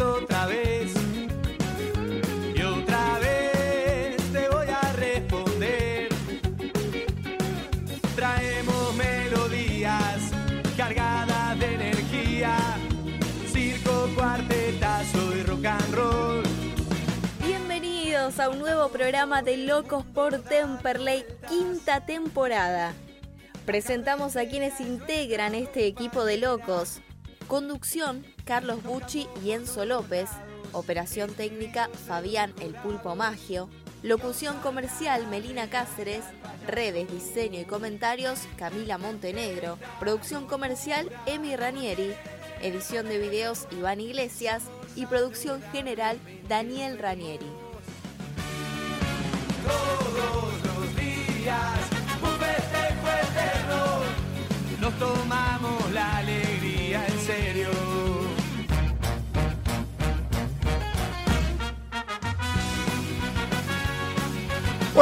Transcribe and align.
otra 0.00 0.46
vez. 0.46 0.94
Y 2.54 2.62
otra 2.62 3.18
vez 3.18 4.16
te 4.32 4.48
voy 4.48 4.66
a 4.68 4.92
responder. 4.92 6.08
Traemos 8.14 8.94
melodías 8.94 10.30
cargadas 10.76 11.58
de 11.58 11.74
energía. 11.74 12.56
Circo, 13.52 14.08
cuartetazo 14.14 15.36
y 15.36 15.42
rock 15.42 15.64
and 15.64 15.94
roll. 15.94 16.42
Bienvenidos 17.44 18.38
a 18.38 18.48
un 18.48 18.60
nuevo 18.60 18.88
programa 18.90 19.42
de 19.42 19.56
Locos 19.56 20.04
por 20.04 20.38
Temperley, 20.42 21.24
quinta 21.48 22.06
temporada. 22.06 22.92
Presentamos 23.66 24.36
a 24.36 24.46
quienes 24.46 24.80
integran 24.80 25.56
este 25.56 25.86
equipo 25.86 26.24
de 26.24 26.38
locos. 26.38 27.00
Conducción, 27.48 28.24
Carlos 28.44 28.82
Bucci 28.82 29.28
y 29.44 29.52
Enzo 29.52 29.84
López. 29.84 30.30
Operación 30.72 31.32
técnica, 31.34 31.90
Fabián 32.06 32.54
El 32.60 32.74
Pulpo 32.74 33.14
Magio. 33.14 33.68
Locución 34.02 34.58
comercial, 34.60 35.26
Melina 35.28 35.68
Cáceres. 35.68 36.24
Redes, 36.66 37.10
diseño 37.10 37.60
y 37.60 37.64
comentarios, 37.64 38.40
Camila 38.56 38.98
Montenegro. 38.98 39.78
Producción 40.00 40.46
comercial, 40.46 41.10
Emi 41.26 41.54
Ranieri. 41.54 42.14
Edición 42.62 43.08
de 43.08 43.18
videos, 43.18 43.68
Iván 43.70 44.00
Iglesias. 44.00 44.64
Y 44.96 45.06
producción 45.06 45.62
general, 45.70 46.18
Daniel 46.48 46.98
Ranieri. 46.98 47.63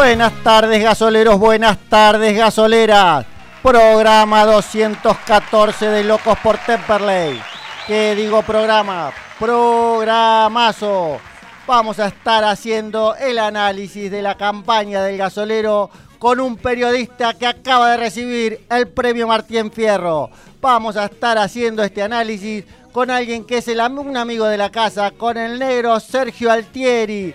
Buenas 0.05 0.33
tardes 0.43 0.83
gasoleros, 0.83 1.39
buenas 1.39 1.79
tardes 1.89 2.37
gasoleras. 2.37 3.25
Programa 3.63 4.45
214 4.45 5.87
de 5.87 6.03
Locos 6.03 6.37
por 6.43 6.59
Temperley. 6.59 7.41
¿Qué 7.87 8.17
digo 8.17 8.43
programa? 8.43 9.13
Programazo. 9.39 11.21
Vamos 11.69 12.01
a 12.01 12.09
estar 12.09 12.43
haciendo 12.43 13.15
el 13.15 13.39
análisis 13.39 14.11
de 14.11 14.23
la 14.23 14.37
campaña 14.37 15.05
del 15.05 15.19
gasolero 15.19 15.89
con 16.19 16.41
un 16.41 16.57
periodista 16.57 17.35
que 17.35 17.47
acaba 17.47 17.93
de 17.93 17.99
recibir 17.99 18.67
el 18.71 18.89
premio 18.89 19.29
Martín 19.29 19.71
Fierro. 19.71 20.31
Vamos 20.61 20.97
a 20.97 21.05
estar 21.05 21.39
haciendo 21.39 21.85
este 21.85 22.03
análisis 22.03 22.65
con 22.91 23.09
alguien 23.09 23.45
que 23.45 23.59
es 23.59 23.69
un 23.69 24.17
amigo 24.17 24.47
de 24.47 24.59
la 24.59 24.71
casa, 24.71 25.13
con 25.13 25.37
el 25.37 25.61
negro 25.61 26.01
Sergio 26.01 26.51
Altieri. 26.51 27.33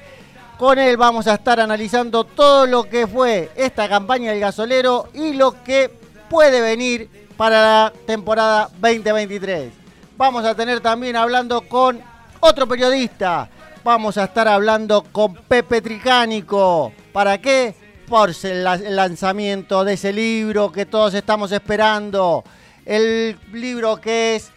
Con 0.58 0.80
él 0.80 0.97
vamos 0.97 1.27
a 1.27 1.36
estar 1.36 1.59
analizando 1.59 2.23
todo 2.23 2.66
lo 2.66 2.83
que 2.86 3.05
fue 3.05 3.52
esta 3.55 3.88
campaña 3.88 4.31
del 4.31 4.39
gasolero 4.39 5.08
y 5.13 5.33
lo 5.33 5.63
que 5.63 5.91
puede 6.30 6.61
venir 6.61 7.27
para 7.38 7.61
la 7.61 7.94
temporada 8.08 8.69
2023. 8.81 9.72
Vamos 10.17 10.44
a 10.45 10.55
tener 10.55 10.80
también 10.80 11.16
hablando 11.16 11.61
con 11.61 12.02
otro 12.39 12.67
periodista. 12.67 13.47
Vamos 13.83 14.17
a 14.17 14.23
estar 14.23 14.47
hablando 14.47 15.03
con 15.11 15.35
Pepe 15.35 15.80
Tricánico. 15.81 16.91
¿Para 17.13 17.38
qué? 17.38 17.75
Por 18.09 18.31
el 18.44 18.63
la- 18.63 18.73
el 18.75 18.95
lanzamiento 18.95 19.83
de 19.83 19.94
ese 19.94 20.11
libro 20.11 20.72
que 20.72 20.88
todos 20.88 21.13
estamos 21.13 21.52
esperando. 21.52 22.44
El 22.84 23.38
libro 23.53 23.97
que 23.97 24.38
es 24.38 24.50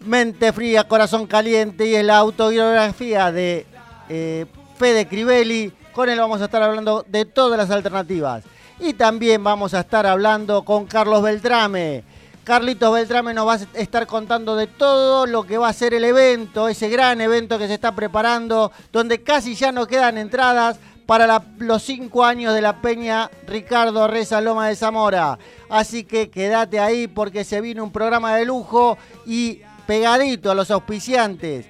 Mente 0.00 0.52
Fría, 0.52 0.84
Corazón 0.88 1.28
Caliente 1.28 1.86
y 1.86 1.94
es 1.94 2.04
la 2.04 2.16
autobiografía 2.16 3.30
de 3.30 3.66
eh, 4.08 4.46
Fede 4.76 5.06
Crivelli. 5.06 5.72
Con 5.92 6.08
él 6.08 6.18
vamos 6.18 6.40
a 6.40 6.46
estar 6.46 6.62
hablando 6.62 7.04
de 7.08 7.24
todas 7.24 7.56
las 7.56 7.70
alternativas. 7.70 8.44
Y 8.80 8.94
también 8.94 9.42
vamos 9.44 9.74
a 9.74 9.80
estar 9.80 10.06
hablando 10.06 10.64
con 10.64 10.86
Carlos 10.86 11.22
Beltrame. 11.22 12.02
Carlitos 12.42 12.92
Beltrame 12.92 13.32
nos 13.32 13.46
va 13.46 13.54
a 13.54 13.80
estar 13.80 14.06
contando 14.06 14.54
de 14.54 14.66
todo 14.66 15.26
lo 15.26 15.44
que 15.44 15.56
va 15.56 15.68
a 15.68 15.72
ser 15.72 15.94
el 15.94 16.04
evento, 16.04 16.68
ese 16.68 16.90
gran 16.90 17.20
evento 17.22 17.58
que 17.58 17.68
se 17.68 17.74
está 17.74 17.94
preparando, 17.94 18.70
donde 18.92 19.22
casi 19.22 19.54
ya 19.54 19.72
no 19.72 19.86
quedan 19.86 20.18
entradas 20.18 20.78
para 21.06 21.42
los 21.58 21.82
cinco 21.82 22.24
años 22.24 22.52
de 22.52 22.60
la 22.60 22.82
Peña 22.82 23.30
Ricardo 23.46 24.06
Reza 24.08 24.42
Loma 24.42 24.68
de 24.68 24.76
Zamora. 24.76 25.38
Así 25.70 26.04
que 26.04 26.28
quédate 26.28 26.80
ahí 26.80 27.08
porque 27.08 27.44
se 27.44 27.62
viene 27.62 27.80
un 27.80 27.92
programa 27.92 28.36
de 28.36 28.44
lujo 28.44 28.98
y 29.24 29.62
pegadito 29.86 30.50
a 30.50 30.54
los 30.54 30.70
auspiciantes 30.70 31.66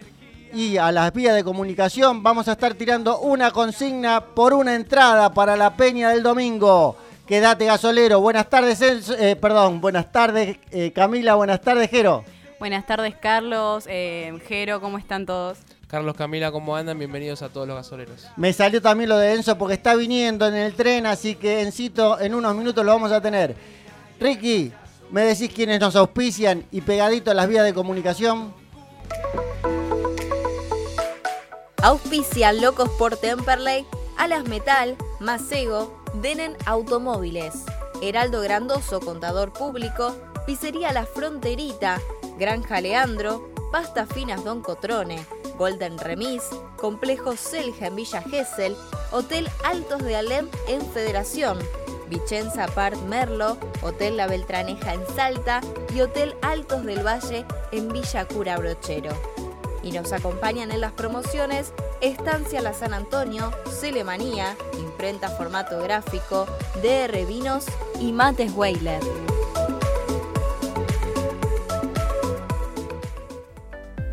y 0.55 0.79
a 0.79 0.93
las 0.93 1.13
vías 1.13 1.35
de 1.35 1.43
comunicación 1.43 2.23
vamos 2.23 2.47
a 2.47 2.53
estar 2.53 2.75
tirando 2.75 3.19
una 3.19 3.51
consigna 3.51 4.21
por 4.21 4.55
una 4.55 4.75
entrada 4.75 5.35
para 5.35 5.57
la 5.57 5.77
Peña 5.77 6.11
del 6.11 6.23
domingo. 6.23 6.97
Quédate 7.27 7.65
gasolero. 7.65 8.21
Buenas 8.21 8.49
tardes, 8.49 8.81
eh, 8.83 9.37
perdón, 9.37 9.81
buenas 9.81 10.13
tardes 10.13 10.59
eh, 10.71 10.93
Camila, 10.93 11.35
buenas 11.35 11.61
tardes 11.61 11.91
Jero. 11.91 12.25
Buenas 12.61 12.87
tardes, 12.87 13.15
Carlos, 13.21 13.85
eh, 13.89 14.33
Jero, 14.47 14.81
¿cómo 14.81 14.97
están 14.97 15.27
todos? 15.27 15.59
Carlos 15.89 16.15
Camila, 16.15 16.53
¿cómo 16.53 16.77
andan? 16.77 16.99
Bienvenidos 16.99 17.43
a 17.43 17.49
todos 17.49 17.67
los 17.67 17.77
gasoleros. 17.77 18.29
Me 18.37 18.53
salió 18.53 18.81
también 18.81 19.11
lo 19.11 19.19
de 19.19 19.35
Enzo 19.35 19.59
porque 19.59 19.75
está 19.75 19.97
viniendo 19.97 20.47
en 20.47 20.55
el 20.55 20.75
tren, 20.75 21.07
así 21.07 21.35
que 21.35 21.63
Encito 21.63 22.21
en 22.21 22.33
unos 22.33 22.55
minutos 22.55 22.85
lo 22.85 22.93
vamos 22.93 23.11
a 23.11 23.21
tener. 23.21 23.57
Ricky, 24.21 24.73
¿me 25.11 25.23
decís 25.23 25.51
quiénes 25.53 25.81
nos 25.81 25.97
auspician 25.97 26.65
y 26.71 26.81
pegadito 26.81 27.33
a 27.33 27.35
las 27.35 27.49
vías 27.49 27.65
de 27.65 27.75
comunicación? 27.75 28.55
Auspician 31.84 32.62
Locos 32.62 32.89
por 32.99 33.19
Temperley, 33.19 33.87
Alas 34.17 34.45
Metal, 34.49 34.97
Macego, 35.21 35.95
Denen 36.15 36.56
Automóviles, 36.65 37.53
Heraldo 38.00 38.41
Grandoso, 38.41 39.00
Contador 39.00 39.53
Público, 39.53 40.17
Pizzería 40.47 40.94
La 40.94 41.05
Fronterita, 41.05 42.00
Granja 42.39 42.81
Leandro, 42.81 43.50
Pasta 43.71 44.06
Finas 44.06 44.43
Don 44.44 44.62
Cotrone, 44.62 45.27
Golden 45.59 45.99
Remis, 45.99 46.44
Complejo 46.78 47.37
Selja 47.37 47.89
en 47.89 47.97
Villa 47.97 48.23
Gesell, 48.23 48.75
Hotel 49.12 49.50
Altos 49.62 50.03
de 50.03 50.17
Alem 50.17 50.49
en 50.69 50.81
Federación, 50.91 51.59
Vicenza 52.09 52.67
Part 52.67 52.97
Merlo, 53.03 53.59
Hotel 53.83 54.17
La 54.17 54.27
Beltraneja 54.27 54.94
en 54.94 55.06
Salta 55.15 55.61
y 55.94 56.00
Hotel 56.00 56.34
Altos 56.41 56.83
del 56.87 57.06
Valle 57.06 57.44
en 57.73 57.93
Villa 57.93 58.27
Cura 58.27 58.56
Brochero 58.56 59.34
y 59.84 59.93
nos 59.93 60.12
acompañan 60.12 60.72
en 60.72 60.81
las 60.81 60.93
promociones 60.93 61.72
Estancia 62.00 62.61
La 62.62 62.72
San 62.72 62.95
Antonio, 62.95 63.53
Celemanía, 63.71 64.56
Imprenta 64.78 65.28
Formato 65.28 65.78
Gráfico, 65.81 66.47
DR 66.83 67.27
Vinos 67.27 67.67
y 68.00 68.12
Mates 68.12 68.53
Weiler. 68.55 69.03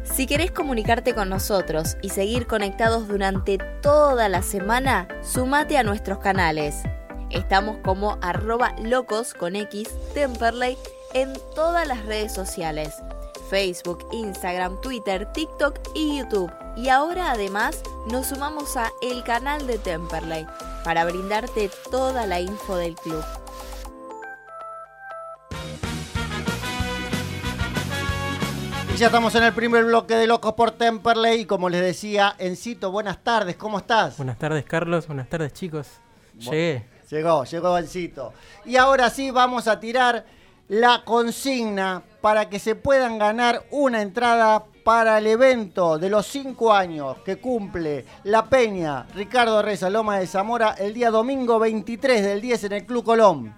Si 0.04 0.28
querés 0.28 0.52
comunicarte 0.52 1.16
con 1.16 1.30
nosotros 1.30 1.98
y 2.02 2.10
seguir 2.10 2.46
conectados 2.46 3.08
durante 3.08 3.58
toda 3.82 4.30
la 4.30 4.44
semana, 4.44 5.08
sumate 5.24 5.78
a 5.78 5.84
nuestros 5.84 6.20
canales. 6.20 6.76
Estamos 7.32 7.78
como 7.84 8.20
arroba 8.22 8.76
locos 8.84 9.34
con 9.34 9.56
X 9.56 9.90
Temperley 10.14 10.78
en 11.14 11.34
todas 11.56 11.88
las 11.88 12.06
redes 12.06 12.34
sociales. 12.34 12.94
Facebook, 13.52 14.08
Instagram, 14.14 14.80
Twitter, 14.80 15.30
TikTok 15.34 15.78
y 15.94 16.20
YouTube. 16.20 16.50
Y 16.78 16.88
ahora 16.88 17.32
además 17.32 17.84
nos 18.10 18.28
sumamos 18.28 18.78
a 18.78 18.90
el 19.02 19.24
canal 19.26 19.68
de 19.68 19.78
Temperley 19.78 20.48
para 20.86 21.04
brindarte 21.04 21.70
toda 21.92 22.26
la 22.26 22.40
info 22.40 22.78
del 22.78 22.96
club. 22.96 23.22
Y 28.94 28.98
ya 28.98 29.08
estamos 29.08 29.36
en 29.36 29.44
el 29.44 29.54
primer 29.54 29.84
bloque 29.84 30.16
de 30.16 30.28
Locos 30.28 30.54
por 30.54 30.72
Temperley 30.72 31.42
y 31.42 31.46
como 31.46 31.68
les 31.68 31.82
decía, 31.82 32.36
Encito, 32.38 32.90
buenas 32.90 33.22
tardes, 33.22 33.58
¿cómo 33.58 33.80
estás? 33.80 34.16
Buenas 34.16 34.40
tardes, 34.40 34.64
Carlos. 34.64 35.08
Buenas 35.08 35.28
tardes, 35.28 35.52
chicos. 35.52 35.88
Llegué. 36.40 36.86
Llegó, 37.10 37.44
llegó 37.44 37.78
Encito. 37.78 38.32
Y 38.64 38.78
ahora 38.78 39.10
sí 39.10 39.30
vamos 39.30 39.68
a 39.68 39.82
tirar 39.82 40.26
la 40.72 41.04
consigna 41.04 42.02
para 42.22 42.48
que 42.50 42.58
se 42.58 42.76
puedan 42.76 43.18
ganar 43.20 43.66
una 43.72 44.02
entrada 44.02 44.64
para 44.86 45.18
el 45.18 45.28
evento 45.28 45.98
de 45.98 46.10
los 46.10 46.26
cinco 46.28 46.72
años 46.72 47.18
que 47.26 47.36
cumple 47.42 48.06
la 48.24 48.46
Peña 48.46 49.06
Ricardo 49.14 49.62
Reza 49.62 49.90
Loma 49.90 50.18
de 50.18 50.28
Zamora 50.28 50.76
el 50.80 50.94
día 50.94 51.12
domingo 51.12 51.60
23 51.60 52.24
del 52.24 52.40
10 52.40 52.64
en 52.64 52.72
el 52.72 52.86
Club 52.86 53.04
Colón. 53.04 53.54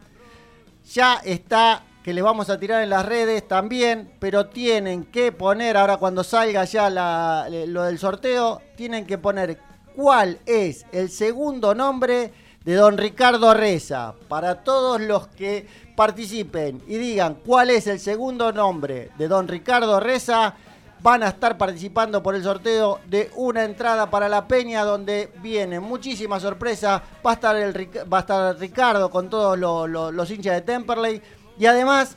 Ya 0.92 1.22
está 1.24 1.84
que 2.04 2.16
les 2.16 2.24
vamos 2.24 2.50
a 2.50 2.60
tirar 2.60 2.82
en 2.82 2.90
las 2.90 3.06
redes 3.06 3.48
también, 3.48 4.12
pero 4.20 4.48
tienen 4.48 5.04
que 5.04 5.32
poner, 5.32 5.78
ahora 5.78 5.98
cuando 5.98 6.24
salga 6.24 6.64
ya 6.66 6.90
la- 6.90 7.48
lo 7.68 7.84
del 7.84 8.00
sorteo, 8.00 8.60
tienen 8.76 9.06
que 9.06 9.20
poner 9.20 9.60
cuál 9.96 10.40
es 10.48 10.84
el 10.92 11.12
segundo 11.12 11.76
nombre 11.76 12.34
de 12.66 12.76
don 12.76 12.98
Ricardo 12.98 13.54
Reza. 13.54 14.14
Para 14.28 14.64
todos 14.64 15.02
los 15.02 15.28
que 15.28 15.68
participen 15.96 16.82
y 16.88 16.98
digan 16.98 17.36
cuál 17.46 17.70
es 17.70 17.88
el 17.88 18.00
segundo 18.00 18.52
nombre 18.52 19.12
de 19.18 19.28
don 19.28 19.48
Ricardo 19.48 20.00
Reza, 20.00 20.56
van 21.02 21.22
a 21.22 21.30
estar 21.30 21.58
participando 21.58 22.24
por 22.24 22.34
el 22.34 22.44
sorteo 22.44 23.02
de 23.08 23.30
una 23.36 23.66
entrada 23.66 24.10
para 24.10 24.30
la 24.30 24.48
Peña 24.48 24.86
donde 24.86 25.32
viene 25.42 25.80
muchísima 25.82 26.40
sorpresa. 26.40 27.04
Va 27.26 27.32
a 27.32 27.34
estar, 27.34 27.56
el, 27.58 27.90
va 28.12 28.18
a 28.18 28.22
estar 28.22 28.58
Ricardo 28.58 29.10
con 29.10 29.30
todos 29.30 29.60
los, 29.60 29.90
los, 29.90 30.14
los 30.14 30.32
hinchas 30.32 30.56
de 30.56 30.62
Temperley 30.62 31.22
y 31.60 31.66
además 31.66 32.16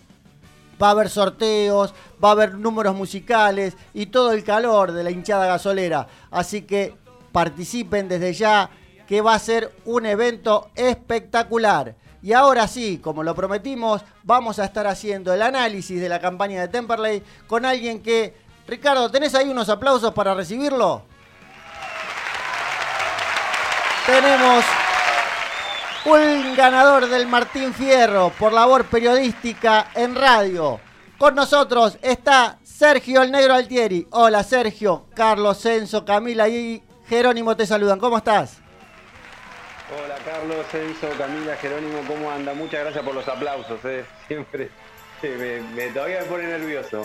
va 0.80 0.88
a 0.88 0.90
haber 0.90 1.08
sorteos, 1.08 1.94
va 2.22 2.28
a 2.28 2.32
haber 2.32 2.54
números 2.54 2.94
musicales 2.94 3.76
y 3.92 4.06
todo 4.06 4.32
el 4.32 4.44
calor 4.44 4.92
de 4.92 5.02
la 5.02 5.10
hinchada 5.10 5.46
gasolera. 5.46 6.06
Así 6.30 6.62
que 6.62 6.94
participen 7.32 8.08
desde 8.08 8.32
ya 8.34 8.70
que 9.06 9.20
va 9.20 9.34
a 9.34 9.38
ser 9.38 9.72
un 9.84 10.06
evento 10.06 10.70
espectacular. 10.74 11.94
Y 12.22 12.32
ahora 12.32 12.66
sí, 12.66 12.98
como 12.98 13.22
lo 13.22 13.34
prometimos, 13.34 14.02
vamos 14.24 14.58
a 14.58 14.64
estar 14.64 14.86
haciendo 14.86 15.32
el 15.32 15.42
análisis 15.42 16.00
de 16.00 16.08
la 16.08 16.20
campaña 16.20 16.60
de 16.60 16.68
Temperley 16.68 17.22
con 17.46 17.64
alguien 17.64 18.02
que... 18.02 18.34
Ricardo, 18.66 19.08
¿tenés 19.10 19.34
ahí 19.36 19.48
unos 19.48 19.68
aplausos 19.68 20.12
para 20.12 20.34
recibirlo? 20.34 21.02
Tenemos 24.06 24.64
un 26.04 26.54
ganador 26.56 27.08
del 27.08 27.26
Martín 27.26 27.72
Fierro 27.72 28.32
por 28.38 28.52
labor 28.52 28.86
periodística 28.86 29.90
en 29.94 30.16
radio. 30.16 30.80
Con 31.18 31.34
nosotros 31.34 31.98
está 32.02 32.58
Sergio 32.62 33.22
el 33.22 33.32
Negro 33.32 33.54
Altieri. 33.54 34.06
Hola 34.10 34.42
Sergio, 34.42 35.06
Carlos, 35.14 35.58
Censo, 35.58 36.04
Camila 36.04 36.48
y 36.48 36.82
Jerónimo 37.08 37.56
te 37.56 37.66
saludan. 37.66 37.98
¿Cómo 37.98 38.18
estás? 38.18 38.65
Hola 39.88 40.16
Carlos, 40.24 40.66
Enzo, 40.74 41.08
Camila, 41.16 41.54
Jerónimo, 41.56 42.00
¿cómo 42.08 42.28
anda? 42.28 42.52
Muchas 42.54 42.80
gracias 42.80 43.04
por 43.04 43.14
los 43.14 43.28
aplausos, 43.28 43.78
eh. 43.84 44.04
siempre 44.26 44.68
me, 45.22 45.60
me, 45.60 45.88
todavía 45.90 46.20
me 46.22 46.26
pone 46.26 46.44
nervioso. 46.44 47.02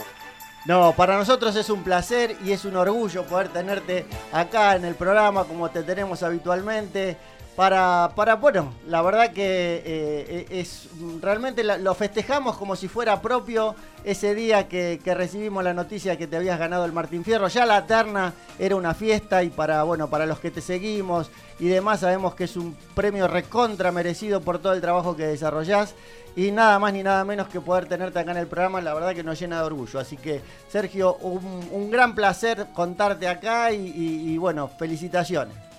No, 0.64 0.92
para 0.92 1.16
nosotros 1.16 1.54
es 1.54 1.70
un 1.70 1.84
placer 1.84 2.36
y 2.44 2.50
es 2.50 2.64
un 2.64 2.74
orgullo 2.74 3.24
poder 3.24 3.48
tenerte 3.50 4.04
acá 4.32 4.74
en 4.74 4.84
el 4.84 4.96
programa 4.96 5.44
como 5.44 5.70
te 5.70 5.84
tenemos 5.84 6.24
habitualmente 6.24 7.16
para, 7.56 8.12
para 8.16 8.36
bueno, 8.36 8.72
la 8.86 9.02
verdad 9.02 9.32
que 9.32 9.82
eh, 9.84 10.46
es 10.50 10.88
realmente 11.20 11.62
lo 11.62 11.94
festejamos 11.94 12.56
como 12.56 12.76
si 12.76 12.88
fuera 12.88 13.20
propio 13.20 13.74
ese 14.04 14.34
día 14.34 14.68
que, 14.68 15.00
que, 15.04 15.14
recibimos 15.14 15.62
la 15.62 15.74
noticia 15.74 16.16
que 16.16 16.26
te 16.26 16.36
habías 16.36 16.58
ganado 16.58 16.86
el 16.86 16.92
Martín 16.92 17.24
Fierro. 17.24 17.48
Ya 17.48 17.66
la 17.66 17.86
terna 17.86 18.32
era 18.58 18.74
una 18.74 18.94
fiesta 18.94 19.42
y 19.42 19.50
para, 19.50 19.82
bueno, 19.82 20.08
para 20.08 20.24
los 20.24 20.40
que 20.40 20.50
te 20.50 20.62
seguimos 20.62 21.30
y 21.60 21.68
demás 21.68 22.00
sabemos 22.00 22.34
que 22.34 22.44
es 22.44 22.56
un 22.56 22.74
premio 22.94 23.28
recontra 23.28 23.92
merecido 23.92 24.40
por 24.40 24.58
todo 24.58 24.72
el 24.72 24.80
trabajo 24.80 25.14
que 25.14 25.26
desarrollás. 25.26 25.94
Y 26.34 26.50
nada 26.50 26.78
más 26.78 26.94
ni 26.94 27.02
nada 27.02 27.22
menos 27.24 27.48
que 27.48 27.60
poder 27.60 27.84
tenerte 27.84 28.18
acá 28.18 28.30
en 28.30 28.38
el 28.38 28.46
programa, 28.46 28.80
la 28.80 28.94
verdad 28.94 29.14
que 29.14 29.22
nos 29.22 29.38
llena 29.38 29.58
de 29.58 29.66
orgullo. 29.66 30.00
Así 30.00 30.16
que, 30.16 30.40
Sergio, 30.70 31.16
un, 31.16 31.68
un 31.70 31.90
gran 31.90 32.14
placer 32.14 32.68
contarte 32.72 33.28
acá 33.28 33.70
y, 33.70 33.92
y 33.94 34.38
bueno, 34.38 34.68
felicitaciones. 34.78 35.71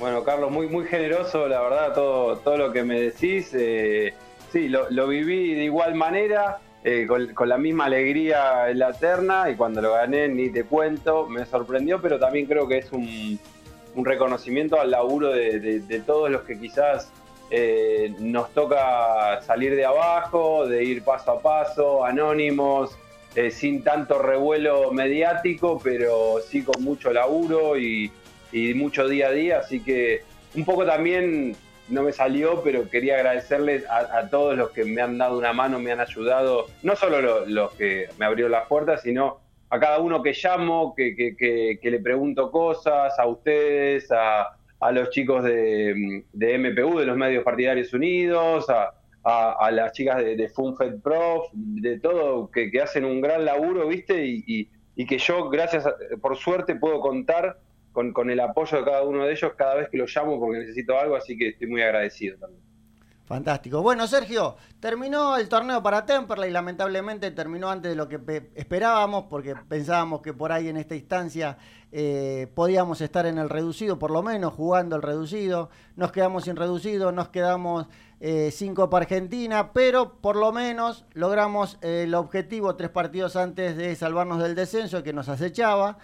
Bueno, 0.00 0.24
Carlos, 0.24 0.50
muy, 0.50 0.66
muy 0.66 0.86
generoso, 0.86 1.46
la 1.46 1.60
verdad, 1.60 1.92
todo, 1.92 2.38
todo 2.38 2.56
lo 2.56 2.72
que 2.72 2.84
me 2.84 2.98
decís. 2.98 3.50
Eh, 3.52 4.14
sí, 4.50 4.70
lo, 4.70 4.88
lo, 4.88 5.06
viví 5.06 5.52
de 5.52 5.64
igual 5.64 5.94
manera, 5.94 6.58
eh, 6.82 7.04
con, 7.06 7.34
con, 7.34 7.50
la 7.50 7.58
misma 7.58 7.84
alegría 7.84 8.70
en 8.70 8.78
la 8.78 8.94
terna, 8.94 9.50
y 9.50 9.56
cuando 9.56 9.82
lo 9.82 9.92
gané, 9.92 10.26
ni 10.28 10.48
te 10.48 10.64
cuento, 10.64 11.26
me 11.26 11.44
sorprendió, 11.44 12.00
pero 12.00 12.18
también 12.18 12.46
creo 12.46 12.66
que 12.66 12.78
es 12.78 12.90
un, 12.92 13.38
un 13.94 14.04
reconocimiento 14.06 14.80
al 14.80 14.90
laburo 14.90 15.32
de, 15.32 15.80
de, 15.80 16.00
todos 16.00 16.30
los 16.30 16.44
que 16.44 16.58
quizás 16.58 17.12
eh, 17.50 18.14
nos 18.20 18.54
toca 18.54 19.42
salir 19.42 19.76
de 19.76 19.84
abajo, 19.84 20.66
de 20.66 20.82
ir 20.82 21.04
paso 21.04 21.32
a 21.32 21.40
paso, 21.42 22.06
anónimos, 22.06 22.96
sin 23.50 23.84
tanto 23.84 24.18
revuelo 24.18 24.92
mediático, 24.92 25.78
pero 25.84 26.40
sí 26.40 26.64
con 26.64 26.82
mucho 26.82 27.12
laburo 27.12 27.76
y 27.76 28.10
y 28.52 28.74
mucho 28.74 29.08
día 29.08 29.28
a 29.28 29.32
día, 29.32 29.58
así 29.58 29.80
que 29.80 30.22
un 30.54 30.64
poco 30.64 30.84
también 30.84 31.56
no 31.90 32.02
me 32.02 32.12
salió, 32.12 32.62
pero 32.62 32.88
quería 32.88 33.16
agradecerles 33.16 33.84
a, 33.90 34.28
todos 34.30 34.56
los 34.56 34.70
que 34.70 34.84
me 34.84 35.02
han 35.02 35.18
dado 35.18 35.36
una 35.36 35.52
mano, 35.52 35.78
me 35.80 35.92
han 35.92 36.00
ayudado, 36.00 36.66
no 36.82 36.94
solo 36.96 37.46
los, 37.46 37.72
que 37.72 38.08
me 38.18 38.26
abrieron 38.26 38.52
las 38.52 38.66
puertas, 38.68 39.02
sino 39.02 39.38
a 39.68 39.78
cada 39.78 39.98
uno 39.98 40.22
que 40.22 40.32
llamo, 40.32 40.94
que, 40.94 41.14
que, 41.36 41.90
le 41.90 41.98
pregunto 42.00 42.50
cosas, 42.50 43.18
a 43.18 43.26
ustedes, 43.26 44.10
a, 44.12 44.56
a 44.80 44.92
los 44.92 45.10
chicos 45.10 45.44
de, 45.44 46.24
de, 46.32 46.58
MPU, 46.58 47.00
de 47.00 47.06
los 47.06 47.16
Medios 47.16 47.44
Partidarios 47.44 47.92
Unidos, 47.92 48.66
a, 48.70 48.92
a 49.22 49.70
las 49.70 49.92
chicas 49.92 50.18
de, 50.18 50.36
de 50.36 50.48
FunFed 50.48 51.00
Prof, 51.02 51.48
de 51.52 51.98
todo, 51.98 52.50
que, 52.50 52.70
hacen 52.80 53.04
un 53.04 53.20
gran 53.20 53.44
laburo, 53.44 53.88
¿viste? 53.88 54.24
Y, 54.24 54.44
y, 54.46 54.68
y 54.96 55.06
que 55.06 55.18
yo, 55.18 55.48
gracias, 55.50 55.84
por 56.20 56.36
suerte, 56.36 56.76
puedo 56.76 57.00
contar 57.00 57.58
con, 57.92 58.12
con, 58.12 58.30
el 58.30 58.40
apoyo 58.40 58.78
de 58.78 58.84
cada 58.84 59.02
uno 59.02 59.24
de 59.24 59.32
ellos 59.32 59.52
cada 59.56 59.74
vez 59.74 59.88
que 59.88 59.98
los 59.98 60.14
llamo 60.14 60.38
porque 60.38 60.60
necesito 60.60 60.98
algo, 60.98 61.16
así 61.16 61.36
que 61.36 61.48
estoy 61.48 61.68
muy 61.68 61.82
agradecido 61.82 62.38
también. 62.38 62.70
Fantástico. 63.30 63.80
Bueno, 63.80 64.08
Sergio, 64.08 64.56
terminó 64.80 65.36
el 65.36 65.48
torneo 65.48 65.80
para 65.84 66.04
Temperley, 66.04 66.50
lamentablemente 66.50 67.30
terminó 67.30 67.70
antes 67.70 67.92
de 67.92 67.94
lo 67.94 68.08
que 68.08 68.18
esperábamos, 68.56 69.26
porque 69.30 69.54
pensábamos 69.68 70.20
que 70.20 70.32
por 70.32 70.50
ahí 70.50 70.66
en 70.66 70.76
esta 70.76 70.96
instancia 70.96 71.56
eh, 71.92 72.48
podíamos 72.56 73.00
estar 73.00 73.26
en 73.26 73.38
el 73.38 73.48
reducido, 73.48 74.00
por 74.00 74.10
lo 74.10 74.24
menos 74.24 74.54
jugando 74.54 74.96
el 74.96 75.02
reducido. 75.02 75.70
Nos 75.94 76.10
quedamos 76.10 76.42
sin 76.42 76.56
reducido, 76.56 77.12
nos 77.12 77.28
quedamos 77.28 77.86
eh, 78.18 78.50
sin 78.50 78.74
Copa 78.74 78.98
Argentina, 78.98 79.72
pero 79.72 80.20
por 80.20 80.34
lo 80.34 80.50
menos 80.50 81.04
logramos 81.14 81.78
eh, 81.82 82.02
el 82.06 82.14
objetivo 82.16 82.74
tres 82.74 82.90
partidos 82.90 83.36
antes 83.36 83.76
de 83.76 83.94
salvarnos 83.94 84.42
del 84.42 84.56
descenso 84.56 85.04
que 85.04 85.12
nos 85.12 85.28
acechaba. 85.28 85.98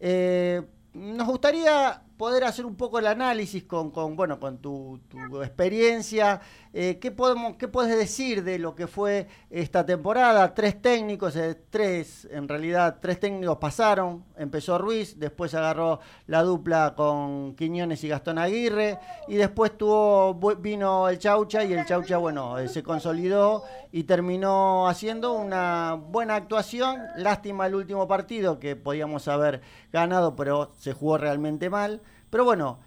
Eh, 0.00 0.62
nos 0.94 1.26
gustaría 1.26 2.02
poder 2.16 2.44
hacer 2.44 2.66
un 2.66 2.76
poco 2.76 2.98
el 2.98 3.06
análisis 3.06 3.64
con, 3.64 3.90
con 3.90 4.14
bueno, 4.16 4.38
con 4.38 4.58
tu, 4.58 5.00
tu 5.08 5.42
experiencia. 5.42 6.40
Eh, 6.74 6.98
¿qué, 6.98 7.10
podemos, 7.10 7.56
¿Qué 7.56 7.68
puedes 7.68 7.94
decir 7.98 8.44
de 8.44 8.58
lo 8.58 8.74
que 8.74 8.86
fue 8.86 9.28
esta 9.50 9.84
temporada? 9.84 10.54
Tres 10.54 10.80
técnicos, 10.80 11.36
eh, 11.36 11.54
tres, 11.68 12.26
en 12.30 12.48
realidad, 12.48 12.96
tres 12.98 13.20
técnicos 13.20 13.58
pasaron. 13.58 14.24
Empezó 14.38 14.78
Ruiz, 14.78 15.18
después 15.18 15.52
agarró 15.52 16.00
la 16.28 16.42
dupla 16.42 16.94
con 16.96 17.54
Quiñones 17.56 18.02
y 18.04 18.08
Gastón 18.08 18.38
Aguirre, 18.38 18.98
y 19.28 19.34
después 19.34 19.76
tuvo, 19.76 20.32
vino 20.60 21.10
el 21.10 21.18
Chaucha, 21.18 21.62
y 21.62 21.74
el 21.74 21.84
Chaucha, 21.84 22.16
bueno, 22.16 22.58
eh, 22.58 22.68
se 22.68 22.82
consolidó 22.82 23.64
y 23.90 24.04
terminó 24.04 24.88
haciendo 24.88 25.34
una 25.34 25.92
buena 25.92 26.36
actuación. 26.36 27.02
Lástima 27.16 27.66
el 27.66 27.74
último 27.74 28.08
partido, 28.08 28.58
que 28.58 28.76
podíamos 28.76 29.28
haber 29.28 29.60
ganado, 29.92 30.36
pero 30.36 30.72
se 30.78 30.94
jugó 30.94 31.18
realmente 31.18 31.68
mal. 31.68 32.00
Pero 32.30 32.46
bueno, 32.46 32.78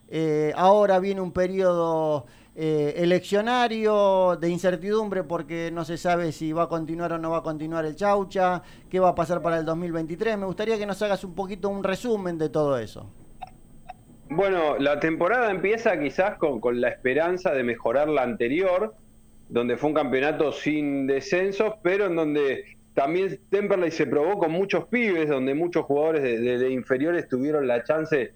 ahora 0.56 0.98
viene 0.98 1.22
un 1.22 1.32
periodo 1.32 2.26
eh, 2.56 2.94
eleccionario 2.98 4.38
de 4.38 4.50
incertidumbre 4.50 5.24
porque 5.24 5.72
no 5.72 5.84
se 5.84 5.98
sabe 5.98 6.32
si 6.32 6.54
va 6.54 6.64
a 6.64 6.70
continuar 6.70 7.14
o 7.14 7.18
no 7.18 7.32
va 7.32 7.40
a 7.40 7.44
continuar 7.44 7.86
el 7.86 7.96
Chaucha, 7.96 8.64
qué 8.90 9.00
va 9.00 9.10
a 9.10 9.16
pasar 9.16 9.42
para 9.42 9.60
el 9.60 9.66
2023. 9.66 10.38
Me 10.38 10.46
gustaría 10.46 10.78
que 10.78 10.86
nos 10.86 11.02
hagas 11.02 11.24
un 11.24 11.36
poquito 11.36 11.70
un 11.70 11.84
resumen 11.84 12.38
de 12.38 12.50
todo 12.50 12.78
eso. 12.78 13.12
Bueno, 14.30 14.78
la 14.80 15.00
temporada 15.00 15.52
empieza 15.52 16.00
quizás 16.00 16.38
con, 16.38 16.60
con 16.60 16.82
la 16.82 16.90
esperanza 16.90 17.52
de 17.52 17.64
mejorar 17.64 18.10
la 18.10 18.24
anterior, 18.24 18.96
donde 19.50 19.78
fue 19.78 19.90
un 19.90 19.96
campeonato 19.96 20.52
sin 20.52 21.06
descensos, 21.06 21.76
pero 21.84 22.08
en 22.08 22.16
donde 22.16 22.76
también 22.96 23.40
Temperley 23.50 23.92
se 23.92 24.08
probó 24.08 24.40
con 24.40 24.52
muchos 24.52 24.86
pibes, 24.86 25.30
donde 25.30 25.54
muchos 25.54 25.86
jugadores 25.86 26.24
de, 26.24 26.72
inferiores 26.72 27.28
tuvieron 27.28 27.68
la 27.68 27.84
chance 27.84 28.34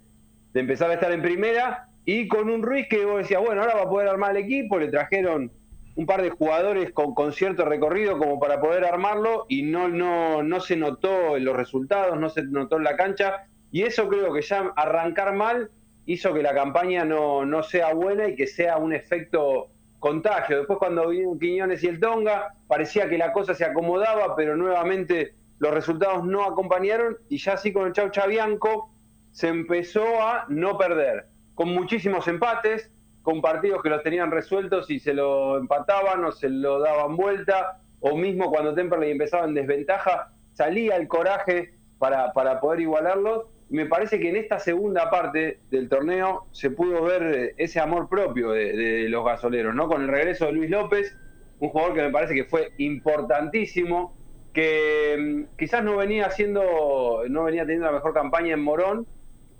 de 0.54 0.60
empezar 0.60 0.92
a 0.92 0.96
estar 0.96 1.12
en 1.12 1.22
primera 1.22 1.88
y 2.12 2.28
con 2.28 2.50
un 2.50 2.63
Ruiz 2.63 2.88
que 2.89 3.06
vos 3.06 3.20
decías, 3.20 3.39
bueno, 3.39 3.62
ahora 3.62 3.75
va 3.75 3.82
a 3.84 3.89
poder 3.89 4.08
armar 4.08 4.32
el 4.32 4.44
equipo, 4.44 4.80
le 4.80 4.88
trajeron 4.88 5.51
un 5.96 6.06
par 6.08 6.24
de 6.24 6.32
jugadores 6.32 6.92
con, 6.92 7.13
con 7.13 7.34
cierto 7.34 7.66
recorrido 7.66 8.18
como 8.18 8.39
para 8.39 8.60
poder 8.60 8.84
armarlo 8.84 9.46
y 9.48 9.62
no, 9.62 9.89
no, 9.89 10.42
no 10.42 10.60
se 10.60 10.75
notó 10.75 11.38
en 11.38 11.46
los 11.46 11.56
resultados, 11.56 12.20
no 12.20 12.32
se 12.32 12.42
notó 12.42 12.78
en 12.78 12.86
la 12.86 12.96
cancha 12.96 13.46
y 13.72 13.84
eso 13.84 14.08
creo 14.10 14.34
que 14.34 14.42
ya 14.42 14.74
arrancar 14.75 15.36
mal 15.36 15.70
hizo 16.08 16.34
que 16.34 16.42
la 16.42 16.56
campaña 16.56 17.06
no, 17.06 17.46
no 17.46 17.62
sea 17.62 17.94
buena 17.94 18.28
y 18.28 18.36
que 18.36 18.48
sea 18.48 18.78
un 18.78 18.92
efecto 18.92 19.68
contagio. 20.00 20.58
Después 20.58 20.80
cuando 20.80 21.10
vinieron 21.10 21.38
Quiñones 21.38 21.84
y 21.84 21.89
el 21.89 22.00
Tonga, 22.00 22.56
parecía 22.68 23.08
que 23.08 23.20
la 23.20 23.32
cosa 23.34 23.54
se 23.54 23.66
acomodaba, 23.66 24.36
pero 24.36 24.58
nuevamente 24.58 25.36
los 25.60 25.72
resultados 25.72 26.25
no 26.25 26.44
acompañaron 26.44 27.20
y 27.30 27.38
ya 27.38 27.54
así 27.54 27.72
con 27.72 27.86
el 27.86 27.94
Chau 27.94 28.10
Chabianco 28.10 28.92
se 29.30 29.50
empezó 29.50 30.24
a 30.24 30.46
no 30.50 30.75
perder, 30.75 31.28
con 31.60 31.74
muchísimos 31.74 32.25
empates, 32.30 32.89
con 33.22 33.42
partidos 33.42 33.84
que 33.84 33.89
los 33.89 34.01
tenían 34.01 34.32
resueltos 34.32 34.89
y 34.89 34.98
se 34.98 35.13
lo 35.13 35.58
empataban 35.58 36.24
o 36.24 36.32
se 36.32 36.48
lo 36.48 36.80
daban 36.80 37.18
vuelta, 37.18 37.82
o 38.00 38.16
mismo 38.16 38.50
cuando 38.50 38.74
Temperley 38.74 39.12
empezaba 39.12 39.44
en 39.44 39.56
desventaja, 39.56 40.32
salía 40.54 40.96
el 40.96 41.10
coraje 41.10 41.74
para, 41.98 42.32
para 42.32 42.62
poder 42.62 42.80
igualarlo. 42.80 43.50
Me 43.68 43.88
parece 43.88 44.22
que 44.22 44.30
en 44.30 44.38
esta 44.38 44.58
segunda 44.58 45.10
parte 45.10 45.60
del 45.70 45.89
torneo 45.89 46.46
se 46.54 46.72
pudo 46.72 47.04
ver 47.04 47.56
ese 47.58 47.82
amor 47.82 48.08
propio 48.08 48.51
de, 48.51 48.72
de 48.72 49.10
los 49.10 49.25
gasoleros, 49.25 49.75
¿no? 49.75 49.89
Con 49.89 50.04
el 50.04 50.08
regreso 50.08 50.46
de 50.46 50.54
Luis 50.54 50.70
López, 50.70 51.13
un 51.60 51.72
jugador 51.72 51.94
que 51.94 52.04
me 52.04 52.10
parece 52.10 52.36
que 52.36 52.46
fue 52.46 52.72
importantísimo 52.78 54.16
que 54.54 55.18
mm, 55.51 55.58
quizás 55.58 55.84
no 55.84 55.98
venía 55.98 56.28
haciendo, 56.28 57.24
no 57.28 57.44
venía 57.44 57.63
teniendo 57.63 57.88
la 57.88 57.92
mejor 57.92 58.13
campaña 58.13 58.54
en 58.54 58.63
Morón, 58.63 59.08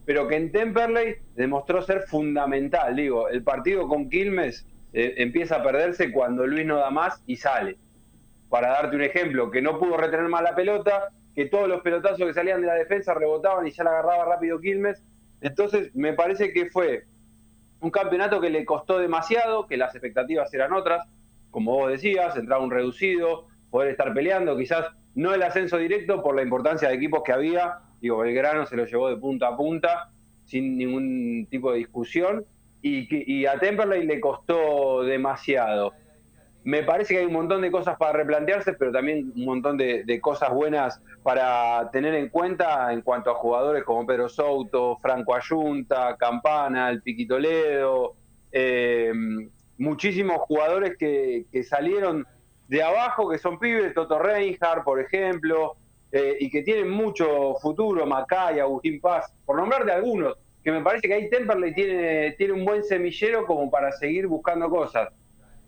pero 0.06 0.27
que 0.27 0.36
en 0.36 0.51
Temperley 0.51 1.15
demostró 1.36 1.82
ser 1.82 2.03
fundamental. 2.03 2.96
Digo, 2.96 3.29
el 3.29 3.44
partido 3.44 3.88
con 3.88 4.10
Quilmes 4.10 4.65
eh, 4.94 5.15
empieza 5.18 5.58
a 5.58 5.63
perderse 5.63 6.12
cuando 6.12 6.48
Luis 6.48 6.65
no 6.65 6.77
da 6.77 6.89
más 6.89 7.22
y 7.27 7.36
sale. 7.36 7.77
Para 8.50 8.70
darte 8.70 8.96
un 8.96 9.03
ejemplo, 9.03 9.51
que 9.51 9.62
no 9.62 9.77
pudo 9.77 9.98
retener 9.98 10.27
más 10.27 10.41
la 10.41 10.56
pelota, 10.56 11.10
que 11.36 11.46
todos 11.46 11.68
los 11.68 11.82
pelotazos 11.82 12.25
que 12.25 12.34
salían 12.34 12.62
de 12.62 12.68
la 12.68 12.74
defensa 12.74 13.13
rebotaban 13.13 13.68
y 13.68 13.72
ya 13.72 13.84
la 13.84 13.91
agarraba 13.91 14.25
rápido 14.25 14.60
Quilmes. 14.60 15.03
Entonces, 15.41 15.96
me 15.96 16.13
parece 16.13 16.51
que 16.51 16.70
fue 16.70 17.06
un 17.82 17.91
campeonato 17.91 18.41
que 18.41 18.50
le 18.50 18.65
costó 18.65 18.98
demasiado, 19.00 19.68
que 19.68 19.77
las 19.77 19.94
expectativas 19.96 20.53
eran 20.53 20.74
otras, 20.74 21.08
como 21.51 21.74
vos 21.74 21.91
decías, 21.91 22.36
entrar 22.36 22.60
un 22.60 22.72
reducido, 22.72 23.48
poder 23.70 23.91
estar 23.91 24.13
peleando, 24.13 24.58
quizás 24.58 24.88
no 25.15 25.34
el 25.34 25.44
ascenso 25.44 25.77
directo 25.77 26.22
por 26.22 26.36
la 26.36 26.41
importancia 26.41 26.89
de 26.89 26.96
equipos 26.96 27.22
que 27.24 27.32
había, 27.32 27.79
digo, 28.01 28.18
Belgrano 28.18 28.65
se 28.65 28.75
lo 28.75 28.86
llevó 28.86 29.10
de 29.10 29.18
punta 29.18 29.48
a 29.50 29.58
punta 29.58 30.12
sin 30.46 30.77
ningún 30.77 31.48
tipo 31.50 31.72
de 31.72 31.77
discusión 31.77 32.46
y, 32.82 33.46
a 33.46 33.60
Temperley 33.60 34.06
le 34.06 34.20
costó 34.20 35.03
demasiado. 35.03 35.94
Me 36.63 36.84
parece 36.84 37.13
que 37.13 37.20
hay 37.22 37.25
un 37.25 37.34
montón 37.34 37.62
de 37.62 37.72
cosas 37.72 37.98
para 37.98 38.13
replantearse, 38.13 38.74
pero 38.74 38.91
también 38.91 39.32
un 39.36 39.46
montón 39.46 39.77
de, 39.77 40.20
cosas 40.22 40.51
buenas 40.51 41.01
para 41.24 41.89
tener 41.91 42.13
en 42.15 42.29
cuenta 42.29 42.91
en 42.94 43.01
cuanto 43.01 43.32
a 43.32 43.36
jugadores 43.36 43.84
como 43.84 44.06
Pedro 44.06 44.29
Souto, 44.29 44.98
Franco 45.01 45.36
Ayunta, 45.36 46.15
Campana, 46.18 46.89
el 46.89 47.01
Piquitoledo, 47.01 48.15
eh, 48.51 49.12
muchísimos 49.77 50.38
jugadores 50.41 50.98
que, 50.98 51.46
que 51.51 51.63
salieron 51.63 52.25
de 52.68 52.84
abajo, 52.84 53.29
que 53.29 53.39
son 53.39 53.60
pibes, 53.60 53.94
Toto 53.94 54.20
Reinhardt, 54.20 54.84
por 54.84 55.00
ejemplo, 55.00 55.75
eh, 56.12 56.38
y 56.39 56.50
que 56.50 56.63
tienen 56.63 56.89
mucho 56.89 57.56
futuro, 57.62 58.06
Macay, 58.06 58.60
Agustín 58.60 59.00
Paz, 59.00 59.32
por 59.46 59.58
nombrar 59.58 59.86
de 59.86 59.92
algunos, 59.92 60.38
que 60.63 60.72
me 60.72 60.82
parece 60.82 61.08
que 61.08 61.13
ahí 61.13 61.30
Temperley 61.30 61.74
tiene, 61.74 62.32
tiene 62.38 62.54
un 62.54 62.66
buen 62.66 62.84
semillero 62.84 63.46
como 63.46 63.70
para 63.70 63.92
seguir 63.92 64.28
buscando 64.28 64.70
cosas. 64.70 65.10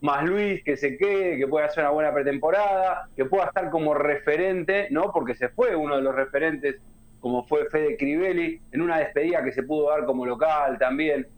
Más 0.00 0.24
Luis, 0.24 0.64
que 0.64 0.76
se 0.76 0.96
quede, 0.96 1.38
que 1.38 1.46
pueda 1.46 1.66
hacer 1.66 1.84
una 1.84 1.92
buena 1.92 2.12
pretemporada, 2.12 3.08
que 3.16 3.24
pueda 3.24 3.44
estar 3.44 3.70
como 3.70 3.94
referente, 3.94 4.88
¿no? 4.90 5.12
Porque 5.12 5.34
se 5.34 5.48
fue 5.48 5.76
uno 5.76 5.96
de 5.96 6.02
los 6.02 6.14
referentes, 6.14 6.80
como 7.20 7.44
fue 7.44 7.70
Fede 7.70 7.96
Crivelli, 7.96 8.60
en 8.72 8.82
una 8.82 8.98
despedida 8.98 9.44
que 9.44 9.52
se 9.52 9.62
pudo 9.62 9.90
dar 9.90 10.04
como 10.04 10.26
local 10.26 10.76
también. 10.78 11.28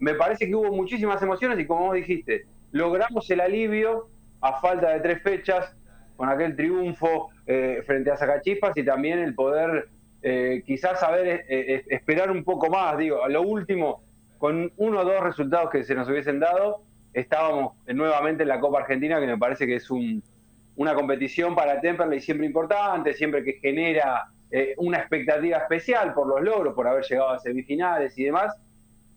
Me 0.00 0.14
parece 0.14 0.48
que 0.48 0.54
hubo 0.56 0.72
muchísimas 0.72 1.22
emociones 1.22 1.60
y 1.60 1.66
como 1.66 1.86
vos 1.86 1.94
dijiste, 1.94 2.46
logramos 2.72 3.30
el 3.30 3.40
alivio 3.40 4.08
a 4.40 4.60
falta 4.60 4.90
de 4.90 5.00
tres 5.00 5.22
fechas, 5.22 5.76
con 6.18 6.28
aquel 6.28 6.56
triunfo 6.56 7.30
eh, 7.46 7.80
frente 7.86 8.10
a 8.10 8.16
Zacachispas 8.16 8.76
y 8.76 8.84
también 8.84 9.20
el 9.20 9.36
poder 9.36 9.88
eh, 10.20 10.64
quizás 10.66 10.98
saber 10.98 11.44
eh, 11.48 11.84
esperar 11.86 12.32
un 12.32 12.42
poco 12.42 12.68
más. 12.68 12.98
Digo, 12.98 13.22
a 13.22 13.28
lo 13.28 13.42
último, 13.42 14.02
con 14.36 14.72
uno 14.78 14.98
o 14.98 15.04
dos 15.04 15.22
resultados 15.22 15.70
que 15.70 15.84
se 15.84 15.94
nos 15.94 16.08
hubiesen 16.08 16.40
dado, 16.40 16.82
estábamos 17.12 17.74
nuevamente 17.86 18.42
en 18.42 18.48
la 18.48 18.58
Copa 18.58 18.80
Argentina, 18.80 19.20
que 19.20 19.28
me 19.28 19.38
parece 19.38 19.64
que 19.64 19.76
es 19.76 19.88
un, 19.92 20.20
una 20.74 20.92
competición 20.96 21.54
para 21.54 21.80
Temperley 21.80 22.20
siempre 22.20 22.48
importante, 22.48 23.14
siempre 23.14 23.44
que 23.44 23.52
genera 23.52 24.26
una 24.78 24.98
expectativa 24.98 25.58
especial 25.58 26.14
por 26.14 26.26
los 26.26 26.42
logros, 26.42 26.74
por 26.74 26.88
haber 26.88 27.04
llegado 27.04 27.30
a 27.30 27.38
semifinales 27.38 28.18
y 28.18 28.24
demás. 28.24 28.56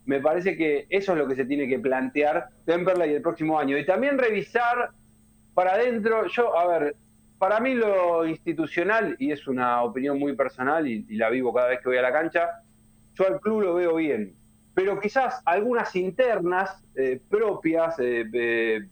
Me 0.06 0.20
parece 0.20 0.56
que 0.56 0.86
eso 0.90 1.14
es 1.14 1.18
lo 1.18 1.28
que 1.28 1.36
se 1.36 1.46
tiene 1.46 1.68
que 1.68 1.80
plantear 1.80 2.50
Temperley 2.66 3.12
el 3.16 3.24
próximo 3.24 3.58
año. 3.58 3.76
Y 3.76 3.86
también 3.88 4.20
revisar 4.20 4.92
para 5.54 5.74
adentro, 5.74 6.28
yo, 6.28 6.58
a 6.58 6.68
ver, 6.68 6.96
para 7.42 7.60
mí 7.60 7.74
lo 7.74 8.26
institucional, 8.28 9.16
y 9.18 9.32
es 9.32 9.48
una 9.48 9.82
opinión 9.82 10.20
muy 10.20 10.36
personal 10.36 10.88
y, 10.88 11.04
la 11.18 11.28
vivo 11.32 11.52
cada 11.52 11.70
vez 11.70 11.80
que 11.80 11.90
voy 11.90 11.98
a 11.98 12.04
la 12.04 12.12
cancha, 12.12 12.62
yo 13.16 13.26
al 13.26 13.40
club 13.40 13.62
lo 13.62 13.74
veo 13.74 13.96
bien. 13.96 14.36
Pero 14.76 15.00
quizás 15.00 15.42
algunas 15.46 15.96
internas 15.96 16.84
eh, 16.96 17.20
propias, 17.30 17.96
eh, 17.98 18.88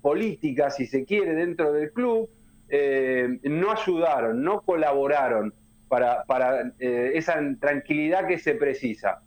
políticas, 0.00 0.76
si 0.76 0.86
se 0.86 1.04
quiere, 1.04 1.34
dentro 1.34 1.72
del 1.72 1.92
club, 1.92 2.28
eh, 2.70 3.38
no 3.42 3.70
ayudaron, 3.70 4.42
no 4.42 4.62
colaboraron 4.62 5.52
para, 5.88 6.24
para 6.24 6.72
esa 6.78 7.38
tranquilidad 7.60 8.26
que 8.26 8.38
se 8.38 8.54
precisa. 8.54 9.20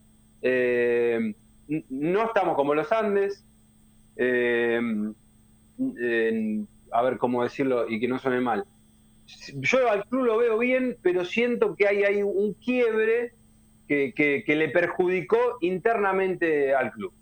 no 1.90 2.26
estamos 2.26 2.56
como 2.56 2.74
los 2.74 2.92
Andes 2.92 3.46
a 6.94 7.02
ver 7.02 7.18
cómo 7.18 7.44
decirlo 7.44 7.90
y 7.90 8.00
que 8.00 8.08
no 8.08 8.20
suene 8.20 8.40
mal. 8.40 8.66
Yo 9.56 9.90
al 9.90 10.06
club 10.06 10.26
lo 10.26 10.38
veo 10.38 10.58
bien, 10.58 10.98
pero 11.02 11.26
siento 11.26 11.76
que 11.76 11.88
hay 11.88 12.04
ahí 12.04 12.24
un 12.24 12.54
quiebre 12.54 13.34
que, 13.88 14.44
le 14.48 14.70
perjudicó 14.70 15.38
internamente 15.62 16.74
al 16.74 16.92
club. 16.92 17.14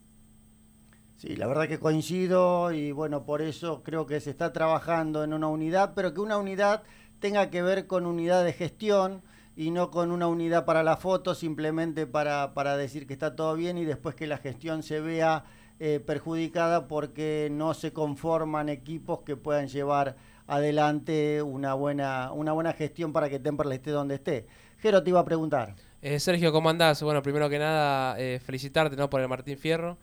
Sí, 1.18 1.36
la 1.36 1.48
verdad 1.48 1.68
que 1.68 1.80
coincido 1.80 2.72
y 2.72 2.92
bueno, 2.92 3.26
por 3.26 3.42
eso 3.42 3.84
creo 3.84 4.08
que 4.08 4.20
se 4.20 4.32
está 4.32 4.52
trabajando 4.54 5.24
en 5.24 5.34
una 5.34 5.48
unidad, 5.48 5.94
pero 5.96 6.14
que 6.14 6.22
una 6.22 6.38
unidad 6.38 6.84
tenga 7.20 7.50
que 7.50 7.62
ver 7.62 7.86
con 7.86 8.08
unidad 8.08 8.44
de 8.44 8.54
gestión 8.54 9.22
y 9.56 9.70
no 9.70 9.92
con 9.92 10.12
una 10.12 10.28
unidad 10.28 10.66
para 10.66 10.82
la 10.82 10.98
foto, 10.98 11.36
simplemente 11.36 12.08
para, 12.08 12.54
para 12.56 12.76
decir 12.76 13.06
que 13.06 13.14
está 13.14 13.36
todo 13.36 13.56
bien 13.56 13.78
y 13.78 13.86
después 13.86 14.16
que 14.16 14.26
la 14.26 14.38
gestión 14.38 14.82
se 14.82 15.00
vea 15.00 15.44
eh, 15.84 16.00
perjudicada 16.00 16.88
porque 16.88 17.50
no 17.52 17.74
se 17.74 17.92
conforman 17.92 18.70
equipos 18.70 19.22
que 19.22 19.36
puedan 19.36 19.68
llevar 19.68 20.16
adelante 20.46 21.42
una 21.42 21.74
buena, 21.74 22.32
una 22.34 22.52
buena 22.52 22.74
gestión 22.74 23.12
para 23.12 23.32
que 23.32 23.40
Temperley 23.40 23.78
esté 23.78 23.90
donde 23.90 24.14
esté. 24.14 24.46
Jero 24.78 25.02
te 25.02 25.10
iba 25.10 25.20
a 25.20 25.26
preguntar. 25.26 25.74
Eh, 26.04 26.20
Sergio, 26.20 26.52
¿cómo 26.52 26.70
andás? 26.70 27.02
Bueno, 27.02 27.24
primero 27.24 27.50
que 27.50 27.58
nada, 27.58 28.16
eh, 28.20 28.40
felicitarte 28.46 28.96
¿no? 28.96 29.10
por 29.10 29.22
el 29.22 29.28
Martín 29.28 29.58
Fierro. 29.58 29.98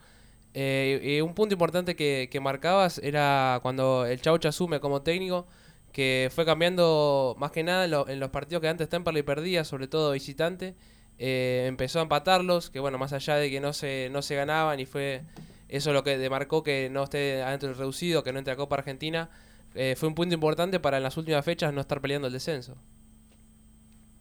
un 0.52 1.34
punto 1.36 1.54
importante 1.54 1.94
que, 1.94 2.40
marcabas 2.42 2.98
era 2.98 3.60
cuando 3.62 4.04
el 4.04 4.20
Chaucha 4.20 4.48
asume 4.48 4.80
como 4.80 5.02
técnico, 5.02 5.46
que 5.92 6.28
fue 6.34 6.44
cambiando 6.44 7.36
más 7.38 7.52
que 7.52 7.62
nada 7.62 7.84
en, 7.84 8.18
los 8.18 8.30
partidos 8.30 8.62
que 8.62 8.68
antes 8.68 8.88
Temperley 8.88 9.22
perdía, 9.22 9.62
sobre 9.62 9.86
todo 9.86 10.10
visitante. 10.10 10.74
empezó 11.18 12.00
a 12.00 12.02
empatarlos, 12.02 12.68
que 12.68 12.80
bueno, 12.80 12.98
más 12.98 13.12
allá 13.12 13.36
de 13.36 13.48
que 13.48 13.60
no 13.60 13.72
se, 13.72 14.08
no 14.10 14.22
se 14.22 14.34
ganaban 14.34 14.80
y 14.80 14.86
fue 14.86 15.22
eso 15.68 15.90
es 15.90 15.94
lo 15.94 16.02
que 16.02 16.16
demarcó 16.16 16.62
que 16.62 16.88
no 16.90 17.04
esté 17.04 17.42
adentro 17.42 17.68
del 17.68 17.78
reducido, 17.78 18.22
que 18.22 18.32
no 18.32 18.38
entre 18.38 18.54
a 18.54 18.56
Copa 18.56 18.76
Argentina. 18.76 19.28
Eh, 19.74 19.94
fue 19.96 20.08
un 20.08 20.14
punto 20.14 20.34
importante 20.34 20.80
para 20.80 20.96
en 20.96 21.02
las 21.02 21.16
últimas 21.16 21.44
fechas 21.44 21.72
no 21.72 21.80
estar 21.80 22.00
peleando 22.00 22.26
el 22.26 22.32
descenso. 22.32 22.76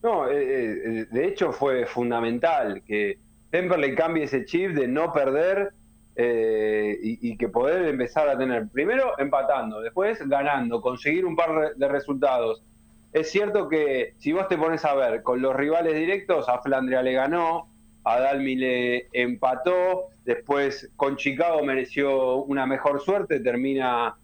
No, 0.02 0.30
eh, 0.30 0.36
eh, 0.38 1.06
de 1.10 1.26
hecho 1.26 1.52
fue 1.52 1.86
fundamental 1.86 2.82
que 2.86 3.18
Temperley 3.50 3.94
cambie 3.94 4.24
ese 4.24 4.44
chip 4.44 4.72
de 4.72 4.86
no 4.86 5.12
perder 5.12 5.72
y, 6.20 7.36
que 7.36 7.48
poder 7.48 7.86
empezar 7.86 8.28
a 8.28 8.36
tener, 8.36 8.66
primero 8.72 9.16
empatando, 9.18 9.80
después 9.80 10.18
ganando, 10.28 10.80
conseguir 10.80 11.24
un 11.24 11.36
par 11.36 11.76
de 11.76 11.88
resultados. 11.88 12.64
Es 13.12 13.30
cierto 13.30 13.68
que 13.68 14.14
si 14.18 14.32
vos 14.32 14.48
te 14.48 14.58
pones 14.58 14.84
a 14.84 14.96
ver 14.96 15.22
con 15.22 15.40
los 15.40 15.54
rivales 15.54 15.94
directos, 15.94 16.48
a 16.48 16.60
Flandria 16.60 17.02
le 17.02 17.12
ganó, 17.12 17.68
a 18.08 18.20
Dalmi 18.20 18.56
le 18.56 19.08
empató, 19.12 20.08
después 20.24 20.90
con 20.96 21.16
Chicago 21.16 21.62
mereció 21.62 22.36
una 22.36 22.66
mejor 22.66 23.00
suerte, 23.02 23.40
termina 23.40 24.16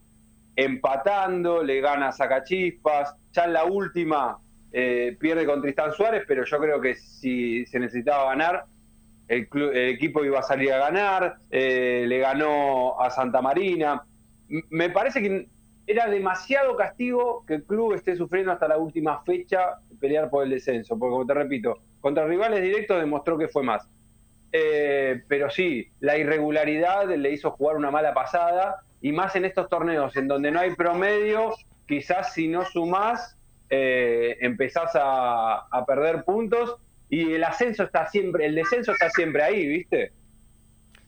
empatando, 0.57 1.63
le 1.63 1.81
gana 1.81 2.09
a 2.09 2.13
Sacachispas, 2.13 3.15
ya 3.33 3.45
en 3.45 3.53
la 3.53 3.65
última 3.65 4.39
eh, 4.73 5.17
pierde 5.21 5.45
con 5.45 5.61
Tristán 5.61 5.93
Suárez, 5.93 6.25
pero 6.27 6.45
yo 6.45 6.59
creo 6.59 6.81
que 6.81 6.95
si 6.95 7.67
se 7.67 7.79
necesitaba 7.79 8.31
ganar, 8.31 8.65
el, 9.29 9.49
equipo 9.75 10.25
iba 10.25 10.39
a 10.39 10.43
salir 10.43 10.73
a 10.73 10.79
ganar, 10.79 11.37
eh, 11.51 12.05
le 12.09 12.19
ganó 12.21 12.99
a 13.01 13.11
Santa 13.11 13.43
Marina. 13.43 14.03
me 14.71 14.89
parece 14.89 15.21
que 15.21 15.49
era 15.87 16.09
demasiado 16.09 16.75
castigo 16.77 17.45
que 17.47 17.57
el 17.57 17.65
club 17.65 17.93
esté 17.93 18.17
sufriendo 18.17 18.53
hasta 18.53 18.67
la 18.67 18.79
última 18.79 19.23
fecha 19.25 19.79
pelear 20.05 20.29
por 20.29 20.45
el 20.45 20.51
descenso, 20.51 20.99
porque 20.99 21.13
como 21.13 21.27
te 21.27 21.33
repito, 21.33 21.79
contra 22.01 22.27
rivales 22.27 22.61
directos 22.61 23.01
demostró 23.01 23.39
que 23.39 23.49
fue 23.49 23.63
más. 23.63 23.89
Eh, 24.53 25.23
pero 25.29 25.49
sí, 25.49 25.89
la 26.01 26.19
irregularidad 26.19 27.09
le 27.09 27.31
hizo 27.31 27.53
jugar 27.53 27.77
una 27.77 27.91
mala 27.91 28.13
pasada 28.13 28.83
y 29.01 29.13
más 29.13 29.35
en 29.35 29.47
estos 29.47 29.71
torneos 29.71 30.15
en 30.17 30.29
donde 30.29 30.51
no 30.51 30.61
hay 30.61 30.75
promedio, 30.75 31.55
quizás 31.89 32.35
si 32.35 32.49
no 32.49 32.67
sumás, 32.67 33.39
eh, 33.71 34.37
empezás 34.43 34.95
a, 34.95 35.67
a, 35.71 35.87
perder 35.87 36.25
puntos 36.25 36.77
y 37.09 37.33
el 37.33 37.43
ascenso 37.43 37.85
está 37.85 38.07
siempre, 38.07 38.45
el 38.45 38.55
descenso 38.55 38.93
está 38.93 39.09
siempre 39.09 39.43
ahí, 39.43 39.67
¿viste? 39.67 40.13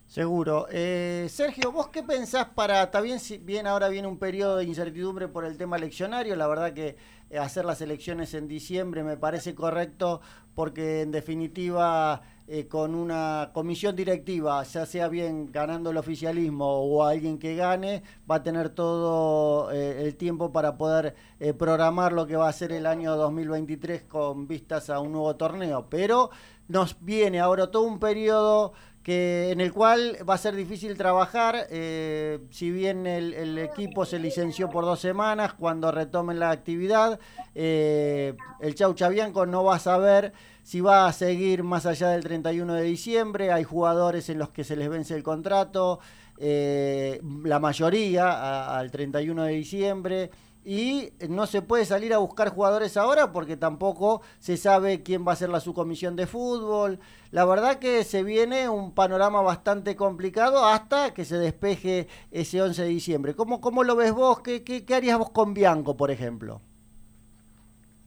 Seguro. 0.07 0.69
Eh, 0.71 1.27
Sergio, 1.29 1.73
¿vos 1.73 1.89
qué 1.89 2.03
pensás 2.03 2.47
para, 2.55 2.85
está 2.85 3.01
bien, 3.01 3.19
si 3.19 3.39
bien 3.39 3.67
ahora 3.67 3.89
viene 3.89 4.07
un 4.07 4.19
periodo 4.19 4.57
de 4.57 4.65
incertidumbre 4.65 5.27
por 5.27 5.45
el 5.45 5.57
tema 5.59 5.77
eleccionario, 5.77 6.37
la 6.37 6.47
verdad 6.47 6.73
que 6.73 6.97
eh, 7.29 7.39
hacer 7.39 7.65
las 7.65 7.81
elecciones 7.81 8.33
en 8.35 8.47
diciembre 8.47 9.03
me 9.03 9.17
parece 9.17 9.57
correcto 9.57 10.21
porque 10.55 11.03
en 11.03 11.11
definitiva 11.11 12.23
eh, 12.47 12.69
con 12.69 12.95
una 12.95 13.51
comisión 13.53 13.97
directiva, 13.97 14.63
ya 14.63 14.87
sea 14.87 15.09
bien 15.09 15.51
ganando 15.51 15.91
el 15.91 15.97
oficialismo 15.97 16.65
o 16.65 17.05
alguien 17.05 17.37
que 17.37 17.57
gane, 17.57 18.05
va 18.31 18.37
a 18.37 18.43
tener 18.45 18.69
todo 18.71 19.73
el 19.73 20.17
tiempo 20.17 20.53
para 20.53 20.79
poder 20.79 21.17
programar 21.59 22.13
lo 22.13 22.27
que 22.27 22.37
va 22.37 22.49
a 22.49 22.53
ser 22.53 22.71
el 22.73 22.87
año 22.87 23.17
2023 23.17 24.05
con 24.05 24.47
vistas 24.47 24.89
a 24.89 25.01
un 25.01 25.13
nuevo 25.13 25.35
torneo. 25.35 25.89
Pero 25.91 26.31
nos 26.69 26.97
viene 27.01 27.41
ahora 27.41 27.71
todo 27.71 27.83
un 27.83 27.99
periodo 27.99 28.73
que 29.07 29.53
en 29.53 29.61
el 29.61 29.73
cual 29.73 30.19
va 30.29 30.35
a 30.35 30.37
ser 30.37 30.57
difícil 30.57 30.97
trabajar, 30.97 31.69
eh, 31.71 32.41
si 32.51 32.73
bien 32.73 33.07
el, 33.07 33.57
equipo 33.57 34.05
se 34.05 34.19
licenció 34.19 34.69
por 34.69 34.85
dos 34.85 34.99
semanas, 34.99 35.55
cuando 35.55 35.93
retomen 35.93 36.41
la 36.41 36.51
actividad, 36.51 37.21
eh, 37.55 38.35
el 38.59 38.75
Chau 38.75 38.95
Chabianco 38.95 39.47
no 39.47 39.63
va 39.63 39.77
a 39.77 39.79
saber 39.79 40.33
si 40.65 40.81
va 40.81 41.07
a 41.07 41.13
seguir 41.13 41.63
más 41.63 41.87
allá 41.87 42.09
del 42.09 42.25
31 42.25 42.75
de 42.75 42.83
diciembre, 42.83 43.53
hay 43.53 43.63
jugadores 43.63 44.29
en 44.29 44.41
los 44.41 44.49
que 44.49 44.65
se 44.65 44.75
les 44.75 44.89
vence 44.89 45.15
el 45.15 45.23
contrato, 45.23 46.01
eh, 46.39 47.21
la 47.45 47.61
mayoría 47.61 48.77
al 48.77 48.91
31 48.91 49.45
de 49.45 49.53
diciembre 49.53 50.31
y 50.67 51.13
no 51.29 51.47
se 51.47 51.63
puede 51.63 51.85
salir 51.85 52.13
a 52.13 52.19
buscar 52.19 52.49
jugadores 52.49 52.97
ahora 52.97 53.31
porque 53.31 53.57
tampoco 53.57 54.23
se 54.41 54.57
sabe 54.57 55.05
quién 55.05 55.25
va 55.25 55.31
a 55.31 55.37
ser 55.37 55.49
la 55.49 55.61
subcomisión 55.61 56.17
de 56.17 56.27
fútbol. 56.27 56.99
La 57.31 57.45
verdad 57.45 57.79
que 57.79 58.03
se 58.03 58.25
viene 58.25 58.69
un 58.69 58.93
panorama 58.93 59.43
bastante 59.43 59.95
complicado 59.95 60.67
hasta 60.67 61.15
que 61.15 61.25
se 61.25 61.39
despeje 61.39 62.09
ese 62.33 62.61
11 62.61 62.83
de 62.83 62.89
diciembre. 62.89 63.35
¿Cómo, 63.35 63.61
cómo 63.61 63.85
lo 63.85 63.95
ves 63.95 64.13
vos? 64.13 64.41
¿Qué, 64.41 64.65
qué, 64.65 64.93
harías 64.93 65.19
vos 65.19 65.31
con 65.31 65.55
Bianco, 65.55 65.97
por 65.97 66.11
ejemplo? 66.11 66.61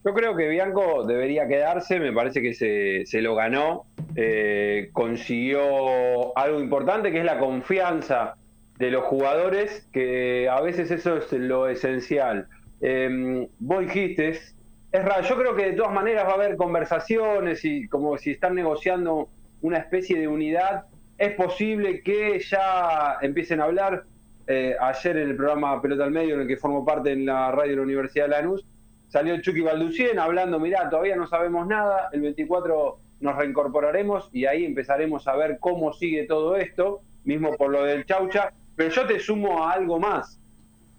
Yo 0.04 0.12
creo 0.12 0.36
que 0.36 0.46
Bianco 0.48 1.04
debería 1.06 1.48
quedarse, 1.48 1.98
me 1.98 2.12
parece 2.12 2.42
que 2.42 2.52
se, 2.52 3.06
se 3.06 3.22
lo 3.22 3.36
ganó, 3.36 3.86
eh, 4.16 4.90
consiguió 4.92 6.36
algo 6.36 6.60
importante 6.60 7.10
que 7.10 7.20
es 7.20 7.24
la 7.24 7.38
confianza 7.38 8.36
de 8.80 8.90
los 8.90 9.04
jugadores, 9.04 9.86
que 9.92 10.48
a 10.48 10.58
veces 10.62 10.90
eso 10.90 11.18
es 11.18 11.30
lo 11.32 11.68
esencial. 11.68 12.48
Eh, 12.80 13.46
vos 13.58 13.80
dijiste, 13.82 14.30
es, 14.30 14.54
raro, 14.90 15.22
yo 15.22 15.36
creo 15.36 15.54
que 15.54 15.66
de 15.66 15.72
todas 15.74 15.92
maneras 15.92 16.24
va 16.24 16.30
a 16.30 16.34
haber 16.34 16.56
conversaciones 16.56 17.62
y 17.66 17.86
como 17.88 18.16
si 18.16 18.30
están 18.30 18.54
negociando 18.54 19.28
una 19.60 19.76
especie 19.76 20.18
de 20.18 20.28
unidad, 20.28 20.86
es 21.18 21.34
posible 21.34 22.00
que 22.00 22.40
ya 22.40 23.18
empiecen 23.20 23.60
a 23.60 23.64
hablar. 23.64 24.04
Eh, 24.46 24.74
ayer 24.80 25.18
en 25.18 25.28
el 25.28 25.36
programa 25.36 25.80
Pelota 25.82 26.04
al 26.04 26.10
Medio, 26.10 26.34
en 26.34 26.40
el 26.40 26.48
que 26.48 26.56
formo 26.56 26.82
parte 26.82 27.12
en 27.12 27.26
la 27.26 27.52
radio 27.52 27.72
de 27.72 27.76
la 27.76 27.82
Universidad 27.82 28.24
de 28.24 28.30
Lanús, 28.30 28.66
salió 29.08 29.38
Chucky 29.42 29.60
Balducien 29.60 30.18
hablando, 30.18 30.58
mirá, 30.58 30.88
todavía 30.88 31.16
no 31.16 31.26
sabemos 31.26 31.66
nada, 31.66 32.08
el 32.12 32.22
24 32.22 32.98
nos 33.20 33.36
reincorporaremos 33.36 34.30
y 34.32 34.46
ahí 34.46 34.64
empezaremos 34.64 35.28
a 35.28 35.36
ver 35.36 35.58
cómo 35.60 35.92
sigue 35.92 36.24
todo 36.24 36.56
esto, 36.56 37.02
mismo 37.24 37.54
por 37.58 37.70
lo 37.70 37.84
del 37.84 38.06
Chaucha, 38.06 38.54
pero 38.80 38.94
yo 38.94 39.06
te 39.06 39.20
sumo 39.20 39.62
a 39.62 39.72
algo 39.72 40.00
más. 40.00 40.40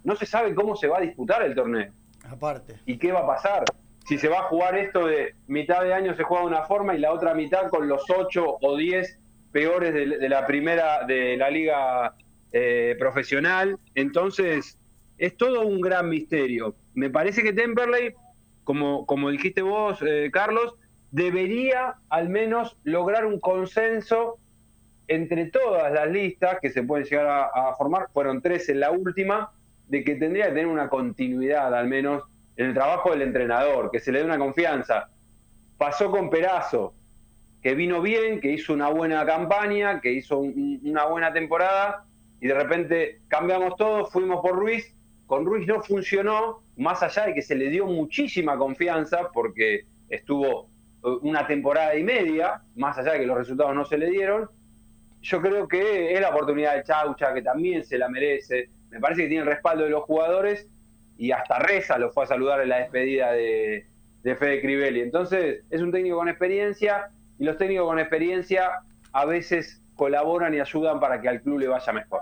No 0.04 0.16
se 0.16 0.28
sabe 0.28 0.54
cómo 0.54 0.76
se 0.76 0.86
va 0.88 1.00
a 1.00 1.02
disputar 1.02 1.42
el 1.42 1.56
torneo. 1.56 1.92
Aparte. 2.30 2.76
¿Y 2.86 3.00
qué 3.00 3.12
va 3.12 3.22
a 3.22 3.26
pasar? 3.26 3.64
Si 4.06 4.20
se 4.20 4.28
va 4.28 4.42
a 4.42 4.44
jugar 4.44 4.78
esto 4.78 5.08
de 5.08 5.34
mitad 5.48 5.82
de 5.82 5.92
año 5.92 6.14
se 6.14 6.22
juega 6.22 6.44
de 6.44 6.50
una 6.50 6.64
forma 6.66 6.94
y 6.94 7.00
la 7.00 7.12
otra 7.12 7.34
mitad 7.34 7.70
con 7.70 7.88
los 7.88 8.08
ocho 8.12 8.60
o 8.62 8.78
diez 8.78 9.18
peores 9.52 9.96
de, 9.96 10.30
la 10.30 10.46
primera, 10.46 11.06
de 11.08 11.36
la 11.38 11.50
liga 11.50 12.14
eh, 12.52 12.96
profesional. 13.00 13.80
Entonces, 13.96 14.78
es 15.18 15.36
todo 15.36 15.66
un 15.66 15.82
gran 15.82 16.08
misterio. 16.08 16.76
Me 16.94 17.10
parece 17.10 17.42
que 17.42 17.52
Temperley, 17.52 18.14
como, 18.64 19.08
como 19.08 19.32
dijiste 19.32 19.64
vos, 19.64 19.98
eh, 20.06 20.30
Carlos, 20.32 20.76
debería 21.10 21.96
al 22.10 22.30
menos 22.30 22.78
lograr 22.84 23.26
un 23.26 23.40
consenso 23.40 24.38
entre 25.12 25.48
todas 25.48 25.92
las 25.92 26.10
listas 26.10 26.60
que 26.62 26.70
se 26.70 26.84
pueden 26.84 27.06
llegar 27.06 27.50
a, 27.54 27.76
formar, 27.76 28.08
fueron 28.14 28.42
tres 28.42 28.70
en 28.70 28.80
la 28.80 28.92
última, 28.92 29.52
de 29.90 30.06
que 30.06 30.16
tendría 30.16 30.46
que 30.46 30.52
tener 30.52 30.68
una 30.68 30.88
continuidad 30.88 31.76
al 31.76 31.90
menos 31.90 32.24
en 32.56 32.68
el 32.68 32.74
trabajo 32.74 33.12
del 33.12 33.24
entrenador, 33.24 33.92
que 33.92 34.00
se 34.00 34.14
le 34.14 34.20
dé 34.20 34.26
una 34.26 34.38
confianza. 34.38 35.10
Pasó 35.78 36.10
con 36.10 36.30
Perazo, 36.30 36.94
que 37.62 37.76
vino 37.76 38.02
bien, 38.02 38.40
que 38.40 38.52
hizo 38.54 38.72
una 38.72 38.88
buena 38.88 39.26
campaña, 39.26 40.00
que 40.00 40.14
hizo 40.14 40.38
una 40.40 41.06
buena 41.08 41.34
temporada, 41.34 42.06
y 42.40 42.48
de 42.48 42.54
repente 42.54 43.20
cambiamos 43.28 43.76
todo, 43.76 44.06
fuimos 44.06 44.40
por 44.42 44.56
Ruiz, 44.56 44.96
con 45.28 45.46
Ruiz 45.46 45.68
no 45.68 45.82
funcionó, 45.82 46.64
más 46.78 47.04
allá 47.04 47.26
de 47.26 47.34
que 47.34 47.42
se 47.42 47.56
le 47.56 47.70
dio 47.70 47.86
muchísima 47.86 48.58
confianza, 48.58 49.30
porque 49.34 49.82
estuvo 50.08 50.70
eh, 51.04 51.10
una 51.22 51.46
temporada 51.48 51.98
y 51.98 52.04
media, 52.04 52.62
más 52.76 52.98
allá 52.98 53.12
de 53.12 53.20
que 53.20 53.26
los 53.26 53.38
resultados 53.38 53.76
no 53.76 53.84
se 53.84 53.98
le 53.98 54.10
dieron, 54.10 54.50
yo 55.22 55.42
creo 55.42 55.68
que 55.68 56.14
es 56.14 56.22
la 56.22 56.30
oportunidad 56.30 56.76
de 56.76 56.84
Chaucha, 56.84 57.34
que 57.34 57.42
también 57.42 57.84
se 57.84 57.98
la 57.98 58.10
merece. 58.10 58.70
Me 58.90 59.00
parece 59.00 59.24
que 59.24 59.28
tiene 59.28 59.44
el 59.44 59.50
respaldo 59.50 59.84
de 59.84 59.90
los 59.92 60.04
jugadores 60.04 60.68
y 61.18 61.32
hasta 61.32 61.60
Reza 61.60 61.98
lo 61.98 62.12
fue 62.12 62.24
a 62.24 62.28
saludar 62.28 62.62
en 62.62 62.70
la 62.70 62.80
despedida 62.80 63.32
de, 63.32 63.86
de 64.24 64.36
Fede 64.36 64.62
Crivelli. 64.62 65.02
Entonces, 65.02 65.64
es 65.70 65.82
un 65.82 65.92
técnico 65.92 66.18
con 66.18 66.30
experiencia 66.30 67.10
y 67.38 67.46
los 67.46 67.58
técnicos 67.58 67.88
con 67.88 68.00
experiencia 68.00 68.82
a 69.14 69.26
veces 69.26 69.82
colaboran 69.96 70.54
y 70.54 70.60
ayudan 70.60 71.00
para 71.00 71.22
que 71.22 71.30
al 71.30 71.42
club 71.42 71.60
le 71.60 71.68
vaya 71.68 71.94
mejor. 71.94 72.22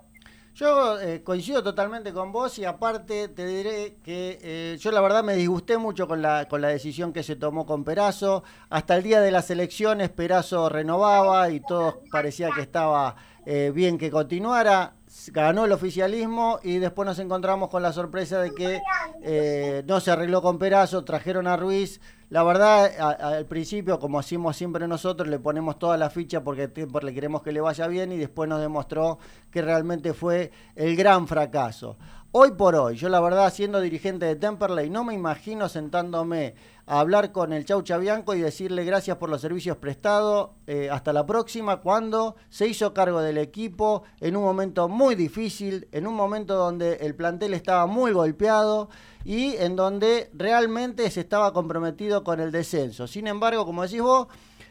Yo 0.60 1.00
eh, 1.00 1.24
coincido 1.24 1.64
totalmente 1.64 2.12
con 2.12 2.34
vos 2.34 2.60
y 2.60 2.66
aparte 2.66 3.30
te 3.30 3.48
diré 3.48 3.96
que 4.04 4.38
eh, 4.42 4.78
yo 4.78 4.92
la 4.92 5.00
verdad 5.00 5.24
me 5.24 5.34
disgusté 5.36 5.78
mucho 5.78 6.06
con 6.06 6.22
la, 6.22 6.50
con 6.50 6.60
la 6.60 6.68
decisión 6.68 7.14
que 7.14 7.24
se 7.24 7.38
tomó 7.38 7.66
con 7.66 7.86
Perazo. 7.86 8.44
Hasta 8.70 8.98
el 8.98 9.04
día 9.04 9.22
de 9.22 9.32
las 9.32 9.50
elecciones 9.52 10.10
Perazo 10.10 10.68
renovaba 10.68 11.50
y 11.50 11.62
todo 11.62 12.02
parecía 12.12 12.50
que 12.54 12.60
estaba 12.60 13.16
eh, 13.46 13.72
bien 13.74 13.98
que 13.98 14.12
continuara. 14.12 14.96
Ganó 15.28 15.66
el 15.66 15.72
oficialismo 15.72 16.60
y 16.64 16.78
después 16.78 17.06
nos 17.06 17.20
encontramos 17.20 17.70
con 17.70 17.82
la 17.82 17.92
sorpresa 17.92 18.42
de 18.42 18.54
que 18.54 19.84
no 19.86 20.00
se 20.00 20.12
arregló 20.12 20.42
con 20.42 20.60
Perazo, 20.60 21.04
trajeron 21.04 21.48
a 21.48 21.58
Ruiz 21.58 22.00
la 22.30 22.44
verdad, 22.44 22.92
al 23.00 23.48
principio, 23.48 24.00
como 24.00 24.20
hacemos 24.20 24.56
siempre 24.56 24.88
nosotros, 24.88 25.28
le 25.28 25.40
ponemos 25.40 25.80
toda 25.80 25.98
la 25.98 26.12
ficha 26.12 26.44
porque 26.44 26.70
le 27.02 27.14
queremos 27.14 27.42
que 27.42 27.52
le 27.52 27.60
vaya 27.60 27.88
bien 27.88 28.12
y 28.12 28.18
después 28.18 28.48
nos 28.48 28.62
demostró 28.62 29.18
que 29.50 29.64
realmente 29.64 30.14
fue 30.14 30.52
el 30.76 30.96
gran 30.96 31.28
fracaso. 31.28 31.98
Hoy 32.32 32.52
por 32.52 32.76
hoy, 32.76 32.96
yo 32.96 33.10
la 33.10 33.22
verdad, 33.22 33.52
siendo 33.52 33.82
dirigente 33.82 34.28
de 34.28 34.36
Temperley, 34.36 34.92
no 34.92 35.04
me 35.04 35.16
imagino 35.16 35.68
sentándome 35.68 36.54
a 36.86 37.00
hablar 37.00 37.32
con 37.32 37.54
el 37.54 37.66
Chau 37.66 37.82
Chabianco 37.82 38.36
y 38.36 38.42
decirle 38.42 38.86
gracias 38.86 39.18
por 39.18 39.32
los 39.32 39.42
servicios 39.42 39.78
prestados, 39.78 40.52
eh, 40.68 40.92
hasta 40.92 41.12
la 41.12 41.26
próxima, 41.26 41.78
cuando 41.78 42.36
se 42.52 42.68
hizo 42.68 42.94
cargo 42.94 43.22
del 43.22 43.40
equipo 43.40 44.04
en 44.20 44.36
un 44.36 44.44
momento 44.44 44.88
muy 44.88 45.16
difícil, 45.16 45.88
en 45.92 46.06
un 46.06 46.14
momento 46.14 46.54
donde 46.54 46.98
el 46.98 47.16
plantel 47.16 47.56
estaba 47.56 47.88
muy 47.88 48.12
golpeado 48.12 48.90
y 49.26 49.56
en 49.56 49.76
donde 49.76 50.30
realmente 50.36 51.10
se 51.10 51.22
estaba 51.22 51.52
comprometido 51.52 52.24
con 52.24 52.40
el 52.40 52.52
descenso. 52.52 53.08
Sin 53.08 53.26
embargo, 53.26 53.66
como 53.66 53.82
decís 53.82 54.04
vos, 54.04 54.28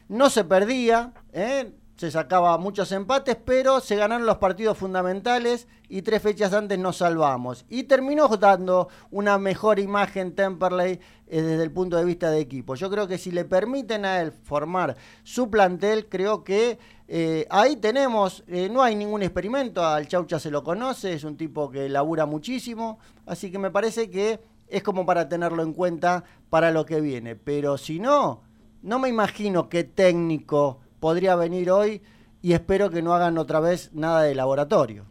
no 0.06 0.30
se 0.30 0.44
perdía, 0.44 1.12
¿eh? 1.32 1.72
Se 1.98 2.12
sacaba 2.12 2.56
muchos 2.58 2.92
empates, 2.92 3.36
pero 3.44 3.80
se 3.80 3.96
ganaron 3.96 4.24
los 4.24 4.38
partidos 4.38 4.78
fundamentales 4.78 5.66
y 5.88 6.02
tres 6.02 6.22
fechas 6.22 6.52
antes 6.52 6.78
nos 6.78 6.98
salvamos. 6.98 7.66
Y 7.68 7.82
terminó 7.82 8.28
dando 8.28 8.88
una 9.10 9.36
mejor 9.36 9.80
imagen 9.80 10.32
Temperley 10.32 11.00
eh, 11.26 11.42
desde 11.42 11.64
el 11.64 11.72
punto 11.72 11.96
de 11.96 12.04
vista 12.04 12.30
de 12.30 12.38
equipo. 12.38 12.76
Yo 12.76 12.88
creo 12.88 13.08
que 13.08 13.18
si 13.18 13.32
le 13.32 13.44
permiten 13.44 14.04
a 14.04 14.20
él 14.20 14.30
formar 14.30 14.96
su 15.24 15.50
plantel, 15.50 16.08
creo 16.08 16.44
que 16.44 16.78
eh, 17.08 17.48
ahí 17.50 17.74
tenemos, 17.74 18.44
eh, 18.46 18.68
no 18.70 18.80
hay 18.80 18.94
ningún 18.94 19.24
experimento, 19.24 19.84
al 19.84 20.06
Chaucha 20.06 20.38
se 20.38 20.52
lo 20.52 20.62
conoce, 20.62 21.14
es 21.14 21.24
un 21.24 21.36
tipo 21.36 21.68
que 21.68 21.88
labura 21.88 22.26
muchísimo, 22.26 23.00
así 23.26 23.50
que 23.50 23.58
me 23.58 23.72
parece 23.72 24.08
que 24.08 24.38
es 24.68 24.84
como 24.84 25.04
para 25.04 25.28
tenerlo 25.28 25.64
en 25.64 25.72
cuenta 25.72 26.22
para 26.48 26.70
lo 26.70 26.86
que 26.86 27.00
viene. 27.00 27.34
Pero 27.34 27.76
si 27.76 27.98
no, 27.98 28.42
no 28.82 29.00
me 29.00 29.08
imagino 29.08 29.68
qué 29.68 29.82
técnico 29.82 30.78
podría 31.00 31.36
venir 31.36 31.70
hoy 31.70 32.02
y 32.42 32.52
espero 32.52 32.90
que 32.90 33.02
no 33.02 33.14
hagan 33.14 33.38
otra 33.38 33.60
vez 33.60 33.92
nada 33.94 34.22
de 34.22 34.34
laboratorio. 34.34 35.04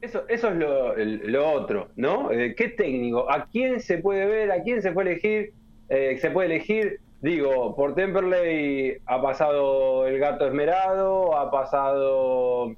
Eso, 0.00 0.22
eso 0.28 0.50
es 0.96 1.06
lo, 1.24 1.52
otro, 1.52 1.88
¿no? 1.96 2.30
Eh, 2.30 2.54
¿Qué 2.54 2.68
técnico? 2.68 3.30
¿A 3.30 3.46
quién 3.46 3.80
se 3.80 3.98
puede 3.98 4.26
ver? 4.26 4.52
¿A 4.52 4.62
quién 4.62 4.82
se 4.82 4.92
puede 4.92 5.12
elegir? 5.12 5.52
Eh, 5.88 6.18
se 6.20 6.30
puede 6.30 6.46
elegir, 6.46 7.00
digo, 7.22 7.74
por 7.74 7.94
Temperley 7.94 8.98
ha 9.06 9.22
pasado 9.22 10.06
el 10.06 10.18
gato 10.18 10.46
esmerado, 10.46 11.36
ha 11.36 11.50
pasado, 11.50 12.74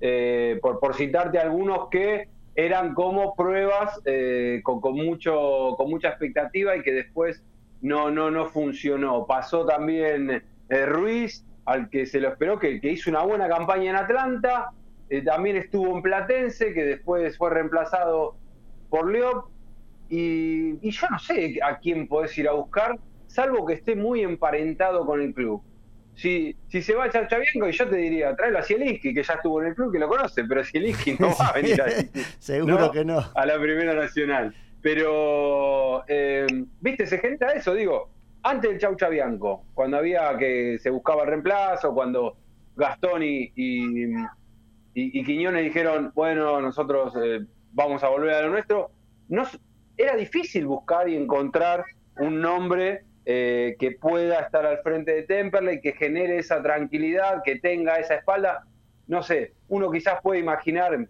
eh, 0.00 0.58
por, 0.60 0.80
por 0.80 0.94
citarte 0.94 1.38
algunos 1.38 1.88
que 1.88 2.28
eran 2.54 2.94
como 2.94 3.34
pruebas 3.34 4.00
con, 4.62 4.80
con, 4.80 4.94
mucho, 4.94 5.74
con 5.76 5.88
mucha 5.88 6.08
expectativa 6.08 6.76
y 6.76 6.82
que 6.82 6.92
después 6.92 7.42
no, 7.80 8.10
no, 8.10 8.30
no 8.30 8.46
funcionó. 8.46 9.26
Pasó 9.26 9.64
también 9.64 10.42
eh, 10.70 10.86
Ruiz, 10.86 11.44
al 11.66 11.90
que 11.90 12.06
se 12.06 12.20
lo 12.20 12.28
esperó, 12.28 12.58
que, 12.58 12.80
que 12.80 12.92
hizo 12.92 13.10
una 13.10 13.22
buena 13.22 13.48
campaña 13.48 13.90
en 13.90 13.96
Atlanta, 13.96 14.70
eh, 15.10 15.22
también 15.22 15.56
estuvo 15.56 15.94
en 15.94 16.02
Platense, 16.02 16.72
que 16.72 16.84
después 16.84 17.36
fue 17.36 17.50
reemplazado 17.50 18.36
por 18.88 19.10
Leop, 19.10 19.46
y, 20.08 20.78
y 20.80 20.90
yo 20.90 21.06
no 21.10 21.18
sé 21.18 21.58
a 21.62 21.78
quién 21.78 22.08
podés 22.08 22.36
ir 22.38 22.48
a 22.48 22.52
buscar, 22.52 22.98
salvo 23.26 23.66
que 23.66 23.74
esté 23.74 23.94
muy 23.94 24.22
emparentado 24.22 25.04
con 25.04 25.20
el 25.20 25.34
club. 25.34 25.62
Si, 26.14 26.56
si 26.68 26.82
se 26.82 26.94
va 26.94 27.04
a 27.04 27.10
Chachabianco, 27.10 27.68
y 27.68 27.72
yo 27.72 27.88
te 27.88 27.96
diría, 27.96 28.34
tráelo 28.36 28.58
a 28.58 28.62
Zielinski, 28.62 29.14
que 29.14 29.22
ya 29.22 29.34
estuvo 29.34 29.62
en 29.62 29.68
el 29.68 29.74
club, 29.74 29.92
que 29.92 29.98
lo 29.98 30.08
conoce, 30.08 30.44
pero 30.44 30.64
Zielinski 30.64 31.16
no 31.18 31.28
va 31.40 31.46
a 31.46 31.52
venir 31.52 31.80
ahí. 31.80 32.10
Seguro 32.38 32.90
que 32.90 33.04
no. 33.04 33.24
A 33.34 33.46
la 33.46 33.58
Primera 33.58 33.94
Nacional. 33.94 34.54
Pero, 34.82 36.04
eh, 36.08 36.46
viste, 36.80 37.06
se 37.06 37.18
genera 37.18 37.52
eso, 37.52 37.74
digo, 37.74 38.10
antes 38.42 38.70
del 38.70 38.80
Chau 38.80 38.96
Chabianco, 38.96 39.64
cuando 39.74 39.98
había 39.98 40.36
que 40.38 40.78
se 40.78 40.90
buscaba 40.90 41.24
reemplazo, 41.24 41.94
cuando 41.94 42.36
Gastón 42.76 43.22
y, 43.22 43.52
y, 43.54 45.24
Quiñones 45.24 45.64
dijeron, 45.64 46.12
bueno, 46.14 46.60
nosotros 46.60 47.14
eh, 47.22 47.40
vamos 47.72 48.02
a 48.02 48.08
volver 48.08 48.34
a 48.34 48.42
lo 48.42 48.50
nuestro, 48.50 48.90
no, 49.28 49.44
era 49.96 50.16
difícil 50.16 50.66
buscar 50.66 51.08
y 51.08 51.16
encontrar 51.16 51.84
un 52.18 52.40
nombre 52.40 53.04
eh, 53.24 53.76
que 53.78 53.92
pueda 53.92 54.40
estar 54.40 54.66
al 54.66 54.78
frente 54.78 55.12
de 55.12 55.22
Temperley, 55.22 55.80
que 55.80 55.92
genere 55.92 56.38
esa 56.38 56.62
tranquilidad, 56.62 57.42
que 57.44 57.56
tenga 57.60 57.96
esa 57.96 58.14
espalda. 58.14 58.64
No 59.06 59.22
sé, 59.22 59.52
uno 59.68 59.90
quizás 59.90 60.20
puede 60.22 60.40
imaginar 60.40 60.94
en, 60.94 61.08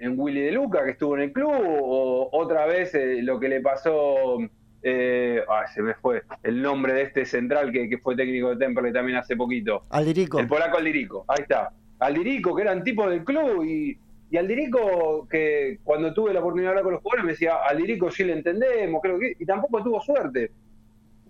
en 0.00 0.18
Willy 0.18 0.40
de 0.40 0.52
Luca, 0.52 0.84
que 0.84 0.92
estuvo 0.92 1.16
en 1.16 1.22
el 1.22 1.32
club, 1.32 1.52
o 1.52 2.28
otra 2.32 2.66
vez 2.66 2.94
eh, 2.94 3.22
lo 3.22 3.38
que 3.38 3.48
le 3.48 3.60
pasó, 3.60 4.38
eh, 4.82 5.42
ay, 5.48 5.66
se 5.74 5.82
me 5.82 5.94
fue 5.94 6.22
el 6.42 6.62
nombre 6.62 6.92
de 6.92 7.02
este 7.02 7.24
central 7.24 7.72
que, 7.72 7.88
que 7.88 7.98
fue 7.98 8.16
técnico 8.16 8.50
de 8.50 8.56
Temperley 8.56 8.92
también 8.92 9.18
hace 9.18 9.36
poquito. 9.36 9.84
Aldirico. 9.90 10.38
El 10.38 10.46
polaco 10.46 10.78
Aldirico, 10.78 11.24
ahí 11.28 11.42
está. 11.42 11.72
Aldirico, 11.98 12.54
que 12.56 12.62
eran 12.62 12.82
tipos 12.82 13.10
del 13.10 13.24
club, 13.24 13.64
y, 13.64 13.98
y 14.30 14.36
Aldirico, 14.36 15.28
que 15.28 15.78
cuando 15.84 16.14
tuve 16.14 16.32
la 16.32 16.40
oportunidad 16.40 16.68
de 16.68 16.70
hablar 16.70 16.84
con 16.84 16.92
los 16.94 17.02
jugadores, 17.02 17.24
me 17.24 17.32
decía, 17.32 17.56
Aldirico 17.56 18.10
sí 18.10 18.24
le 18.24 18.32
entendemos, 18.32 19.02
creo 19.02 19.18
que, 19.18 19.36
y 19.38 19.44
tampoco 19.44 19.82
tuvo 19.82 20.00
suerte. 20.00 20.50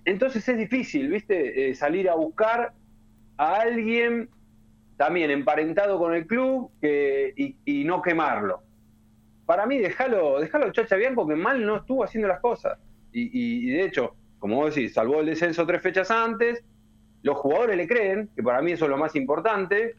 Entonces 0.05 0.49
es 0.49 0.57
difícil, 0.57 1.09
¿viste? 1.09 1.71
Eh, 1.71 1.75
salir 1.75 2.09
a 2.09 2.15
buscar 2.15 2.73
a 3.37 3.61
alguien 3.61 4.29
también 4.97 5.31
emparentado 5.31 5.99
con 5.99 6.15
el 6.15 6.27
club 6.27 6.71
que, 6.81 7.33
y, 7.37 7.57
y 7.65 7.85
no 7.85 8.01
quemarlo. 8.01 8.63
Para 9.47 9.67
mí, 9.67 9.79
déjalo, 9.79 10.39
déjalo 10.39 10.71
Chacha 10.71 10.95
Bianco, 10.95 11.27
que 11.27 11.35
mal 11.35 11.67
no 11.67 11.79
estuvo 11.79 12.05
haciendo 12.05 12.29
las 12.29 12.39
cosas. 12.41 12.79
Y, 13.13 13.69
y- 13.69 13.71
de 13.73 13.85
hecho, 13.85 14.15
como 14.39 14.57
vos 14.57 14.75
decís, 14.75 14.95
salvó 14.95 15.21
el 15.21 15.27
descenso 15.27 15.67
tres 15.67 15.83
fechas 15.83 16.11
antes, 16.11 16.65
los 17.23 17.37
jugadores 17.37 17.77
le 17.77 17.87
creen, 17.87 18.31
que 18.35 18.43
para 18.43 18.63
mí 18.63 18.73
eso 18.73 18.85
es 18.87 18.91
lo 18.91 18.97
más 18.97 19.15
importante, 19.17 19.97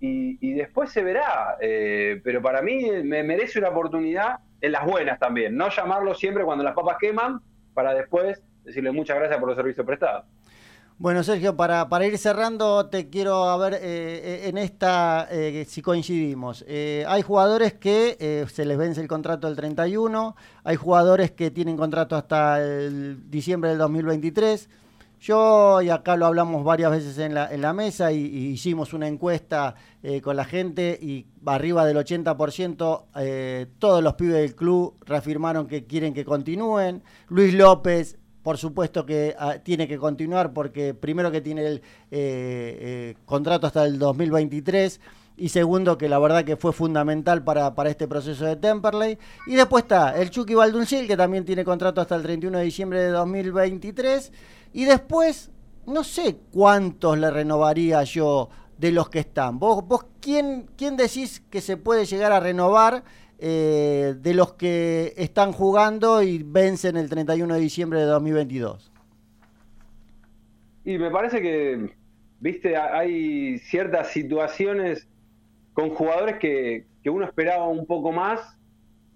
y, 0.00 0.38
y 0.40 0.52
después 0.54 0.90
se 0.90 1.02
verá. 1.02 1.56
eh, 1.60 2.20
pero 2.24 2.40
para 2.42 2.62
mí 2.62 2.84
me 3.04 3.22
merece 3.22 3.58
una 3.58 3.68
oportunidad 3.70 4.40
en 4.60 4.72
las 4.72 4.84
buenas 4.86 5.18
también, 5.18 5.56
no 5.56 5.68
llamarlo 5.70 6.14
siempre 6.14 6.44
cuando 6.44 6.62
las 6.64 6.74
papas 6.74 6.96
queman, 7.00 7.40
para 7.74 7.94
después 7.94 8.42
decirle 8.64 8.92
muchas 8.92 9.16
gracias 9.18 9.38
por 9.40 9.48
los 9.48 9.56
servicios 9.56 9.84
prestados. 9.86 10.24
Bueno, 11.02 11.24
Sergio, 11.24 11.56
para, 11.56 11.88
para 11.88 12.06
ir 12.06 12.16
cerrando, 12.16 12.86
te 12.86 13.10
quiero 13.10 13.48
a 13.48 13.56
ver 13.56 13.76
eh, 13.82 14.42
en 14.44 14.56
esta, 14.56 15.26
eh, 15.32 15.66
si 15.68 15.82
coincidimos. 15.82 16.64
Eh, 16.68 17.04
hay 17.08 17.22
jugadores 17.22 17.72
que 17.72 18.16
eh, 18.20 18.46
se 18.48 18.64
les 18.64 18.78
vence 18.78 19.00
el 19.00 19.08
contrato 19.08 19.48
el 19.48 19.56
31, 19.56 20.36
hay 20.62 20.76
jugadores 20.76 21.32
que 21.32 21.50
tienen 21.50 21.76
contrato 21.76 22.14
hasta 22.14 22.62
el 22.62 23.28
diciembre 23.28 23.70
del 23.70 23.80
2023. 23.80 24.68
Yo, 25.22 25.80
y 25.80 25.88
acá 25.88 26.16
lo 26.16 26.26
hablamos 26.26 26.64
varias 26.64 26.90
veces 26.90 27.16
en 27.18 27.34
la, 27.34 27.54
en 27.54 27.60
la 27.60 27.72
mesa, 27.72 28.10
y, 28.10 28.18
hicimos 28.18 28.92
una 28.92 29.06
encuesta 29.06 29.76
eh, 30.02 30.20
con 30.20 30.34
la 30.34 30.44
gente, 30.44 30.98
y 31.00 31.26
arriba 31.46 31.84
del 31.84 31.96
80%, 31.96 33.04
eh, 33.14 33.66
todos 33.78 34.02
los 34.02 34.14
pibes 34.14 34.34
del 34.34 34.56
club 34.56 34.96
reafirmaron 35.06 35.68
que 35.68 35.84
quieren 35.84 36.12
que 36.12 36.24
continúen. 36.24 37.04
Luis 37.28 37.54
López, 37.54 38.18
por 38.42 38.58
supuesto 38.58 39.06
que 39.06 39.34
ah, 39.38 39.58
tiene 39.62 39.86
que 39.86 39.98
continuar 39.98 40.52
porque 40.52 40.94
primero 40.94 41.30
que 41.30 41.40
tiene 41.40 41.66
el 41.66 41.76
eh, 41.76 41.80
eh, 42.10 43.14
contrato 43.24 43.66
hasta 43.66 43.84
el 43.84 43.98
2023 43.98 45.00
y 45.36 45.48
segundo 45.48 45.96
que 45.96 46.08
la 46.08 46.18
verdad 46.18 46.44
que 46.44 46.56
fue 46.56 46.72
fundamental 46.72 47.42
para, 47.42 47.74
para 47.74 47.90
este 47.90 48.06
proceso 48.06 48.44
de 48.44 48.56
Temperley. 48.56 49.18
Y 49.46 49.54
después 49.54 49.84
está 49.84 50.16
el 50.20 50.30
Chucky 50.30 50.54
Balduncil 50.54 51.06
que 51.06 51.16
también 51.16 51.44
tiene 51.44 51.64
contrato 51.64 52.00
hasta 52.00 52.16
el 52.16 52.22
31 52.22 52.58
de 52.58 52.64
diciembre 52.64 53.00
de 53.00 53.08
2023 53.08 54.32
y 54.72 54.84
después 54.84 55.50
no 55.86 56.04
sé 56.04 56.38
cuántos 56.52 57.18
le 57.18 57.30
renovaría 57.30 58.02
yo 58.04 58.48
de 58.78 58.92
los 58.92 59.08
que 59.08 59.20
están. 59.20 59.58
¿Vos, 59.58 59.86
vos 59.86 60.06
quién, 60.20 60.68
quién 60.76 60.96
decís 60.96 61.42
que 61.50 61.60
se 61.60 61.76
puede 61.76 62.04
llegar 62.04 62.32
a 62.32 62.40
renovar 62.40 63.04
eh, 63.42 64.14
de 64.18 64.34
los 64.34 64.54
que 64.54 65.12
están 65.16 65.52
jugando 65.52 66.22
y 66.22 66.42
vencen 66.44 66.96
el 66.96 67.10
31 67.10 67.54
de 67.54 67.60
diciembre 67.60 67.98
de 68.00 68.06
2022? 68.06 68.92
Y 70.84 70.98
me 70.98 71.10
parece 71.10 71.40
que, 71.40 71.94
viste, 72.40 72.76
ha- 72.76 72.98
hay 72.98 73.58
ciertas 73.58 74.08
situaciones 74.08 75.08
con 75.72 75.90
jugadores 75.90 76.38
que, 76.38 76.86
que 77.02 77.10
uno 77.10 77.24
esperaba 77.24 77.68
un 77.68 77.86
poco 77.86 78.12
más 78.12 78.40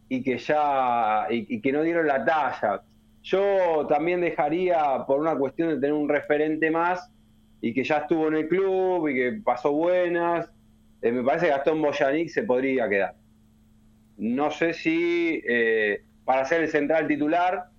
y 0.09 0.23
que 0.23 0.39
ya 0.39 1.27
y, 1.31 1.57
y 1.57 1.61
que 1.61 1.73
no 1.73 1.83
dieron 1.83 2.07
la 2.07 2.25
talla. 2.25 2.83
Yo 3.23 3.87
también 3.89 4.21
dejaría 4.21 5.05
por 5.07 5.21
una 5.21 5.37
cuestión 5.37 5.69
de 5.71 5.77
tener 5.77 5.93
un 5.93 6.09
referente 6.09 6.71
más 6.71 7.11
y 7.61 7.75
que 7.75 7.83
ya 7.85 7.99
estuvo 7.99 8.29
en 8.29 8.35
el 8.37 8.49
club 8.49 9.09
y 9.09 9.15
que 9.15 9.33
pasó 9.45 9.73
buenas. 9.73 10.49
eh, 11.03 11.11
me 11.13 11.25
parece 11.25 11.47
que 11.47 11.53
Gastón 11.53 11.83
Boyanic 11.83 12.29
se 12.29 12.45
podría 12.45 12.89
quedar. 12.89 13.17
No 14.17 14.51
sé 14.51 14.73
si 14.75 15.43
eh, 15.49 16.05
para 16.25 16.45
ser 16.45 16.63
el 16.63 16.69
central 16.69 17.07
titular, 17.09 17.71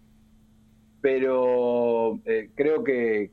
pero 1.02 2.20
eh, 2.26 2.50
creo 2.56 2.84
que, 2.84 3.30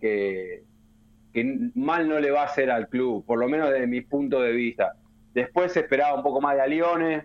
mal 1.75 2.09
no 2.09 2.21
le 2.21 2.31
va 2.31 2.43
a 2.43 2.47
hacer 2.47 2.71
al 2.71 2.89
club, 2.89 3.25
por 3.27 3.39
lo 3.39 3.49
menos 3.49 3.71
desde 3.71 3.87
mi 3.87 4.01
punto 4.03 4.41
de 4.41 4.53
vista. 4.53 4.95
Después 5.33 5.73
se 5.73 5.81
esperaba 5.81 6.15
un 6.17 6.23
poco 6.23 6.41
más 6.41 6.55
de 6.57 6.63
Alione, 6.63 7.25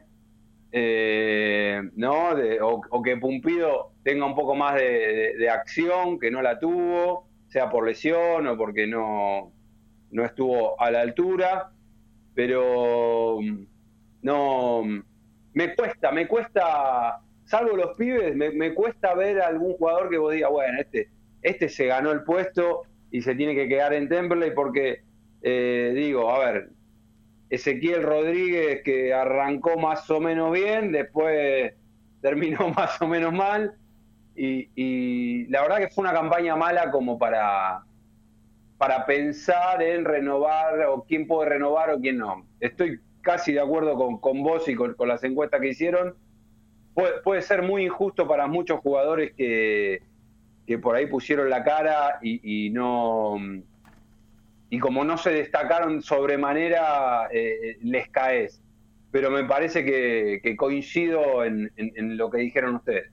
eh, 0.72 1.82
¿no? 1.96 2.30
O, 2.64 3.02
que 3.04 3.18
Pumpido 3.18 3.94
tenga 4.04 4.26
un 4.26 4.36
poco 4.36 4.56
más 4.56 4.76
de, 4.76 5.36
de- 5.38 5.50
acción, 5.50 6.20
que 6.20 6.32
no 6.32 6.42
la 6.42 6.60
tuvo, 6.60 7.28
sea 7.48 7.70
por 7.70 7.86
lesión 7.88 8.48
o 8.48 8.58
porque 8.58 8.88
no, 8.88 9.54
no 10.12 10.26
estuvo 10.26 10.80
a 10.82 10.92
la 10.92 11.02
altura, 11.02 11.72
pero 12.36 13.40
no, 14.22 14.84
me 15.54 15.76
cuesta, 15.76 16.12
me 16.12 16.28
cuesta, 16.28 17.20
salvo 17.46 17.76
los 17.76 17.98
pibes, 17.98 18.36
me, 18.36 18.74
cuesta 18.74 19.14
ver 19.14 19.42
a 19.42 19.48
algún 19.48 19.74
jugador 19.74 20.10
que 20.10 20.18
vos 20.18 20.34
digas, 20.34 20.52
bueno, 20.52 20.80
este, 20.80 21.10
este 21.42 21.70
se 21.70 21.88
ganó 21.88 22.12
el 22.12 22.24
puesto 22.24 22.84
y 23.12 23.22
se 23.22 23.36
tiene 23.36 23.56
que 23.56 23.68
quedar 23.68 23.94
en 23.94 24.10
Temperley 24.10 24.52
porque, 24.54 25.04
eh, 25.42 25.92
digo, 25.96 26.30
a 26.32 26.40
ver, 26.40 26.70
Ezequiel 27.50 28.04
Rodríguez 28.04 28.82
que 28.84 29.14
arrancó 29.14 29.78
más 29.78 30.10
o 30.10 30.20
menos 30.20 30.52
bien, 30.52 30.92
después 30.92 31.74
terminó 32.22 32.70
más 32.70 33.02
o 33.02 33.08
menos 33.08 33.34
mal 33.34 33.74
y, 34.36 34.70
y 34.76 35.48
la 35.48 35.62
verdad 35.64 35.78
que 35.78 35.90
fue 35.90 36.04
una 36.04 36.14
campaña 36.14 36.56
mala 36.56 36.92
como 36.92 37.18
para 37.18 37.84
para 38.80 39.06
pensar 39.06 39.84
en 39.84 40.06
renovar 40.06 40.80
o 40.86 41.04
quién 41.04 41.28
puede 41.28 41.50
renovar 41.50 41.92
o 41.92 42.00
quién 42.00 42.18
no. 42.18 42.48
Estoy 42.62 43.02
casi 43.22 43.54
de 43.54 43.60
acuerdo 43.60 43.96
con, 43.96 44.20
con 44.20 44.44
vos 44.44 44.68
y 44.68 44.76
con, 44.76 44.96
las 45.08 45.24
encuestas 45.24 45.62
que 45.62 45.70
hicieron. 45.70 46.16
Puede, 47.24 47.42
ser 47.42 47.62
muy 47.64 47.86
injusto 47.86 48.28
para 48.28 48.48
muchos 48.48 48.80
jugadores 48.82 49.32
que, 49.34 50.02
que 50.68 50.78
por 50.80 50.96
ahí 50.96 51.06
pusieron 51.06 51.50
la 51.50 51.64
cara 51.64 52.20
y, 52.22 52.70
no 52.72 53.38
y 54.70 54.80
como 54.80 55.04
no 55.04 55.18
se 55.18 55.32
destacaron 55.32 56.02
sobremanera 56.02 57.30
eh, 57.32 57.78
les 57.82 58.10
caes. 58.10 58.62
Pero 59.12 59.32
me 59.32 59.44
parece 59.46 59.86
que, 59.86 60.56
coincido 60.58 61.44
en- 61.46 61.72
en 61.78 62.18
lo 62.18 62.30
que 62.30 62.40
dijeron 62.40 62.76
ustedes. 62.76 63.12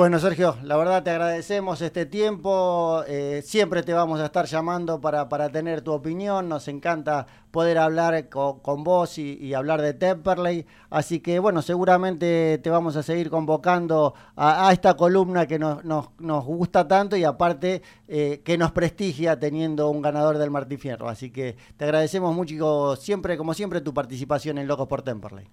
Bueno, 0.00 0.18
Sergio, 0.18 0.56
la 0.62 0.78
verdad 0.78 1.02
te 1.02 1.10
agradecemos 1.10 1.82
este 1.82 2.06
tiempo. 2.06 3.04
eh, 3.06 3.42
siempre 3.44 3.82
te 3.82 3.92
vamos 3.92 4.18
a 4.18 4.24
estar 4.24 4.46
llamando 4.46 4.98
para, 4.98 5.28
para 5.28 5.50
tener 5.50 5.82
tu 5.82 5.92
opinión. 5.92 6.48
Nos 6.48 6.68
encanta 6.68 7.26
poder 7.50 7.76
hablar 7.76 8.30
con, 8.30 8.60
con 8.60 8.82
vos 8.82 9.18
y, 9.18 9.52
hablar 9.52 9.82
de 9.82 9.92
Temperley. 9.92 10.64
Así 10.88 11.20
que, 11.20 11.38
bueno, 11.38 11.60
seguramente 11.60 12.56
te 12.62 12.70
vamos 12.70 12.96
a 12.96 13.02
seguir 13.02 13.28
convocando 13.28 14.14
a, 14.36 14.68
a 14.68 14.72
esta 14.72 14.94
columna 14.94 15.44
que 15.46 15.58
nos, 15.58 15.84
nos, 15.84 16.08
nos 16.18 16.46
gusta 16.46 16.88
tanto 16.88 17.14
y 17.18 17.24
aparte 17.24 17.82
eh, 18.08 18.40
que 18.42 18.56
nos 18.56 18.72
prestigia 18.72 19.38
teniendo 19.38 19.90
un 19.90 20.00
ganador 20.00 20.38
del 20.38 20.50
Martí 20.50 20.78
Fierro. 20.78 21.10
Así 21.10 21.30
que 21.30 21.58
te 21.76 21.84
agradecemos 21.84 22.34
mucho, 22.34 22.96
siempre, 22.96 23.36
como 23.36 23.52
siempre, 23.52 23.82
tu 23.82 23.92
participación 23.92 24.56
en 24.56 24.66
Locos 24.66 24.88
por 24.88 25.02
Temperley. 25.02 25.46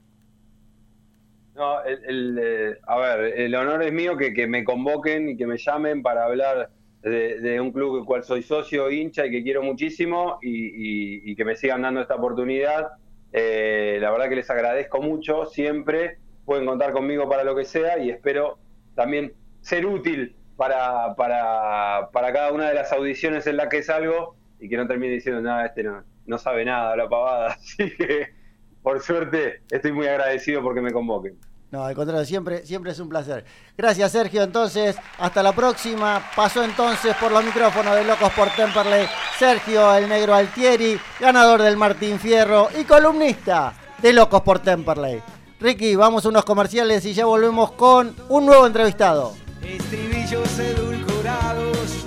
No, 1.57 1.83
el, 1.83 2.37
eh, 2.39 2.77
a 2.85 2.97
ver, 2.99 3.39
el 3.39 3.55
honor 3.55 3.81
es 3.81 3.91
mío 3.91 4.15
que, 4.15 4.31
que 4.31 4.45
me 4.45 4.63
convoquen 4.63 5.29
y 5.29 5.37
que 5.37 5.47
me 5.47 5.57
llamen 5.57 6.03
para 6.03 6.25
hablar 6.25 6.69
de, 7.01 7.59
un 7.59 7.71
club 7.71 7.95
del 7.97 8.05
cual 8.05 8.23
soy 8.23 8.43
socio, 8.43 8.91
hincha 8.91 9.25
y 9.25 9.31
que 9.31 9.41
quiero 9.41 9.63
muchísimo 9.63 10.37
y, 10.43 10.49
y- 10.67 11.31
y 11.31 11.35
que 11.35 11.45
me 11.45 11.55
sigan 11.55 11.81
dando 11.81 12.01
esta 12.01 12.13
oportunidad. 12.15 12.89
Eh, 13.31 13.97
la 13.99 14.11
verdad 14.11 14.29
que 14.29 14.35
les 14.35 14.49
agradezco 14.51 15.01
mucho, 15.01 15.45
siempre 15.47 16.19
pueden 16.45 16.65
contar 16.67 16.91
conmigo 16.91 17.27
para 17.27 17.43
lo 17.43 17.55
que 17.55 17.65
sea 17.65 17.97
y 17.97 18.11
espero 18.11 18.59
también 18.93 19.33
ser 19.61 19.85
útil 19.87 20.35
para, 20.57 21.15
para, 21.15 22.09
para 22.13 22.33
cada 22.33 22.51
una 22.51 22.67
de 22.69 22.75
las 22.75 22.91
audiciones 22.93 23.47
en 23.47 23.57
las 23.57 23.67
que 23.69 23.81
salgo 23.83 24.35
y 24.59 24.69
que 24.69 24.77
no 24.77 24.87
termine 24.87 25.13
diciendo 25.13 25.41
nada, 25.41 25.65
este 25.65 25.81
no, 25.83 26.03
no 26.27 26.37
sabe 26.37 26.65
nada, 26.65 26.95
la 26.95 27.09
pavada. 27.09 27.47
Así 27.53 27.89
que, 27.97 28.27
por 28.83 29.01
suerte, 29.01 29.63
estoy 29.71 29.91
muy 29.91 30.05
agradecido 30.07 30.61
porque 30.61 30.81
me 30.81 30.91
convoquen. 30.93 31.39
No, 31.69 31.83
al 31.83 31.95
contrario, 31.95 32.25
siempre, 32.25 32.65
siempre 32.65 32.91
es 32.91 32.99
un 32.99 33.09
placer. 33.09 33.43
Gracias, 33.77 34.11
Sergio. 34.13 34.41
Entonces, 34.41 34.95
hasta 35.17 35.43
la 35.43 35.51
próxima. 35.51 36.23
Pasó 36.35 36.63
entonces 36.63 37.15
por 37.17 37.31
los 37.31 37.43
micrófonos 37.43 37.93
de 37.95 38.05
Locos 38.05 38.31
por 38.31 38.49
Temperley 38.51 39.07
Sergio 39.37 39.93
el 39.95 40.07
Negro 40.07 40.33
Altieri, 40.33 40.99
ganador 41.19 41.61
del 41.61 41.75
Martín 41.75 42.19
Fierro 42.19 42.69
y 42.79 42.85
columnista 42.85 43.73
de 44.01 44.13
Locos 44.13 44.41
por 44.41 44.59
Temperley. 44.59 45.21
Ricky, 45.59 45.95
vamos 45.95 46.25
a 46.25 46.29
unos 46.29 46.45
comerciales 46.45 47.03
y 47.05 47.13
ya 47.13 47.25
volvemos 47.25 47.71
con 47.73 48.15
un 48.29 48.45
nuevo 48.45 48.65
entrevistado. 48.65 49.33
Estribillos 49.61 50.59
edulcorados, 50.59 52.03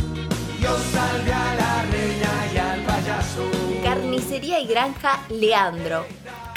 Dios 0.58 0.80
salve 0.92 1.32
a 1.32 1.54
la 1.54 1.82
reina 1.82 2.46
y 2.54 2.58
al 2.58 2.80
payaso. 2.82 3.50
Carnicería 3.84 4.60
y 4.60 4.66
granja 4.66 5.20
Leandro. 5.28 6.06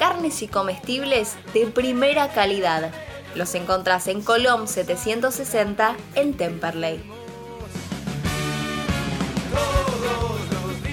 Carnes 0.04 0.42
y 0.42 0.50
comestibles 0.50 1.38
de 1.54 1.66
primera 1.66 2.28
calidad. 2.34 2.92
Los 3.36 3.56
encontrás 3.56 4.10
en 4.10 4.22
Colom 4.22 4.68
760 4.68 5.96
en 6.16 6.34
Temperley. 6.34 7.02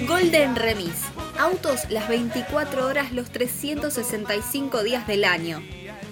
Golden 0.06 0.54
Remis. 0.54 0.94
Autos 1.40 1.90
las 1.90 2.08
24 2.08 2.86
horas 2.86 3.10
los 3.10 3.30
365 3.30 4.84
días 4.84 5.08
del 5.08 5.24
año. 5.24 5.60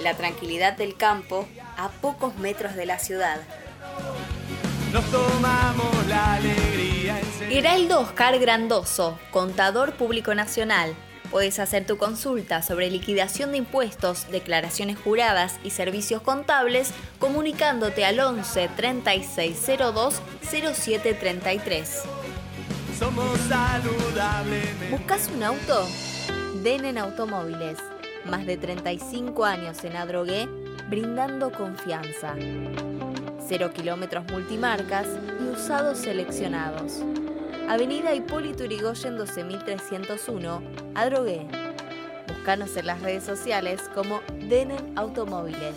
La 0.00 0.14
tranquilidad 0.14 0.76
del 0.76 0.96
campo 0.96 1.48
a 1.76 1.88
pocos 1.88 2.36
metros 2.36 2.74
de 2.74 2.86
la 2.86 2.98
ciudad. 2.98 3.40
nos 4.92 5.04
tomamos 5.10 6.06
la 6.06 6.34
alegría. 6.34 7.20
Heraldo 7.50 8.00
Oscar 8.00 8.38
Grandoso, 8.38 9.18
contador 9.30 9.94
público 9.94 10.34
nacional. 10.34 10.94
Puedes 11.30 11.58
hacer 11.58 11.84
tu 11.84 11.98
consulta 11.98 12.62
sobre 12.62 12.90
liquidación 12.90 13.52
de 13.52 13.58
impuestos, 13.58 14.30
declaraciones 14.30 14.98
juradas 14.98 15.58
y 15.62 15.70
servicios 15.70 16.22
contables 16.22 16.90
comunicándote 17.18 18.06
al 18.06 18.18
11 18.18 18.70
3602 18.76 20.22
0733. 20.42 22.02
Somos 22.98 23.38
saludables. 23.42 24.90
¿Buscas 24.90 25.30
un 25.32 25.44
auto? 25.44 25.86
Denen 26.64 26.98
Automóviles. 26.98 27.78
Más 28.28 28.44
de 28.44 28.56
35 28.56 29.44
años 29.44 29.84
en 29.84 29.96
Adrogué, 29.96 30.48
brindando 30.88 31.52
confianza. 31.52 32.34
Cero 33.46 33.70
kilómetros 33.72 34.24
multimarcas 34.32 35.06
y 35.40 35.44
usados 35.44 35.98
seleccionados. 35.98 37.04
Avenida 37.68 38.14
Hipólito 38.14 38.64
Yrigoyen 38.64 39.16
12301, 39.16 40.62
Adrogué. 40.96 41.46
Búscanos 42.26 42.76
en 42.76 42.86
las 42.86 43.00
redes 43.00 43.22
sociales 43.22 43.80
como 43.94 44.20
Denen 44.48 44.98
Automóviles. 44.98 45.76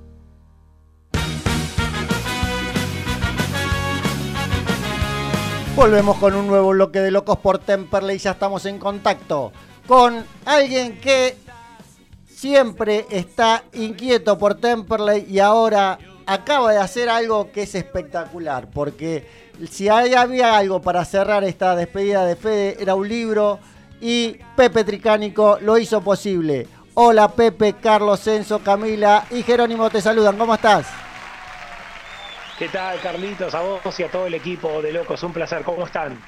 Volvemos 5.75 6.17
con 6.17 6.35
un 6.35 6.47
nuevo 6.47 6.69
bloque 6.69 6.99
de 6.99 7.11
Locos 7.11 7.37
por 7.37 7.57
Temperley. 7.57 8.17
Ya 8.17 8.31
estamos 8.31 8.65
en 8.65 8.77
contacto 8.77 9.53
con 9.87 10.25
alguien 10.45 10.99
que 10.99 11.37
siempre 12.27 13.05
está 13.09 13.63
inquieto 13.73 14.37
por 14.37 14.55
Temperley 14.55 15.25
y 15.29 15.39
ahora 15.39 15.97
acaba 16.25 16.73
de 16.73 16.77
hacer 16.77 17.09
algo 17.09 17.51
que 17.51 17.63
es 17.63 17.73
espectacular. 17.73 18.69
Porque 18.69 19.25
si 19.71 19.87
había 19.87 20.57
algo 20.57 20.81
para 20.81 21.05
cerrar 21.05 21.45
esta 21.45 21.75
despedida 21.75 22.25
de 22.25 22.35
Fede, 22.35 22.77
era 22.79 22.93
un 22.93 23.07
libro 23.07 23.59
y 24.01 24.37
Pepe 24.57 24.83
Tricánico 24.83 25.57
lo 25.61 25.77
hizo 25.77 26.01
posible. 26.01 26.67
Hola 26.95 27.29
Pepe, 27.29 27.73
Carlos, 27.81 28.19
Censo, 28.19 28.59
Camila 28.59 29.25
y 29.31 29.41
Jerónimo 29.41 29.89
te 29.89 30.01
saludan. 30.01 30.37
¿Cómo 30.37 30.53
estás? 30.53 30.85
¿Qué 32.61 32.69
tal, 32.69 33.01
Carlitos? 33.01 33.55
A 33.55 33.61
vos 33.63 33.99
y 33.99 34.03
a 34.03 34.11
todo 34.11 34.27
el 34.27 34.35
equipo 34.35 34.83
de 34.83 34.93
Locos, 34.93 35.23
un 35.23 35.33
placer. 35.33 35.63
¿Cómo 35.63 35.83
están? 35.87 36.21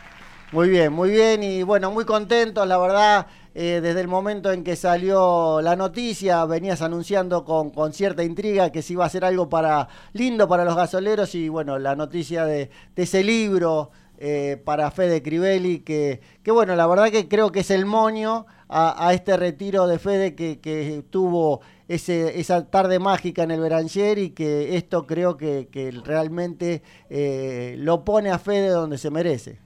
Muy 0.52 0.68
bien, 0.68 0.92
muy 0.92 1.12
bien 1.12 1.44
y 1.44 1.62
bueno, 1.62 1.92
muy 1.92 2.06
contentos, 2.06 2.68
la 2.68 2.80
verdad, 2.80 3.28
eh, 3.54 3.82
desde 3.84 4.02
el 4.02 4.08
momento 4.08 4.52
en 4.52 4.64
que 4.64 4.76
salió 4.76 5.62
la 5.62 5.76
noticia, 5.76 6.44
venías 6.46 6.82
anunciando 6.82 7.46
con, 7.46 7.70
con 7.70 7.94
cierta 7.94 8.24
intriga 8.24 8.72
que 8.72 8.82
se 8.82 8.94
iba 8.94 9.04
a 9.04 9.08
hacer 9.08 9.24
algo 9.24 9.48
para 9.48 9.90
lindo 10.14 10.48
para 10.48 10.66
los 10.66 10.76
gasoleros 10.76 11.36
y 11.36 11.50
bueno, 11.50 11.78
la 11.78 11.96
noticia 11.96 12.46
de, 12.46 12.72
ese 12.96 13.24
libro 13.24 13.92
eh, 14.18 14.60
para 14.66 14.90
Fede 14.90 15.22
Crivelli, 15.22 15.82
que, 15.82 16.20
que 16.42 16.50
bueno, 16.50 16.76
la 16.76 16.88
verdad 16.88 17.12
que 17.12 17.28
creo 17.28 17.52
que 17.52 17.60
es 17.60 17.70
el 17.70 17.86
moño 17.86 18.48
a, 18.76 19.14
este 19.14 19.38
retiro 19.38 19.88
de 19.88 20.00
Fede 20.00 20.36
que, 20.36 20.60
que 20.60 21.04
tuvo 21.10 21.62
ese, 21.88 22.40
esa 22.40 22.70
tarde 22.70 23.00
mágica 23.00 23.44
en 23.44 23.52
el 23.52 23.62
Beranger 23.62 24.18
y 24.18 24.32
que 24.32 24.76
esto 24.76 25.06
creo 25.06 25.38
que, 25.38 25.68
realmente 26.04 26.82
eh, 27.10 27.76
lo 27.78 28.04
pone 28.04 28.32
a 28.32 28.40
Fede 28.40 28.70
donde 28.70 28.98
se 28.98 29.12
merece. 29.12 29.60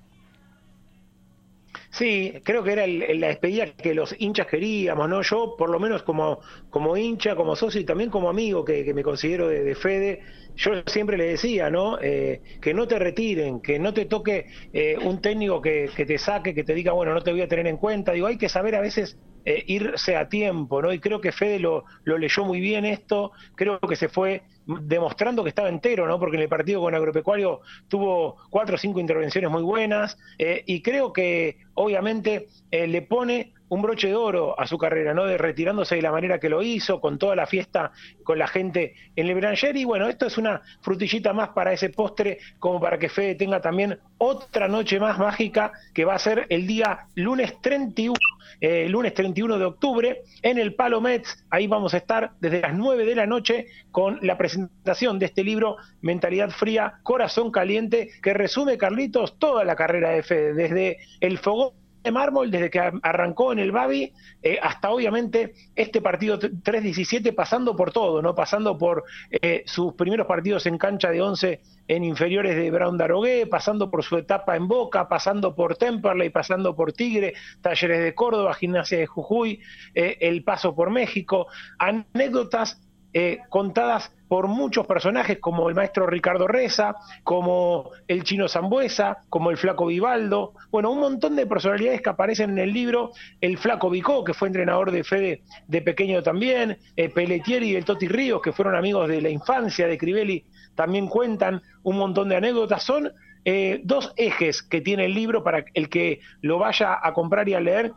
Sí, 1.89 2.33
creo 2.43 2.63
que 2.63 2.73
era 2.73 2.85
la 2.85 3.27
despedida 3.27 3.73
que 3.73 3.95
los 3.95 4.13
hinchas 4.19 4.45
queríamos, 4.45 5.09
¿no? 5.09 5.21
Yo, 5.23 5.55
por 5.57 5.69
lo 5.69 5.79
menos 5.79 6.03
como, 6.03 6.41
como 6.69 6.95
hincha, 6.95 7.35
como 7.35 7.55
socio 7.55 7.81
y 7.81 7.85
también 7.85 8.11
como 8.11 8.29
amigo 8.29 8.63
que, 8.63 8.93
me 8.93 9.01
considero 9.01 9.47
de, 9.47 9.73
Fede, 9.73 10.21
yo 10.57 10.71
siempre 10.87 11.17
le 11.17 11.25
decía, 11.25 11.69
¿no? 11.69 11.99
Eh, 12.01 12.41
que 12.61 12.73
no 12.73 12.87
te 12.87 12.99
retiren, 12.99 13.61
que 13.61 13.79
no 13.79 13.93
te 13.93 14.05
toque 14.05 14.47
eh, 14.73 14.97
un 15.01 15.21
técnico 15.21 15.61
que, 15.61 15.89
que, 15.95 16.05
te 16.05 16.17
saque, 16.17 16.53
que 16.53 16.63
te 16.63 16.73
diga, 16.73 16.93
bueno, 16.93 17.13
no 17.13 17.21
te 17.21 17.31
voy 17.31 17.41
a 17.41 17.47
tener 17.47 17.67
en 17.67 17.77
cuenta. 17.77 18.11
Digo, 18.11 18.27
hay 18.27 18.37
que 18.37 18.49
saber 18.49 18.75
a 18.75 18.81
veces 18.81 19.17
eh, 19.45 19.63
irse 19.67 20.15
a 20.15 20.27
tiempo, 20.27 20.81
¿no? 20.81 20.91
Y 20.91 20.99
creo 20.99 21.21
que 21.21 21.31
Fede 21.31 21.59
lo, 21.59 21.85
lo 22.03 22.17
leyó 22.17 22.43
muy 22.43 22.59
bien 22.59 22.85
esto, 22.85 23.31
creo 23.55 23.79
que 23.79 23.95
se 23.95 24.09
fue 24.09 24.43
demostrando 24.65 25.43
que 25.43 25.49
estaba 25.49 25.69
entero, 25.69 26.07
¿no? 26.07 26.19
Porque 26.19 26.35
en 26.35 26.43
el 26.43 26.49
partido 26.49 26.81
con 26.81 26.93
Agropecuario 26.93 27.61
tuvo 27.87 28.35
cuatro 28.49 28.75
o 28.75 28.77
cinco 28.77 28.99
intervenciones 28.99 29.49
muy 29.49 29.63
buenas 29.63 30.17
y 30.37 30.81
creo 30.81 31.13
que 31.13 31.55
obviamente 31.77 32.47
eh, 32.71 32.87
le 32.87 33.03
pone 33.03 33.53
un 33.69 33.81
broche 33.81 34.07
de 34.07 34.15
oro 34.15 34.59
a 34.59 34.65
su 34.67 34.77
carrera, 34.77 35.13
¿no? 35.13 35.25
De 35.25 35.37
retirándose 35.37 35.95
de 35.95 36.01
la 36.01 36.11
manera 36.11 36.39
que 36.39 36.49
lo 36.49 36.61
hizo, 36.61 36.99
con 37.01 37.17
toda 37.17 37.35
la 37.35 37.47
fiesta 37.47 37.91
con 38.23 38.39
la 38.39 38.47
gente 38.47 38.93
en 39.15 39.27
Le 39.27 39.79
Y 39.79 39.85
bueno, 39.85 40.07
esto 40.07 40.27
es 40.27 40.37
una 40.37 40.61
frutillita 40.81 41.33
más 41.33 41.49
para 41.49 41.73
ese 41.73 41.89
postre, 41.89 42.39
como 42.59 42.79
para 42.79 42.97
que 42.97 43.09
Fede 43.09 43.35
tenga 43.35 43.61
también 43.61 43.99
otra 44.17 44.67
noche 44.67 44.99
más 44.99 45.17
mágica, 45.19 45.71
que 45.93 46.05
va 46.05 46.15
a 46.15 46.19
ser 46.19 46.45
el 46.49 46.67
día 46.67 47.07
lunes 47.15 47.59
31, 47.61 48.15
eh, 48.61 48.87
lunes 48.89 49.13
31 49.13 49.57
de 49.57 49.65
octubre, 49.65 50.21
en 50.41 50.57
el 50.57 50.73
Palo 50.75 51.01
Mets. 51.01 51.45
Ahí 51.49 51.67
vamos 51.67 51.93
a 51.93 51.97
estar 51.97 52.31
desde 52.39 52.61
las 52.61 52.73
9 52.73 53.05
de 53.05 53.15
la 53.15 53.25
noche 53.25 53.67
con 53.91 54.19
la 54.21 54.37
presentación 54.37 55.19
de 55.19 55.27
este 55.27 55.43
libro, 55.43 55.77
Mentalidad 56.01 56.49
Fría, 56.49 56.99
Corazón 57.03 57.51
Caliente, 57.51 58.09
que 58.21 58.33
resume, 58.33 58.77
Carlitos, 58.77 59.37
toda 59.39 59.63
la 59.63 59.75
carrera 59.75 60.11
de 60.11 60.23
Fede, 60.23 60.53
desde 60.53 60.97
el 61.19 61.37
fogón 61.37 61.66
mármol 62.11 62.51
desde 62.51 62.69
que 62.69 62.79
arrancó 62.79 63.51
en 63.51 63.59
el 63.59 63.71
Babi 63.71 64.13
eh, 64.41 64.59
hasta 64.61 64.89
obviamente 64.89 65.53
este 65.75 66.01
partido 66.01 66.39
3-17 66.39 67.33
pasando 67.33 67.75
por 67.75 67.91
todo, 67.91 68.21
¿no? 68.21 68.35
Pasando 68.35 68.77
por 68.77 69.03
eh, 69.29 69.63
sus 69.65 69.93
primeros 69.93 70.27
partidos 70.27 70.65
en 70.65 70.77
cancha 70.77 71.09
de 71.09 71.21
11 71.21 71.61
en 71.87 72.03
inferiores 72.03 72.55
de 72.55 72.69
Brown 72.69 72.97
Darogué, 72.97 73.47
pasando 73.47 73.89
por 73.89 74.03
su 74.03 74.17
etapa 74.17 74.55
en 74.55 74.67
Boca, 74.67 75.07
pasando 75.07 75.55
por 75.55 75.77
Temperley, 75.77 76.29
pasando 76.29 76.75
por 76.75 76.93
Tigre, 76.93 77.33
Talleres 77.61 78.03
de 78.03 78.13
Córdoba, 78.13 78.53
Gimnasia 78.53 78.97
de 78.97 79.07
Jujuy, 79.07 79.61
eh, 79.95 80.17
el 80.21 80.43
paso 80.43 80.75
por 80.75 80.89
México, 80.89 81.47
anécdotas 81.79 82.81
eh, 83.13 83.39
contadas 83.49 84.13
por 84.27 84.47
muchos 84.47 84.85
personajes 84.85 85.39
como 85.39 85.69
el 85.69 85.75
maestro 85.75 86.07
Ricardo 86.07 86.47
Reza, 86.47 86.95
como 87.23 87.91
el 88.07 88.23
chino 88.23 88.47
Zambuesa, 88.47 89.19
como 89.29 89.51
el 89.51 89.57
flaco 89.57 89.85
Vivaldo, 89.85 90.53
bueno, 90.71 90.91
un 90.91 90.99
montón 90.99 91.35
de 91.35 91.45
personalidades 91.45 92.01
que 92.01 92.09
aparecen 92.09 92.51
en 92.51 92.59
el 92.59 92.73
libro, 92.73 93.11
el 93.41 93.57
flaco 93.57 93.89
Vicó, 93.89 94.23
que 94.23 94.33
fue 94.33 94.47
entrenador 94.49 94.91
de 94.91 95.03
Fede 95.03 95.41
de 95.67 95.81
pequeño 95.81 96.23
también, 96.23 96.77
eh, 96.95 97.09
Pelletieri 97.09 97.71
y 97.71 97.75
el 97.75 97.85
Toti 97.85 98.07
Ríos, 98.07 98.41
que 98.41 98.51
fueron 98.51 98.75
amigos 98.75 99.07
de 99.07 99.21
la 99.21 99.29
infancia 99.29 99.87
de 99.87 99.97
Crivelli, 99.97 100.45
también 100.75 101.07
cuentan 101.07 101.61
un 101.83 101.97
montón 101.97 102.29
de 102.29 102.35
anécdotas, 102.35 102.83
son 102.83 103.11
eh, 103.45 103.81
dos 103.83 104.13
ejes 104.17 104.61
que 104.61 104.81
tiene 104.81 105.05
el 105.05 105.13
libro 105.13 105.43
para 105.43 105.63
el 105.73 105.89
que 105.89 106.19
lo 106.41 106.59
vaya 106.59 106.99
a 107.01 107.13
comprar 107.13 107.47
y 107.47 107.53
a 107.53 107.59
leer, 107.61 107.93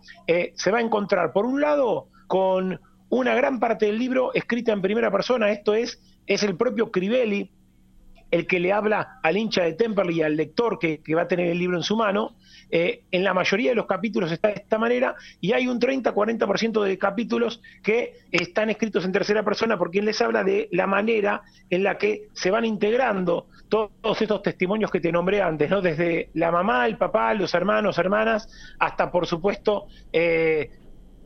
se 0.55 0.71
va 0.71 0.79
a 0.79 0.83
encontrar, 0.83 1.33
por 1.33 1.45
un 1.45 1.61
lado, 1.61 2.07
con 2.29 2.81
una 3.11 3.35
gran 3.35 3.59
parte 3.59 3.87
del 3.87 3.99
libro 3.99 4.33
escrita 4.35 4.73
en 4.73 4.81
primera 4.81 5.11
persona, 5.11 5.51
esto 5.51 5.75
es, 5.75 6.01
es 6.27 6.43
el 6.43 6.57
propio 6.57 6.91
Crivelli 6.91 7.51
el 8.31 8.47
que 8.47 8.61
le 8.61 8.73
habla 8.73 9.19
al 9.23 9.37
hincha 9.37 9.65
de 9.65 9.73
Temperley 9.73 10.19
y 10.19 10.23
al 10.23 10.37
lector 10.37 10.79
que, 10.79 11.01
va 11.15 11.23
a 11.23 11.29
tener 11.29 11.49
el 11.49 11.59
libro 11.59 11.77
en 11.77 11.83
su 11.83 11.97
mano. 11.97 12.37
Eh, 12.73 13.03
en 13.11 13.25
la 13.25 13.35
mayoría 13.35 13.71
de 13.71 13.75
los 13.75 13.87
capítulos 13.87 14.31
está 14.31 14.49
de 14.49 14.55
esta 14.55 14.79
manera 14.79 15.17
y 15.41 15.53
hay 15.53 15.67
un 15.67 15.81
30-40% 15.81 16.85
de 16.85 16.99
capítulos 16.99 17.61
que 17.83 18.15
están 18.31 18.71
escritos 18.71 19.05
en 19.05 19.11
tercera 19.11 19.43
persona 19.43 19.77
porque 19.77 19.99
él 19.99 20.05
les 20.05 20.21
habla 20.21 20.45
de 20.45 20.69
la 20.71 20.87
manera 20.87 21.43
en 21.69 21.83
la 21.83 21.99
que 21.99 22.29
se 22.33 22.53
van 22.53 22.65
integrando 22.65 23.49
todos 23.69 24.23
estos 24.23 24.43
testimonios 24.43 24.91
que 24.91 25.01
te 25.01 25.11
nombré 25.11 25.43
antes, 25.43 25.69
¿no? 25.69 25.81
Desde 25.81 26.31
la 26.35 26.53
mamá, 26.53 26.87
el 26.87 26.97
papá, 26.97 27.35
los 27.35 27.53
hermanos, 27.55 27.99
hermanas, 27.99 28.49
hasta 28.79 29.11
por 29.11 29.27
supuesto 29.27 29.87
eh, 30.13 30.71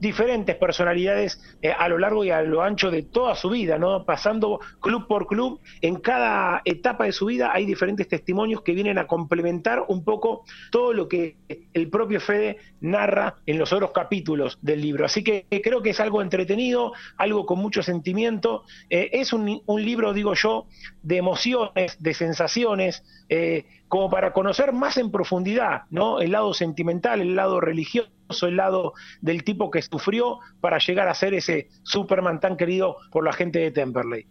diferentes 0.01 0.57
personalidades 0.57 1.41
eh, 1.63 1.71
a 1.71 1.89
lo 1.89 1.99
largo 1.99 2.25
y 2.25 2.31
a 2.31 2.43
lo 2.43 2.63
ancho 2.63 2.91
de 2.91 3.03
toda 3.03 3.35
su 3.35 3.51
vida, 3.51 3.79
¿no? 3.79 4.05
Pasando 4.05 4.61
club 4.81 5.07
por 5.07 5.27
club, 5.27 5.61
en 5.81 5.97
cada 5.97 6.63
etapa 6.65 7.05
de 7.05 7.13
su 7.13 7.27
vida 7.27 7.51
hay 7.53 7.65
diferentes 7.67 8.09
testimonios 8.09 8.63
que 8.63 8.73
vienen 8.73 8.99
a 8.99 9.07
complementar 9.07 9.85
un 9.89 10.05
poco 10.05 10.45
todo 10.71 10.93
lo 10.93 11.09
que 11.09 11.37
el 11.73 11.89
propio 11.91 12.21
Fede 12.21 12.59
narra 12.81 13.37
en 13.47 13.59
los 13.59 13.73
otros 13.73 13.93
capítulos 13.93 14.59
del 14.63 14.81
libro. 14.81 15.05
Así 15.05 15.23
que 15.23 15.47
creo 15.63 15.83
que 15.83 15.91
es 15.91 16.01
algo 16.01 16.23
entretenido, 16.23 16.93
algo 17.17 17.47
con 17.47 17.59
mucho 17.59 17.83
sentimiento. 17.83 18.65
Eh, 18.91 19.11
es 19.13 19.33
un, 19.33 19.63
libro, 19.77 20.13
digo 20.13 20.35
yo, 20.35 20.67
de 21.03 21.17
emociones, 21.17 21.97
de 22.01 22.15
sensaciones, 22.15 23.03
eh, 23.29 23.65
como 23.89 24.11
para 24.11 24.33
conocer 24.33 24.73
más 24.73 24.97
en 24.97 25.11
profundidad, 25.11 25.83
¿no? 25.91 26.21
El 26.21 26.33
lado 26.33 26.55
sentimental, 26.55 27.21
el 27.21 27.37
lado 27.37 27.61
religioso 27.61 28.11
el 28.43 28.57
lado 28.57 28.95
del 29.21 29.45
tipo 29.45 29.71
que 29.71 29.83
sufrió 29.83 30.39
para 30.61 30.79
llegar 30.79 31.09
a 31.09 31.15
ser 31.15 31.35
ese 31.35 31.69
Superman 31.83 32.41
tan 32.41 32.57
querido 32.57 32.97
por 33.13 33.25
la 33.25 33.33
gente 33.33 33.59
de 33.59 33.71
Temperley. 33.71 34.27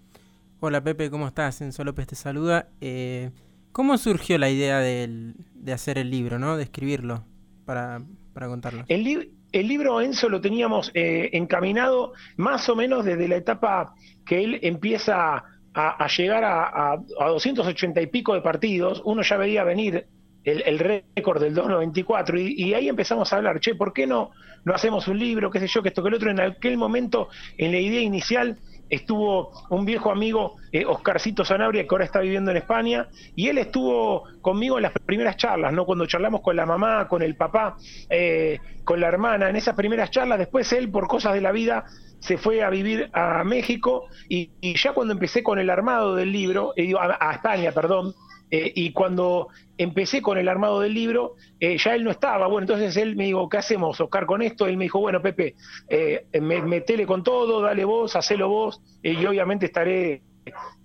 Hola 0.60 0.84
Pepe, 0.84 1.10
¿cómo 1.10 1.28
estás? 1.28 1.62
Enzo 1.62 1.84
López 1.84 2.08
te 2.08 2.16
saluda. 2.16 2.70
Eh, 2.82 3.32
¿Cómo 3.72 3.98
surgió 3.98 4.38
la 4.38 4.50
idea 4.50 4.80
de, 4.80 5.34
hacer 5.72 5.98
el 5.98 6.10
libro, 6.10 6.40
¿no? 6.40 6.58
de 6.58 6.64
escribirlo 6.64 7.26
para, 7.66 8.02
para 8.34 8.48
contarlo? 8.48 8.84
El, 8.88 9.32
el 9.52 9.68
libro 9.68 10.02
Enzo 10.02 10.30
lo 10.30 10.42
teníamos 10.42 10.92
eh, 10.94 11.30
encaminado 11.34 12.14
más 12.38 12.68
o 12.70 12.76
menos 12.76 13.04
desde 13.04 13.28
la 13.28 13.36
etapa 13.36 13.94
que 14.26 14.44
él 14.44 14.60
empieza 14.62 15.44
a, 15.74 16.08
llegar 16.08 16.44
a, 16.44 16.64
a, 16.66 16.94
a, 17.20 17.28
280 17.30 18.02
y 18.02 18.08
pico 18.08 18.34
de 18.34 18.42
partidos. 18.42 19.02
Uno 19.06 19.22
ya 19.24 19.38
veía 19.38 19.64
venir 19.64 20.06
el, 20.44 20.80
récord 20.80 21.42
del 21.42 21.54
294 21.54 22.40
y, 22.40 22.54
y, 22.58 22.74
ahí 22.74 22.90
empezamos 22.90 23.32
a 23.32 23.38
hablar, 23.38 23.60
che, 23.60 23.76
¿por 23.76 23.94
qué 23.94 24.06
no, 24.06 24.32
no 24.66 24.74
hacemos 24.74 25.08
un 25.08 25.18
libro, 25.18 25.50
qué 25.50 25.60
sé 25.60 25.68
yo, 25.68 25.82
que 25.82 25.90
esto 25.90 26.04
que 26.04 26.10
el 26.10 26.16
otro? 26.16 26.32
En 26.32 26.40
aquel 26.40 26.78
momento, 26.78 27.30
en 27.58 27.72
la 27.72 27.80
idea 27.80 28.02
inicial, 28.02 28.58
estuvo 28.94 29.52
un 29.70 29.86
viejo 29.86 30.12
amigo, 30.12 30.58
eh, 30.72 30.86
Oscarcito 30.86 31.44
Sanabria, 31.44 31.84
que 31.84 31.90
ahora 31.92 32.06
está 32.06 32.20
viviendo 32.20 32.52
en 32.52 32.58
España, 32.58 33.08
y 33.36 33.48
él 33.48 33.58
estuvo 33.58 34.24
conmigo 34.42 34.78
en 34.78 34.84
las 34.84 34.94
primeras 35.06 35.38
charlas, 35.38 35.74
¿no? 35.74 35.86
Cuando 35.86 36.06
charlamos 36.06 36.42
con 36.42 36.56
la 36.56 36.66
mamá, 36.66 37.08
con 37.08 37.22
el 37.22 37.36
papá, 37.36 37.78
eh, 38.10 38.60
con 38.84 39.00
la 39.00 39.08
hermana, 39.08 39.50
en 39.50 39.56
esas 39.56 39.76
primeras 39.76 40.12
charlas, 40.12 40.40
después 40.40 40.72
él, 40.74 40.90
por 40.90 41.08
cosas 41.08 41.34
de 41.34 41.42
la 41.42 41.52
vida, 41.52 41.86
se 42.20 42.38
fue 42.38 42.64
a 42.64 42.70
vivir 42.70 43.10
a 43.14 43.44
México, 43.44 44.06
y, 44.30 44.50
ya 44.76 44.94
cuando 44.94 45.14
empecé 45.14 45.44
con 45.44 45.60
el 45.60 45.70
armado 45.70 46.16
del 46.16 46.32
libro, 46.32 46.74
eh, 46.76 46.94
a 46.98 47.34
España, 47.34 47.72
perdón, 47.72 48.14
eh, 48.56 48.72
y 48.76 48.92
cuando 48.92 49.48
empecé 49.80 50.22
con 50.22 50.38
el 50.38 50.48
armado 50.48 50.80
del 50.80 50.94
libro, 50.94 51.38
eh, 51.60 51.76
ya 51.80 51.96
él 51.96 52.04
no 52.04 52.12
estaba. 52.12 52.46
Bueno, 52.46 52.66
entonces 52.66 52.96
él 52.98 53.16
me 53.16 53.26
dijo, 53.26 53.50
¿qué 53.50 53.58
hacemos, 53.58 54.00
Oscar, 54.00 54.28
con 54.28 54.44
esto? 54.44 54.68
Él 54.68 54.78
me 54.78 54.84
dijo, 54.84 55.00
bueno, 55.00 55.24
Pepe, 55.24 55.56
eh, 55.90 56.28
metele 56.40 57.08
con 57.08 57.24
todo, 57.24 57.62
dale 57.62 57.84
vos, 57.84 58.16
hacelo 58.16 58.50
vos, 58.50 58.80
y 59.02 59.26
obviamente 59.26 59.66
estaré 59.66 60.22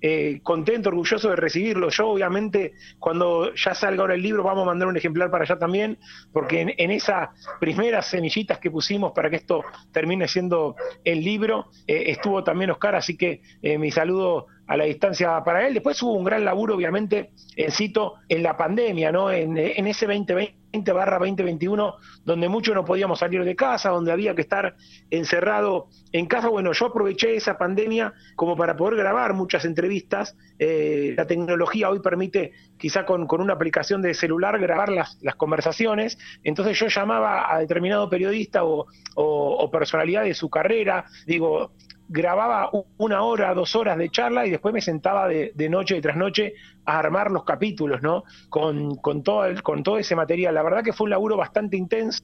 eh, 0.00 0.40
contento, 0.42 0.90
orgulloso 0.90 1.30
de 1.30 1.36
recibirlo. 1.36 1.88
Yo, 1.90 2.08
obviamente, 2.08 2.74
cuando 2.98 3.52
ya 3.54 3.74
salga 3.74 4.02
ahora 4.02 4.14
el 4.14 4.22
libro, 4.22 4.42
vamos 4.42 4.62
a 4.62 4.66
mandar 4.66 4.88
un 4.88 4.96
ejemplar 4.96 5.30
para 5.30 5.44
allá 5.44 5.58
también, 5.58 5.98
porque 6.32 6.74
en, 6.76 6.90
esas 6.90 7.30
primeras 7.58 8.06
semillitas 8.06 8.58
que 8.58 8.70
pusimos 8.70 9.12
para 9.12 9.28
que 9.30 9.36
esto 9.36 9.64
termine 9.92 10.28
siendo 10.28 10.76
el 11.04 11.22
libro, 11.22 11.66
eh, 11.86 12.04
estuvo 12.06 12.44
también 12.44 12.70
Oscar, 12.70 12.94
así 12.94 13.16
que 13.16 13.42
eh, 13.62 13.78
mi 13.78 13.90
saludo 13.90 14.46
a 14.66 14.76
la 14.76 14.84
distancia 14.84 15.42
para 15.44 15.66
él. 15.66 15.74
Después 15.74 16.00
hubo 16.02 16.12
un 16.12 16.24
gran 16.24 16.44
laburo, 16.44 16.76
obviamente, 16.76 17.30
en 17.56 17.72
Cito, 17.72 18.14
en 18.28 18.42
la 18.42 18.56
pandemia, 18.56 19.10
¿no? 19.10 19.30
En, 19.32 19.56
en 19.56 19.86
ese 19.86 20.06
2020 20.06 20.57
barra 20.94 21.18
2021, 21.18 21.94
donde 22.24 22.48
muchos 22.48 22.74
no 22.74 22.84
podíamos 22.84 23.18
salir 23.18 23.44
de 23.44 23.56
casa, 23.56 23.90
donde 23.90 24.12
había 24.12 24.34
que 24.34 24.42
estar 24.42 24.76
encerrado 25.10 25.88
en 26.12 26.26
casa. 26.26 26.48
Bueno, 26.48 26.72
yo 26.72 26.86
aproveché 26.86 27.36
esa 27.36 27.58
pandemia 27.58 28.12
como 28.36 28.56
para 28.56 28.76
poder 28.76 28.96
grabar 28.96 29.34
muchas 29.34 29.64
entrevistas. 29.64 30.36
Eh, 30.58 31.14
la 31.16 31.26
tecnología 31.26 31.90
hoy 31.90 32.00
permite, 32.00 32.52
quizá 32.76 33.04
con, 33.04 33.26
una 33.40 33.54
aplicación 33.54 34.02
de 34.02 34.14
celular, 34.14 34.58
grabar 34.58 34.88
las, 34.90 35.18
las, 35.22 35.36
conversaciones. 35.36 36.18
Entonces 36.42 36.78
yo 36.78 36.88
llamaba 36.88 37.52
a 37.52 37.58
determinado 37.60 38.08
periodista 38.08 38.64
o, 38.64 38.86
o 39.14 39.70
personalidad 39.70 40.24
de 40.24 40.34
su 40.34 40.50
carrera, 40.50 41.04
digo, 41.26 41.72
grababa 42.08 42.70
una 42.96 43.22
hora, 43.22 43.52
dos 43.54 43.76
horas 43.76 43.98
de 43.98 44.08
charla 44.08 44.46
y 44.46 44.50
después 44.50 44.72
me 44.72 44.80
sentaba 44.80 45.28
de, 45.28 45.68
noche 45.68 45.96
y 45.96 46.00
tras 46.00 46.16
noche 46.16 46.54
a 46.86 46.98
armar 46.98 47.30
los 47.30 47.44
capítulos, 47.44 48.02
¿no? 48.02 48.24
Con, 48.48 48.96
con, 48.96 49.22
todo, 49.22 49.44
con 49.62 49.82
todo 49.82 49.98
ese 49.98 50.16
material. 50.16 50.54
La 50.54 50.62
verdad 50.62 50.82
que 50.82 50.92
fue 50.92 51.04
un 51.04 51.10
laburo 51.10 51.36
bastante 51.36 51.76
intenso. 51.76 52.22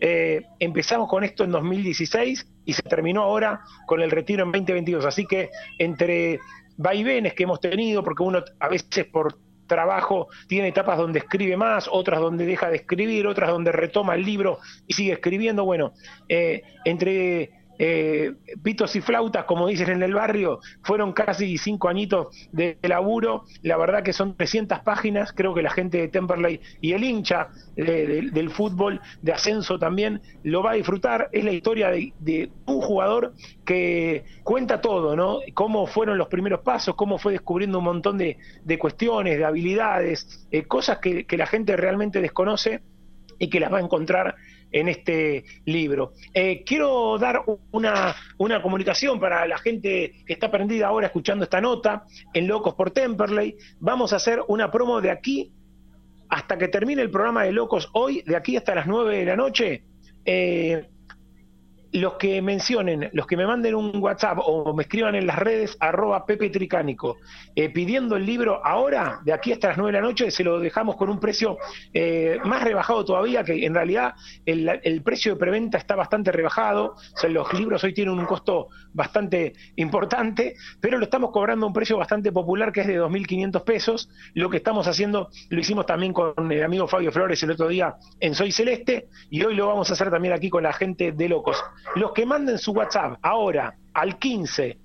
Eh, 0.00 0.42
empezamos 0.58 1.08
con 1.08 1.22
esto 1.22 1.44
en 1.44 1.52
2016 1.52 2.46
y 2.64 2.72
se 2.72 2.82
terminó 2.82 3.22
ahora 3.22 3.60
con 3.86 4.00
el 4.00 4.10
retiro 4.10 4.44
en 4.44 4.52
2022. 4.52 5.04
Así 5.04 5.24
que 5.26 5.50
entre 5.78 6.40
vaivenes 6.76 7.34
que 7.34 7.44
hemos 7.44 7.60
tenido, 7.60 8.02
porque 8.02 8.24
uno 8.24 8.42
a 8.58 8.68
veces 8.68 9.04
por 9.06 9.38
trabajo 9.66 10.28
tiene 10.48 10.68
etapas 10.68 10.98
donde 10.98 11.20
escribe 11.20 11.56
más, 11.56 11.88
otras 11.90 12.20
donde 12.20 12.44
deja 12.44 12.68
de 12.68 12.76
escribir, 12.76 13.26
otras 13.26 13.50
donde 13.50 13.72
retoma 13.72 14.14
el 14.14 14.22
libro 14.22 14.58
y 14.86 14.94
sigue 14.94 15.12
escribiendo. 15.12 15.64
Bueno, 15.64 15.92
eh, 16.28 16.62
entre 16.84 17.61
eh, 17.84 18.34
pitos 18.62 18.94
y 18.94 19.00
flautas, 19.00 19.44
como 19.44 19.66
dicen 19.66 19.90
en 19.90 20.04
el 20.04 20.14
barrio, 20.14 20.60
fueron 20.84 21.12
casi 21.12 21.58
cinco 21.58 21.88
añitos 21.88 22.28
de, 22.52 22.78
laburo. 22.82 23.42
La 23.62 23.76
verdad 23.76 24.04
que 24.04 24.12
son 24.12 24.36
300 24.36 24.78
páginas. 24.80 25.32
Creo 25.32 25.52
que 25.52 25.62
la 25.62 25.70
gente 25.70 25.98
de 25.98 26.06
Temperley 26.06 26.60
y 26.80 26.92
el 26.92 27.02
hincha 27.02 27.48
del 27.74 28.50
fútbol 28.50 29.00
de 29.20 29.32
ascenso 29.32 29.80
también 29.80 30.22
lo 30.44 30.62
va 30.62 30.70
a 30.70 30.74
disfrutar. 30.74 31.28
Es 31.32 31.44
la 31.44 31.50
historia 31.50 31.90
de, 31.90 32.52
un 32.66 32.80
jugador 32.80 33.34
que 33.64 34.26
cuenta 34.44 34.80
todo, 34.80 35.16
¿no? 35.16 35.40
Cómo 35.52 35.88
fueron 35.88 36.18
los 36.18 36.28
primeros 36.28 36.60
pasos, 36.60 36.94
cómo 36.94 37.18
fue 37.18 37.32
descubriendo 37.32 37.80
un 37.80 37.84
montón 37.86 38.16
de, 38.16 38.38
cuestiones, 38.78 39.38
de 39.38 39.44
habilidades, 39.44 40.46
eh, 40.52 40.62
cosas 40.62 40.98
que, 40.98 41.24
que 41.24 41.36
la 41.36 41.46
gente 41.46 41.76
realmente 41.76 42.20
desconoce 42.20 42.80
y 43.40 43.48
que 43.48 43.58
las 43.58 43.72
va 43.72 43.78
a 43.78 43.82
encontrar 43.82 44.36
en 44.72 44.88
este 44.88 45.44
libro. 45.64 46.12
Eh, 46.34 46.64
quiero 46.64 47.18
dar 47.18 47.42
una, 47.70 48.16
una, 48.38 48.62
comunicación 48.62 49.20
para 49.20 49.46
la 49.46 49.58
gente 49.58 50.24
que 50.26 50.32
está 50.32 50.50
prendida 50.50 50.88
ahora 50.88 51.06
escuchando 51.06 51.44
esta 51.44 51.60
nota 51.60 52.04
en 52.32 52.48
Locos 52.48 52.74
por 52.74 52.90
Temperley. 52.90 53.56
Vamos 53.78 54.12
a 54.12 54.16
hacer 54.16 54.40
una 54.48 54.70
promo 54.70 55.00
de 55.00 55.10
aquí 55.10 55.52
hasta 56.28 56.56
que 56.56 56.68
termine 56.68 57.02
el 57.02 57.10
programa 57.10 57.44
de 57.44 57.52
Locos 57.52 57.90
hoy, 57.92 58.22
de 58.22 58.36
aquí 58.36 58.56
hasta 58.56 58.74
las 58.74 58.86
9 58.86 59.18
de 59.18 59.24
la 59.26 59.36
noche. 59.36 59.84
Eh, 60.24 60.88
los 61.92 62.14
que 62.14 62.40
mencionen, 62.40 63.10
los 63.12 63.26
que 63.26 63.36
me 63.36 63.46
manden 63.46 63.74
un 63.74 63.96
WhatsApp 63.96 64.38
o 64.44 64.74
me 64.74 64.84
escriban 64.84 65.14
en 65.14 65.26
las 65.26 65.38
redes 65.38 65.76
arroba 65.78 66.24
Pepe 66.24 66.48
Tricánico, 66.48 67.18
eh, 67.54 67.68
pidiendo 67.68 68.16
el 68.16 68.24
libro 68.24 68.64
ahora, 68.64 69.20
de 69.24 69.32
aquí 69.32 69.52
hasta 69.52 69.68
las 69.68 69.76
9 69.76 69.92
de 69.92 70.00
la 70.00 70.06
noche, 70.06 70.30
se 70.30 70.42
lo 70.42 70.58
dejamos 70.58 70.96
con 70.96 71.10
un 71.10 71.20
precio 71.20 71.58
eh, 71.92 72.38
más 72.44 72.64
rebajado 72.64 73.04
todavía, 73.04 73.44
que 73.44 73.64
en 73.64 73.74
realidad 73.74 74.14
el, 74.46 75.02
precio 75.02 75.34
de 75.34 75.38
preventa 75.38 75.78
está 75.78 75.94
bastante 75.94 76.32
rebajado, 76.32 76.94
o 77.22 77.28
los 77.28 77.52
libros 77.52 77.84
hoy 77.84 77.92
tienen 77.92 78.18
un 78.18 78.24
costo 78.24 78.68
bastante 78.94 79.52
importante, 79.76 80.54
pero 80.80 80.98
lo 80.98 81.04
estamos 81.04 81.30
cobrando 81.30 81.66
a 81.66 81.68
un 81.68 81.72
precio 81.72 81.98
bastante 81.98 82.32
popular 82.32 82.72
que 82.72 82.82
es 82.82 82.86
de 82.86 83.00
2.500 83.00 83.64
pesos. 83.64 84.08
Lo 84.34 84.48
que 84.48 84.58
estamos 84.58 84.86
haciendo 84.86 85.28
lo 85.50 85.60
hicimos 85.60 85.86
también 85.86 86.12
con 86.12 86.50
el 86.50 86.62
amigo 86.62 86.86
Fabio 86.86 87.12
Flores 87.12 87.42
el 87.42 87.50
otro 87.50 87.68
día 87.68 87.96
en 88.20 88.34
Soy 88.34 88.52
Celeste 88.52 89.08
y 89.30 89.42
hoy 89.44 89.54
lo 89.54 89.66
vamos 89.66 89.90
a 89.90 89.94
hacer 89.94 90.10
también 90.10 90.34
aquí 90.34 90.50
con 90.50 90.62
la 90.62 90.72
gente 90.72 91.12
de 91.12 91.28
Locos. 91.28 91.62
Los 91.94 92.12
que 92.12 92.26
manden 92.26 92.58
su 92.58 92.72
WhatsApp 92.72 93.18
ahora 93.22 93.76
al 93.94 94.18
15 94.18 94.78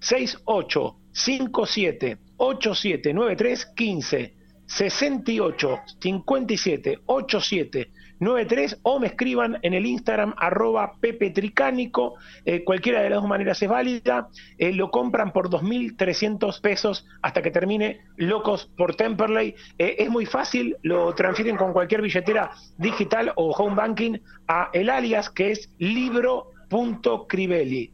68 0.00 0.96
57 1.12 2.18
8793 2.36 3.66
15 3.76 4.34
68 4.66 5.80
57 6.00 6.98
87 7.06 7.90
93 8.20 8.78
o 8.82 9.00
me 9.00 9.08
escriban 9.08 9.58
en 9.62 9.74
el 9.74 9.84
Instagram 9.86 10.34
arroba 10.36 10.92
Pepe 11.00 11.30
Tricánico, 11.30 12.14
eh, 12.44 12.62
cualquiera 12.64 13.00
de 13.00 13.10
las 13.10 13.20
dos 13.20 13.28
maneras 13.28 13.60
es 13.62 13.68
válida, 13.68 14.28
eh, 14.58 14.72
lo 14.72 14.90
compran 14.90 15.32
por 15.32 15.48
2.300 15.48 16.60
pesos 16.60 17.06
hasta 17.22 17.42
que 17.42 17.50
termine 17.50 18.02
Locos 18.16 18.70
por 18.76 18.94
Temperley, 18.94 19.54
eh, 19.78 19.96
es 19.98 20.10
muy 20.10 20.26
fácil, 20.26 20.76
lo 20.82 21.14
transfieren 21.14 21.56
con 21.56 21.72
cualquier 21.72 22.02
billetera 22.02 22.50
digital 22.76 23.32
o 23.36 23.52
home 23.52 23.74
banking 23.74 24.18
a 24.46 24.68
el 24.72 24.90
alias 24.90 25.30
que 25.30 25.52
es 25.52 25.70
libro.crivelli, 25.78 26.30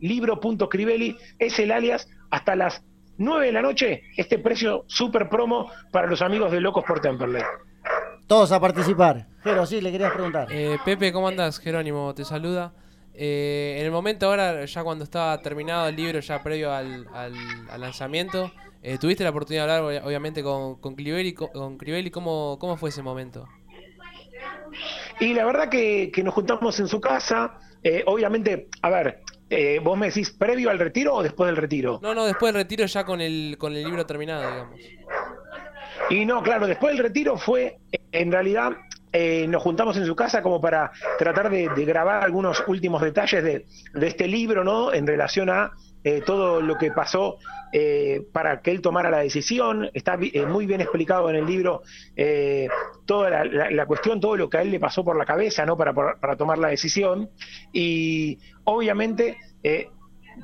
libro.crivelli 0.01 1.17
es 1.39 1.59
el 1.61 1.71
alias 1.71 2.09
hasta 2.31 2.57
las 2.57 2.83
9 3.19 3.47
de 3.47 3.53
la 3.53 3.63
noche, 3.63 4.03
este 4.17 4.39
precio 4.41 4.85
super 4.89 5.29
promo 5.29 5.71
para 5.93 6.09
los 6.09 6.21
amigos 6.21 6.51
de 6.51 6.61
Locos 6.61 6.85
por 6.85 7.01
Temperley. 7.01 7.43
Todos 8.27 8.51
a 8.53 8.61
participar. 8.61 9.36
Jero, 9.47 9.65
sí, 9.65 9.81
le 9.81 9.93
querías 9.93 10.13
preguntar. 10.13 10.49
Eh, 10.51 10.77
Pepe, 10.85 11.13
¿cómo 11.13 11.29
andas? 11.29 11.61
Jerónimo 11.61 12.13
te 12.17 12.25
saluda. 12.25 12.73
Eh, 13.15 13.77
en 13.79 13.85
el 13.85 13.93
momento 13.93 14.27
ahora, 14.27 14.65
ya 14.65 14.83
cuando 14.83 15.05
estaba 15.05 15.41
terminado 15.41 15.87
el 15.87 15.95
libro, 15.95 16.19
ya 16.19 16.43
previo 16.43 16.73
al, 16.73 17.07
lanzamiento, 17.79 18.51
eh, 18.83 18.99
tuviste 18.99 19.23
la 19.23 19.31
oportunidad 19.31 19.69
de 19.69 19.73
hablar, 19.73 20.03
obviamente, 20.05 20.43
con, 20.43 20.81
con 20.81 20.97
Crivelli. 20.97 21.33
Con 21.33 21.79
¿cómo, 22.11 22.59
¿Cómo 22.59 22.77
fue 22.77 22.89
ese 22.89 23.05
momento? 23.05 23.47
Y 25.21 25.33
la 25.33 25.45
verdad 25.45 25.69
que, 25.69 26.11
nos 26.25 26.35
juntamos 26.35 26.81
en 26.81 26.89
su 26.89 27.01
casa. 27.01 27.61
obviamente, 28.07 28.67
a 28.83 28.91
ver, 28.91 29.23
vos 29.81 29.97
me 29.97 30.09
decís 30.09 30.33
previo 30.33 30.71
al 30.71 30.81
retiro 30.81 31.15
o 31.15 31.23
después 31.23 31.47
del 31.47 31.57
retiro? 31.57 32.01
No, 32.03 32.17
no, 32.17 32.25
después 32.25 32.53
del 32.53 32.63
retiro 32.65 32.85
ya 32.87 33.05
con 33.05 33.21
el, 33.21 33.55
con 33.61 33.77
el 33.77 33.85
libro 33.85 34.05
terminado, 34.07 34.51
digamos. 34.51 34.81
Y 36.11 36.25
no, 36.25 36.43
claro, 36.43 36.67
después 36.67 36.95
del 36.95 37.05
retiro 37.05 37.37
fue, 37.37 37.79
en 38.11 38.33
realidad, 38.33 38.73
eh, 39.19 39.47
nos 39.49 39.63
juntamos 39.63 39.97
en 39.97 40.05
su 40.05 40.15
casa 40.15 40.43
como 40.43 40.61
para 40.61 40.93
tratar 41.19 41.49
de, 41.49 41.69
grabar 41.87 42.23
algunos 42.23 42.63
últimos 42.67 43.01
detalles 43.01 43.43
de, 43.43 43.67
este 44.07 44.29
libro, 44.29 44.63
¿no? 44.63 44.93
En 44.93 45.07
relación 45.07 45.49
a 45.49 45.71
eh, 46.05 46.21
todo 46.21 46.61
lo 46.61 46.77
que 46.77 46.91
pasó 46.91 47.39
eh, 47.73 48.27
para 48.31 48.61
que 48.61 48.73
él 48.73 48.83
tomara 48.83 49.09
la 49.09 49.21
decisión. 49.21 49.89
Está 49.95 50.19
muy 50.47 50.67
bien 50.67 50.83
explicado 50.83 51.31
en 51.31 51.37
el 51.37 51.47
libro 51.47 51.83
toda 53.07 53.47
la, 53.47 53.87
cuestión, 53.87 54.21
todo 54.21 54.37
lo 54.37 54.51
que 54.51 54.59
a 54.59 54.61
él 54.61 54.71
le 54.71 54.79
pasó 54.79 55.03
por 55.03 55.17
la 55.17 55.25
cabeza, 55.25 55.65
¿no? 55.65 55.79
Para, 55.79 55.95
para 55.95 56.37
tomar 56.37 56.59
la 56.59 56.69
decisión. 56.69 57.31
Y 57.73 58.39
obviamente 58.65 59.39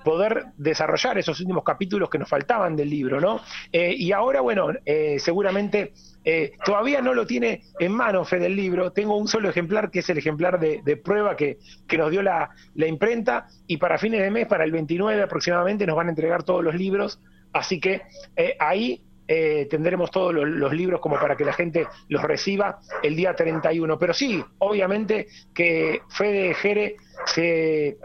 poder 0.04 0.46
desarrollar 0.56 1.18
esos 1.18 1.38
últimos 1.40 1.64
capítulos 1.64 2.10
que 2.10 2.18
nos 2.18 2.28
faltaban 2.28 2.76
del 2.76 2.90
libro, 2.90 3.20
¿no? 3.20 3.40
Eh, 3.72 3.94
y 3.96 4.12
ahora, 4.12 4.40
bueno, 4.40 4.68
eh, 4.84 5.18
seguramente 5.18 5.92
eh, 6.24 6.52
todavía 6.64 7.00
no 7.00 7.14
lo 7.14 7.26
tiene 7.26 7.62
en 7.78 7.92
mano 7.92 8.24
Fe 8.24 8.38
del 8.38 8.56
libro, 8.56 8.92
tengo 8.92 9.16
un 9.16 9.28
solo 9.28 9.48
ejemplar 9.48 9.90
que 9.90 10.00
es 10.00 10.10
el 10.10 10.18
ejemplar 10.18 10.58
de, 10.58 10.96
prueba 10.96 11.36
que, 11.36 11.58
nos 11.96 12.10
dio 12.10 12.22
la, 12.22 12.50
imprenta 12.76 13.46
y 13.66 13.76
para 13.76 13.98
fines 13.98 14.22
de 14.22 14.30
mes, 14.30 14.46
para 14.46 14.64
el 14.64 14.72
29 14.72 15.22
aproximadamente, 15.22 15.86
nos 15.86 15.96
van 15.96 16.08
a 16.08 16.10
entregar 16.10 16.42
todos 16.42 16.62
los 16.62 16.74
libros, 16.74 17.20
así 17.52 17.80
que 17.80 18.02
ahí 18.58 19.02
tendremos 19.26 20.10
todos 20.10 20.34
los, 20.34 20.72
libros 20.74 21.00
como 21.00 21.18
para 21.18 21.36
que 21.36 21.44
la 21.44 21.54
gente 21.54 21.86
los 22.08 22.22
reciba 22.22 22.80
el 23.02 23.16
día 23.16 23.34
31. 23.34 23.98
Pero 23.98 24.12
sí, 24.12 24.44
obviamente 24.58 25.28
que 25.54 26.02
Fede 26.10 26.52
Jere 26.54 26.96
se 27.24 27.96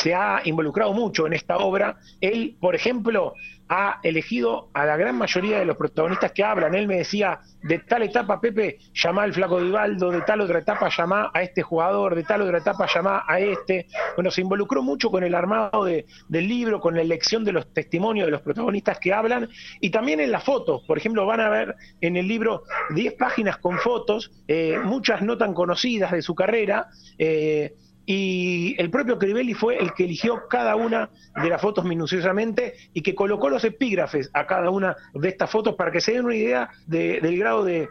se 0.00 0.14
ha 0.14 0.40
involucrado 0.44 0.92
mucho 0.92 1.26
en 1.26 1.32
esta 1.32 1.58
obra. 1.58 1.98
Él, 2.20 2.56
por 2.60 2.74
ejemplo, 2.74 3.34
ha 3.68 4.00
elegido 4.02 4.70
a 4.72 4.86
la 4.86 4.96
gran 4.96 5.16
mayoría 5.16 5.58
de 5.58 5.64
los 5.64 5.76
protagonistas 5.76 6.32
que 6.32 6.42
hablan. 6.42 6.74
Él 6.74 6.88
me 6.88 6.96
decía, 6.96 7.40
de 7.62 7.78
tal 7.80 8.02
etapa, 8.02 8.40
Pepe, 8.40 8.78
llama 8.94 9.24
al 9.24 9.34
flaco 9.34 9.60
Divaldo, 9.60 10.10
de 10.10 10.22
tal 10.22 10.40
otra 10.40 10.60
etapa 10.60 10.88
llama 10.96 11.30
a 11.34 11.42
este 11.42 11.62
jugador, 11.62 12.14
de 12.14 12.24
tal 12.24 12.42
otra 12.42 12.58
etapa 12.58 12.86
llama 12.92 13.24
a 13.26 13.38
este. 13.40 13.86
Bueno, 14.16 14.30
se 14.30 14.40
involucró 14.40 14.82
mucho 14.82 15.10
con 15.10 15.22
el 15.22 15.34
armado 15.34 15.84
del 15.84 16.48
libro, 16.48 16.80
con 16.80 16.94
la 16.94 17.02
elección 17.02 17.44
de 17.44 17.52
los 17.52 17.72
testimonios 17.72 18.26
de 18.26 18.32
los 18.32 18.42
protagonistas 18.42 18.98
que 18.98 19.12
hablan 19.12 19.48
y 19.80 19.90
también 19.90 20.20
en 20.20 20.32
las 20.32 20.44
fotos. 20.44 20.82
Por 20.86 20.96
ejemplo, 20.96 21.26
van 21.26 21.40
a 21.40 21.48
ver 21.48 21.76
en 22.00 22.16
el 22.16 22.26
libro 22.26 22.62
10 22.94 23.14
páginas 23.14 23.58
con 23.58 23.78
fotos, 23.78 24.30
eh, 24.46 24.78
muchas 24.82 25.22
no 25.22 25.36
tan 25.36 25.52
conocidas 25.52 26.12
de 26.12 26.22
su 26.22 26.34
carrera. 26.34 26.88
Eh, 27.18 27.74
y 28.10 28.74
el 28.80 28.90
propio 28.90 29.18
Crivelli 29.18 29.52
fue 29.52 29.76
el 29.76 29.92
que 29.92 30.04
eligió 30.04 30.48
cada 30.48 30.76
una 30.76 31.10
de 31.42 31.50
las 31.50 31.60
fotos 31.60 31.84
minuciosamente 31.84 32.72
y 32.94 33.02
que 33.02 33.14
colocó 33.14 33.50
los 33.50 33.62
epígrafes 33.64 34.30
a 34.32 34.46
cada 34.46 34.70
una 34.70 34.96
de 35.12 35.28
estas 35.28 35.50
fotos 35.50 35.74
para 35.74 35.92
que 35.92 36.00
se 36.00 36.12
den 36.12 36.24
una 36.24 36.34
idea 36.34 36.70
del 36.86 37.38
grado 37.38 37.64
de 37.64 37.86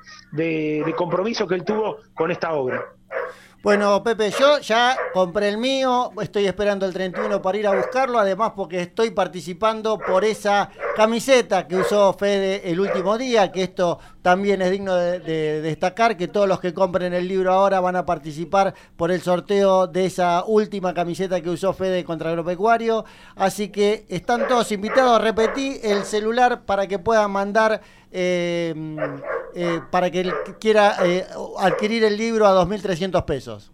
compromiso 0.98 1.46
que 1.46 1.54
él 1.54 1.64
tuvo 1.64 2.00
con 2.16 2.32
esta 2.32 2.52
obra. 2.54 2.84
Bueno, 3.62 4.02
Pepe, 4.04 4.32
yo 4.32 4.60
ya 4.60 4.98
compré 5.14 5.50
el 5.50 5.58
mío, 5.58 6.12
estoy 6.22 6.48
esperando 6.48 6.86
el 6.86 6.94
31 6.94 7.42
para 7.42 7.58
ir 7.58 7.68
a 7.68 7.76
buscarlo, 7.76 8.18
además 8.18 8.54
porque 8.56 8.82
estoy 8.82 9.12
participando 9.12 10.00
por 10.00 10.24
esa 10.24 10.70
camiseta 10.98 11.68
que 11.68 11.78
usó 11.78 12.12
Fede 12.14 12.72
el 12.72 12.80
último 12.80 13.20
día, 13.20 13.52
que 13.52 13.62
esto 13.62 14.00
también 14.24 14.64
es 14.64 14.72
digno 14.72 14.96
de, 14.96 15.62
destacar, 15.62 16.18
que 16.18 16.28
todos 16.28 16.48
los 16.48 16.60
que 16.60 16.74
compren 16.74 17.14
el 17.14 17.28
libro 17.28 17.54
ahora 17.54 17.80
van 17.80 17.96
a 17.96 18.04
participar 18.04 18.74
por 18.96 19.12
el 19.12 19.22
sorteo 19.22 19.86
de 19.86 20.08
esa 20.08 20.44
última 20.46 20.96
camiseta 20.96 21.40
que 21.40 21.52
usó 21.52 21.72
Fede 21.74 22.04
contra 22.04 22.32
Agropecuario, 22.32 23.06
así 23.36 23.70
que 23.70 24.08
están 24.10 24.48
todos 24.48 24.72
invitados, 24.72 25.22
repetí 25.22 25.80
el 25.84 26.04
celular 26.04 26.64
para 26.66 26.88
que 26.88 26.98
puedan 26.98 27.30
mandar... 27.30 27.80
Eh, 28.12 28.74
eh, 29.54 29.82
para 29.90 30.12
que 30.12 30.32
quiera 30.60 30.98
eh, 31.04 31.26
adquirir 31.58 32.04
el 32.04 32.16
libro 32.16 32.46
a 32.46 32.54
2.300 32.64 33.26
pesos. 33.26 33.72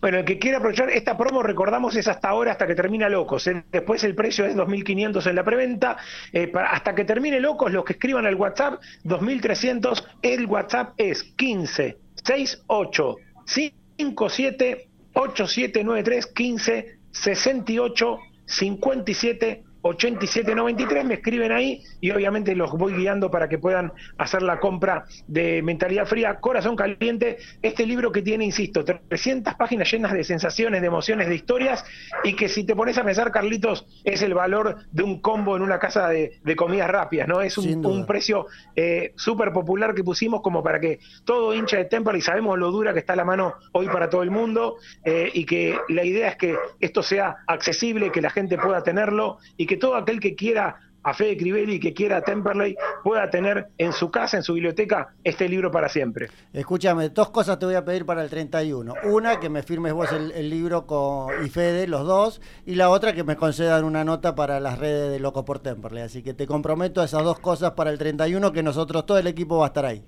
Bueno, 0.00 0.18
el 0.18 0.24
que 0.24 0.38
quiera 0.38 0.58
aprovechar 0.58 0.88
esta 0.90 1.16
promo, 1.16 1.42
recordamos, 1.42 1.94
es 1.94 2.08
hasta 2.08 2.28
ahora, 2.28 2.52
hasta 2.52 2.66
que 2.66 2.74
termina 2.74 3.08
Locos. 3.08 3.46
¿eh? 3.46 3.64
Después 3.70 4.02
el 4.04 4.14
precio 4.14 4.46
es 4.46 4.56
2.500 4.56 5.28
en 5.28 5.36
la 5.36 5.44
preventa. 5.44 5.98
Eh, 6.32 6.50
hasta 6.54 6.94
que 6.94 7.04
termine 7.04 7.38
Locos, 7.38 7.70
los 7.70 7.84
que 7.84 7.92
escriban 7.92 8.24
al 8.24 8.34
WhatsApp, 8.34 8.80
2.300. 9.04 10.02
El 10.22 10.46
WhatsApp 10.46 10.94
es 10.96 11.22
15 11.22 11.98
68 12.24 13.16
57 13.44 14.88
8793 15.12 16.26
15 16.26 16.98
68 17.10 18.18
57 18.46 19.64
8793, 19.82 21.04
me 21.04 21.14
escriben 21.14 21.52
ahí 21.52 21.82
y 22.00 22.10
obviamente 22.10 22.54
los 22.54 22.72
voy 22.72 22.94
guiando 22.94 23.30
para 23.30 23.48
que 23.48 23.58
puedan 23.58 23.92
hacer 24.18 24.42
la 24.42 24.60
compra 24.60 25.04
de 25.26 25.62
Mentalidad 25.62 26.06
Fría, 26.06 26.40
Corazón 26.40 26.76
Caliente, 26.76 27.38
este 27.62 27.86
libro 27.86 28.12
que 28.12 28.22
tiene, 28.22 28.44
insisto, 28.44 28.84
300 28.84 29.54
páginas 29.54 29.90
llenas 29.90 30.12
de 30.12 30.24
sensaciones, 30.24 30.80
de 30.80 30.86
emociones, 30.86 31.28
de 31.28 31.34
historias 31.34 31.84
y 32.24 32.34
que 32.34 32.48
si 32.48 32.64
te 32.64 32.76
pones 32.76 32.98
a 32.98 33.04
pensar, 33.04 33.30
Carlitos, 33.30 33.86
es 34.04 34.22
el 34.22 34.34
valor 34.34 34.76
de 34.92 35.02
un 35.02 35.20
combo 35.20 35.56
en 35.56 35.62
una 35.62 35.78
casa 35.78 36.08
de, 36.08 36.40
comidas 36.56 36.90
rápidas, 36.90 37.28
¿no? 37.28 37.40
Es 37.40 37.56
un, 37.56 38.04
precio 38.06 38.46
eh, 38.74 39.12
súper 39.16 39.52
popular 39.52 39.94
que 39.94 40.02
pusimos 40.02 40.42
como 40.42 40.62
para 40.62 40.80
que 40.80 40.98
todo 41.24 41.54
hincha 41.54 41.76
de 41.76 41.84
Temple, 41.84 42.18
y 42.18 42.20
sabemos 42.20 42.58
lo 42.58 42.70
dura 42.70 42.92
que 42.92 42.98
está 42.98 43.14
la 43.14 43.24
mano 43.24 43.54
hoy 43.72 43.86
para 43.86 44.10
todo 44.10 44.22
el 44.22 44.30
mundo, 44.30 44.76
eh, 45.04 45.30
y 45.32 45.44
que 45.44 45.78
la 45.88 46.04
idea 46.04 46.28
es 46.28 46.36
que 46.36 46.56
esto 46.80 47.02
sea 47.02 47.36
accesible, 47.46 48.10
que 48.10 48.20
la 48.20 48.30
gente 48.30 48.58
pueda 48.58 48.82
tenerlo 48.82 49.38
y 49.56 49.69
que 49.70 49.76
todo 49.76 49.94
aquel 49.94 50.18
que 50.18 50.34
quiera 50.34 50.80
a 51.04 51.14
Fede 51.14 51.36
Crivelli 51.36 51.78
que 51.78 51.94
quiera 51.94 52.16
a 52.16 52.22
Temperley 52.22 52.76
pueda 53.04 53.30
tener 53.30 53.68
en 53.78 53.92
su 53.92 54.10
casa, 54.10 54.36
en 54.36 54.42
su 54.42 54.54
biblioteca, 54.54 55.14
este 55.22 55.48
libro 55.48 55.70
para 55.70 55.88
siempre. 55.88 56.28
Escúchame, 56.52 57.08
dos 57.10 57.30
cosas 57.30 57.56
te 57.60 57.66
voy 57.66 57.76
a 57.76 57.84
pedir 57.84 58.04
para 58.04 58.24
el 58.24 58.28
31. 58.28 58.94
Una, 59.04 59.38
que 59.38 59.48
me 59.48 59.62
firmes 59.62 59.92
vos 59.92 60.10
el, 60.10 60.50
libro 60.50 60.86
con, 60.86 61.46
y 61.46 61.48
Fede, 61.50 61.86
los 61.86 62.04
dos, 62.04 62.40
y 62.66 62.74
la 62.74 62.90
otra, 62.90 63.12
que 63.12 63.22
me 63.22 63.36
concedan 63.36 63.84
una 63.84 64.02
nota 64.02 64.34
para 64.34 64.58
las 64.58 64.76
redes 64.76 65.12
de 65.12 65.20
Loco 65.20 65.44
por 65.44 65.60
Temperley. 65.60 66.02
Así 66.02 66.24
que 66.24 66.34
te 66.34 66.48
comprometo 66.48 67.00
a 67.00 67.04
esas 67.04 67.22
dos 67.22 67.38
cosas 67.38 67.70
para 67.72 67.90
el 67.90 67.98
31, 67.98 68.50
que 68.50 68.64
nosotros, 68.64 69.06
todo 69.06 69.18
el 69.18 69.28
equipo 69.28 69.58
va 69.58 69.66
a 69.66 69.68
estar 69.68 69.86
ahí. 69.86 70.04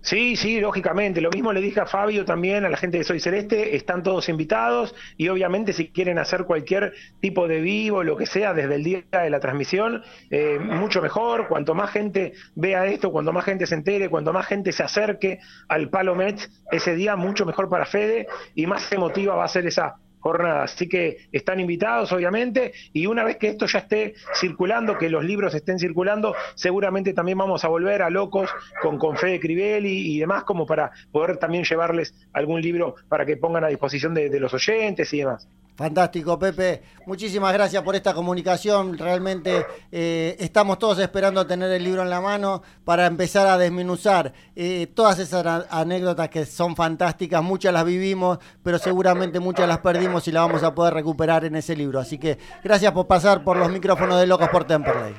Sí, 0.00 0.36
sí, 0.36 0.60
lógicamente. 0.60 1.20
Lo 1.20 1.30
mismo 1.30 1.52
le 1.52 1.60
dije 1.60 1.80
a 1.80 1.86
Fabio 1.86 2.24
también, 2.24 2.64
a 2.64 2.68
la 2.68 2.76
gente 2.76 2.98
de 2.98 3.04
Soy 3.04 3.20
Celeste, 3.20 3.76
están 3.76 4.02
todos 4.02 4.28
invitados 4.28 4.94
y 5.16 5.28
obviamente 5.28 5.72
si 5.72 5.88
quieren 5.90 6.18
hacer 6.18 6.44
cualquier 6.44 6.94
tipo 7.20 7.48
de 7.48 7.60
vivo, 7.60 8.02
lo 8.04 8.16
que 8.16 8.26
sea, 8.26 8.54
desde 8.54 8.76
el 8.76 8.84
día 8.84 9.02
de 9.10 9.30
la 9.30 9.40
transmisión, 9.40 10.02
eh, 10.30 10.58
mucho 10.60 11.02
mejor. 11.02 11.48
Cuanto 11.48 11.74
más 11.74 11.90
gente 11.90 12.32
vea 12.54 12.86
esto, 12.86 13.10
cuanto 13.10 13.32
más 13.32 13.44
gente 13.44 13.66
se 13.66 13.74
entere, 13.74 14.08
cuanto 14.08 14.32
más 14.32 14.46
gente 14.46 14.72
se 14.72 14.82
acerque 14.82 15.40
al 15.68 15.90
Palo 15.90 16.14
Met 16.14 16.48
ese 16.70 16.94
día, 16.94 17.16
mucho 17.16 17.44
mejor 17.44 17.68
para 17.68 17.84
Fede 17.84 18.28
y 18.54 18.66
más 18.66 18.90
emotiva 18.92 19.34
va 19.34 19.44
a 19.44 19.48
ser 19.48 19.66
esa 19.66 19.96
jornada. 20.20 20.64
Así 20.64 20.88
que 20.88 21.28
están 21.32 21.60
invitados, 21.60 22.12
obviamente, 22.12 22.72
y 22.92 23.06
una 23.06 23.24
vez 23.24 23.36
que 23.36 23.48
esto 23.48 23.66
ya 23.66 23.80
esté 23.80 24.14
circulando, 24.34 24.98
que 24.98 25.08
los 25.08 25.24
libros 25.24 25.54
estén 25.54 25.78
circulando, 25.78 26.34
seguramente 26.54 27.12
también 27.12 27.38
vamos 27.38 27.64
a 27.64 27.68
volver 27.68 28.02
a 28.02 28.10
Locos 28.10 28.50
con, 28.82 28.98
con 28.98 29.16
Fede 29.16 29.40
Crivelli 29.40 30.14
y 30.14 30.18
demás, 30.18 30.44
como 30.44 30.66
para 30.66 30.90
poder 31.10 31.36
también 31.36 31.64
llevarles 31.64 32.14
algún 32.32 32.60
libro 32.60 32.94
para 33.08 33.24
que 33.24 33.36
pongan 33.36 33.64
a 33.64 33.68
disposición 33.68 34.14
de 34.14 34.40
los 34.40 34.52
oyentes 34.54 35.12
y 35.12 35.18
demás. 35.18 35.48
Fantástico, 35.78 36.36
Pepe. 36.40 36.82
Muchísimas 37.06 37.52
gracias 37.52 37.84
por 37.84 37.94
esta 37.94 38.12
comunicación. 38.12 38.98
Realmente 38.98 39.64
eh, 39.92 40.34
estamos 40.40 40.76
todos 40.80 40.98
esperando 40.98 41.46
tener 41.46 41.70
el 41.70 41.84
libro 41.84 42.02
en 42.02 42.10
la 42.10 42.20
mano 42.20 42.64
para 42.84 43.06
empezar 43.06 43.46
a 43.46 43.56
desmenuzar 43.56 44.32
eh, 44.56 44.88
todas 44.92 45.20
esas 45.20 45.66
anécdotas 45.70 46.30
que 46.30 46.46
son 46.46 46.74
fantásticas. 46.74 47.44
Muchas 47.44 47.72
las 47.72 47.84
vivimos, 47.84 48.40
pero 48.64 48.80
seguramente 48.80 49.38
muchas 49.38 49.68
las 49.68 49.78
perdimos 49.78 50.26
y 50.26 50.32
las 50.32 50.48
vamos 50.48 50.64
a 50.64 50.74
poder 50.74 50.94
recuperar 50.94 51.44
en 51.44 51.54
ese 51.54 51.76
libro. 51.76 52.00
Así 52.00 52.18
que 52.18 52.38
gracias 52.64 52.90
por 52.90 53.06
pasar 53.06 53.44
por 53.44 53.56
los 53.56 53.70
micrófonos 53.70 54.18
de 54.18 54.26
Locos 54.26 54.48
por 54.48 54.64
Temperley. 54.64 55.14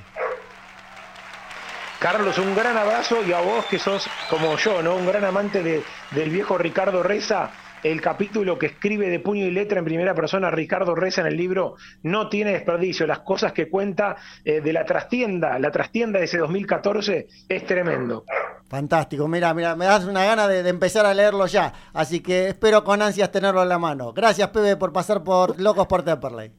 Carlos, 1.99 2.37
un 2.37 2.53
gran 2.53 2.75
abrazo 2.75 3.23
y 3.25 3.31
a 3.31 3.39
vos 3.39 3.63
que 3.67 3.79
sos 3.79 4.09
como 4.29 4.57
yo, 4.57 4.81
¿no? 4.81 4.95
Un 4.95 5.05
gran 5.05 5.23
amante 5.23 5.63
de, 5.63 5.83
del 6.11 6.29
viejo 6.29 6.57
Ricardo 6.57 7.01
Reza 7.01 7.49
el 7.83 8.01
capítulo 8.01 8.57
que 8.57 8.67
escribe 8.67 9.09
de 9.09 9.19
puño 9.19 9.45
y 9.45 9.51
letra 9.51 9.79
en 9.79 9.85
primera 9.85 10.13
persona 10.13 10.51
Ricardo 10.51 10.95
Reza 10.95 11.21
en 11.21 11.27
el 11.27 11.37
libro 11.37 11.75
no 12.03 12.29
tiene 12.29 12.51
desperdicio. 12.51 13.07
Las 13.07 13.19
cosas 13.19 13.53
que 13.53 13.69
cuenta 13.69 14.17
eh, 14.43 14.61
de 14.61 14.73
la 14.73 14.85
trastienda, 14.85 15.57
la 15.59 15.71
trastienda 15.71 16.19
de 16.19 16.25
ese 16.25 16.37
2014 16.37 17.27
es 17.47 17.65
tremendo. 17.65 18.25
Fantástico, 18.69 19.27
mira, 19.27 19.53
mira, 19.53 19.75
me 19.75 19.85
das 19.85 20.05
una 20.05 20.23
gana 20.23 20.47
de, 20.47 20.67
empezar 20.69 21.05
a 21.05 21.13
leerlo 21.13 21.47
ya, 21.47 21.73
así 21.93 22.19
que 22.19 22.49
espero 22.49 22.83
con 22.83 23.01
ansias 23.01 23.31
tenerlo 23.31 23.63
en 23.63 23.69
la 23.69 23.79
mano. 23.79 24.13
Gracias, 24.13 24.47
Pepe, 24.49 24.77
por 24.77 24.93
pasar 24.93 25.23
por 25.23 25.59
Locos 25.59 25.87
por 25.87 26.03
Temperley. 26.03 26.51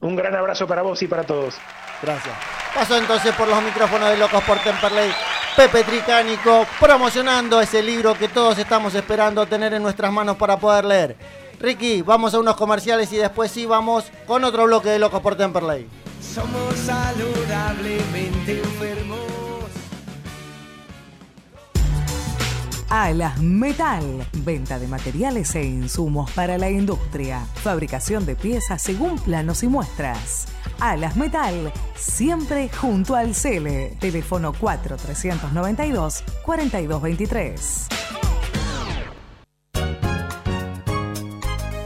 Un 0.00 0.16
gran 0.16 0.34
abrazo 0.34 0.66
para 0.66 0.82
vos 0.82 1.00
y 1.02 1.06
para 1.06 1.22
todos. 1.22 1.56
Gracias. 2.02 2.34
Paso 2.74 2.96
entonces 2.96 3.32
por 3.34 3.46
los 3.46 3.62
micrófonos 3.62 4.10
de 4.10 4.16
Locos 4.16 4.42
por 4.42 4.58
Temperley. 4.58 5.10
Pepe 5.56 5.84
Tricánico 5.84 6.66
promocionando 6.78 7.60
ese 7.60 7.82
libro 7.82 8.14
que 8.14 8.28
todos 8.28 8.58
estamos 8.58 8.94
esperando 8.94 9.46
tener 9.46 9.74
en 9.74 9.82
nuestras 9.82 10.12
manos 10.12 10.36
para 10.36 10.58
poder 10.58 10.84
leer. 10.84 11.16
Ricky, 11.58 12.02
vamos 12.02 12.32
a 12.32 12.38
unos 12.38 12.56
comerciales 12.56 13.12
y 13.12 13.16
después 13.16 13.50
sí 13.50 13.66
vamos 13.66 14.04
con 14.26 14.44
otro 14.44 14.64
bloque 14.64 14.88
de 14.88 14.98
Locos 14.98 15.20
por 15.20 15.36
Temperley. 15.36 15.86
Somos 16.22 16.74
saludablemente 16.76 18.62
enfermos. 18.62 19.18
Alas 22.88 23.38
Metal. 23.40 24.26
Venta 24.32 24.78
de 24.78 24.88
materiales 24.88 25.54
e 25.54 25.62
insumos 25.62 26.30
para 26.30 26.58
la 26.58 26.70
industria. 26.70 27.44
Fabricación 27.62 28.24
de 28.26 28.34
piezas 28.36 28.82
según 28.82 29.18
planos 29.18 29.62
y 29.62 29.68
muestras. 29.68 30.48
Alas 30.80 31.16
Metal, 31.16 31.72
siempre 31.94 32.68
junto 32.68 33.14
al 33.14 33.34
Cele. 33.34 33.96
Teléfono 34.00 34.52
4392 34.52 36.24
4223. 36.42 38.09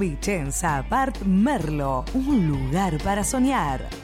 Vicenza 0.00 0.78
Apart 0.78 1.20
Merlo, 1.26 2.06
un 2.14 2.48
lugar 2.48 2.96
para 3.04 3.22
soñar. 3.22 3.86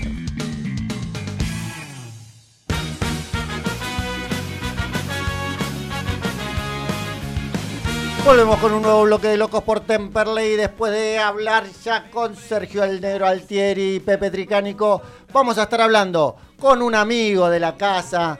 Volvemos 8.24 8.58
con 8.58 8.72
un 8.74 8.82
nuevo 8.82 9.04
bloque 9.04 9.28
de 9.28 9.36
Locos 9.36 9.62
por 9.64 9.80
Temperley. 9.80 10.56
Después 10.56 10.92
de 10.92 11.18
hablar 11.18 11.66
ya 11.84 12.10
con 12.10 12.36
Sergio 12.36 12.84
El 12.84 13.04
Altieri 13.04 13.96
y 13.96 14.00
Pepe 14.00 14.30
Tricánico, 14.30 15.02
vamos 15.32 15.58
a 15.58 15.64
estar 15.64 15.80
hablando 15.80 16.36
con 16.60 16.82
un 16.82 16.94
amigo 16.94 17.48
de 17.48 17.58
la 17.58 17.76
casa, 17.76 18.38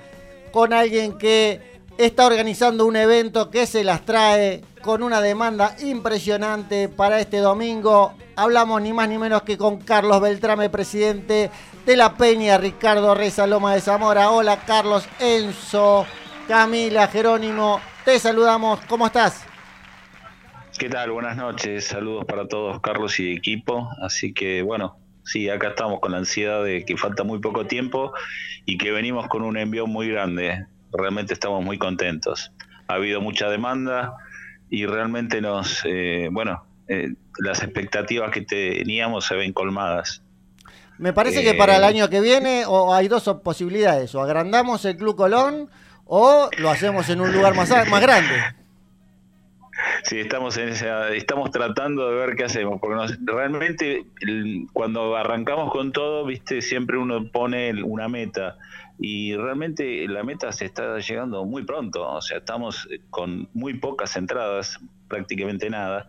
con 0.52 0.72
alguien 0.72 1.18
que 1.18 1.80
está 1.98 2.26
organizando 2.26 2.86
un 2.86 2.96
evento 2.96 3.50
que 3.50 3.66
se 3.66 3.82
las 3.82 4.04
trae 4.04 4.62
con 4.82 5.02
una 5.02 5.20
demanda 5.20 5.74
impresionante 5.80 6.88
para 6.88 7.18
este 7.18 7.38
domingo. 7.38 8.14
Hablamos 8.36 8.80
ni 8.82 8.92
más 8.92 9.08
ni 9.08 9.18
menos 9.18 9.42
que 9.42 9.58
con 9.58 9.78
Carlos 9.80 10.20
Beltrame, 10.20 10.70
presidente 10.70 11.50
de 11.84 11.96
la 11.96 12.14
Peña, 12.14 12.58
Ricardo 12.58 13.14
Reza 13.14 13.46
Loma 13.46 13.74
de 13.74 13.80
Zamora. 13.80 14.30
Hola 14.30 14.60
Carlos, 14.66 15.08
Enzo, 15.18 16.06
Camila, 16.46 17.08
Jerónimo, 17.08 17.80
te 18.04 18.18
saludamos, 18.18 18.80
¿cómo 18.88 19.06
estás? 19.06 19.44
¿Qué 20.78 20.88
tal? 20.88 21.10
Buenas 21.10 21.36
noches, 21.36 21.86
saludos 21.86 22.24
para 22.26 22.46
todos, 22.46 22.80
Carlos 22.80 23.18
y 23.20 23.32
equipo. 23.32 23.88
Así 24.02 24.32
que 24.32 24.62
bueno, 24.62 24.96
sí, 25.30 25.48
acá 25.48 25.68
estamos 25.68 26.00
con 26.00 26.12
la 26.12 26.18
ansiedad 26.18 26.64
de 26.64 26.84
que 26.84 26.96
falta 26.96 27.22
muy 27.22 27.38
poco 27.38 27.66
tiempo 27.66 28.12
y 28.64 28.78
que 28.78 28.90
venimos 28.90 29.28
con 29.28 29.42
un 29.42 29.56
envío 29.56 29.86
muy 29.86 30.08
grande. 30.08 30.66
Realmente 30.92 31.34
estamos 31.34 31.64
muy 31.64 31.78
contentos. 31.78 32.52
Ha 32.88 32.94
habido 32.94 33.20
mucha 33.20 33.48
demanda 33.48 34.14
y 34.68 34.86
realmente 34.86 35.40
nos, 35.40 35.82
eh, 35.84 36.28
bueno, 36.32 36.64
eh, 36.88 37.14
las 37.38 37.62
expectativas 37.62 38.30
que 38.32 38.42
teníamos 38.42 39.26
se 39.26 39.36
ven 39.36 39.52
colmadas. 39.52 40.22
Me 40.98 41.12
parece 41.12 41.42
que 41.42 41.54
para 41.54 41.76
el 41.76 41.82
eh, 41.84 41.86
año 41.86 42.10
que 42.10 42.20
viene 42.20 42.64
o 42.66 42.92
hay 42.92 43.08
dos 43.08 43.24
posibilidades, 43.42 44.14
o 44.14 44.20
agrandamos 44.20 44.84
el 44.84 44.96
Club 44.96 45.16
Colón 45.16 45.70
o 46.04 46.50
lo 46.58 46.70
hacemos 46.70 47.08
en 47.08 47.20
un 47.20 47.32
lugar 47.32 47.54
más, 47.54 47.70
más 47.88 48.02
grande. 48.02 48.34
Sí, 50.02 50.18
estamos 50.18 50.56
en 50.56 50.70
esa, 50.70 51.10
estamos 51.10 51.50
tratando 51.50 52.08
de 52.10 52.16
ver 52.16 52.36
qué 52.36 52.44
hacemos, 52.44 52.80
porque 52.80 53.14
realmente 53.24 54.06
cuando 54.72 55.16
arrancamos 55.16 55.70
con 55.70 55.92
todo, 55.92 56.24
viste, 56.24 56.62
siempre 56.62 56.98
uno 56.98 57.30
pone 57.30 57.82
una 57.82 58.08
meta 58.08 58.56
y 58.98 59.34
realmente 59.34 60.06
la 60.08 60.22
meta 60.22 60.52
se 60.52 60.66
está 60.66 60.98
llegando 60.98 61.44
muy 61.44 61.64
pronto, 61.64 62.08
o 62.08 62.20
sea, 62.20 62.38
estamos 62.38 62.88
con 63.10 63.48
muy 63.54 63.74
pocas 63.74 64.16
entradas, 64.16 64.78
prácticamente 65.11 65.68
nada, 65.68 66.06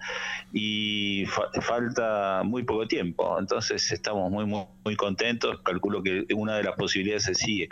y 0.53 1.25
falta 1.61 2.43
muy 2.45 2.63
poco 2.63 2.87
tiempo. 2.87 3.37
Entonces 3.37 3.91
estamos 3.91 4.31
muy, 4.31 4.45
muy, 4.45 4.95
contentos. 4.95 5.59
Calculo 5.63 6.03
que 6.03 6.25
una 6.33 6.55
de 6.55 6.63
las 6.63 6.75
posibilidades 6.75 7.27
es 7.27 7.39
sí. 7.39 7.67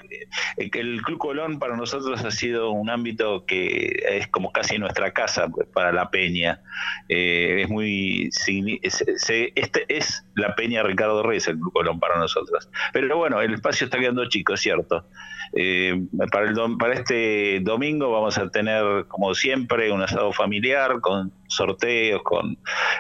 El 0.57 1.01
Club 1.03 1.19
Colón 1.19 1.59
para 1.59 1.77
nosotros 1.77 2.25
ha 2.25 2.31
sido 2.31 2.71
un 2.71 2.89
ámbito 2.89 3.45
que 3.45 4.03
es 4.09 4.27
como 4.27 4.51
casi 4.51 4.77
nuestra 4.79 5.13
casa 5.13 5.47
pues, 5.47 5.67
para 5.67 5.91
la 5.93 6.09
Peña. 6.09 6.61
Eh, 7.07 7.61
es 7.63 7.69
muy. 7.69 8.29
este 8.33 9.85
es 9.87 10.25
la 10.35 10.55
Peña 10.55 10.83
Ricardo 10.83 11.21
Reyes, 11.21 11.47
el 11.47 11.59
Club 11.59 11.73
Colón 11.73 11.99
para 11.99 12.17
nosotros. 12.17 12.69
Pero 12.91 13.17
bueno, 13.17 13.39
el 13.41 13.53
espacio 13.53 13.85
está 13.85 13.99
quedando 13.99 14.27
chico, 14.27 14.55
es 14.55 14.61
cierto. 14.61 15.05
Eh, 15.53 16.05
para, 16.31 16.49
el, 16.49 16.55
para 16.77 16.93
este 16.93 17.59
domingo 17.61 18.11
vamos 18.11 18.37
a 18.37 18.49
tener, 18.49 19.05
como 19.07 19.33
siempre, 19.33 19.91
un 19.91 20.01
asado 20.01 20.31
familiar 20.31 20.99
con 21.01 21.18
sorteos, 21.47 22.21
con 22.23 22.57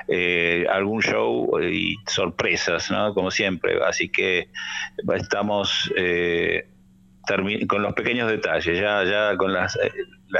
eh, 0.07 0.65
algún 0.69 1.01
show 1.01 1.59
y 1.61 1.95
sorpresas, 2.07 2.89
¿no? 2.91 3.13
Como 3.13 3.31
siempre. 3.31 3.79
Así 3.83 4.09
que 4.09 4.49
estamos 5.15 5.91
eh, 5.95 6.67
con 7.67 7.81
los 7.81 7.93
pequeños 7.93 8.29
detalles, 8.29 8.79
ya, 8.79 9.03
ya 9.03 9.37
con 9.37 9.53
las, 9.53 9.77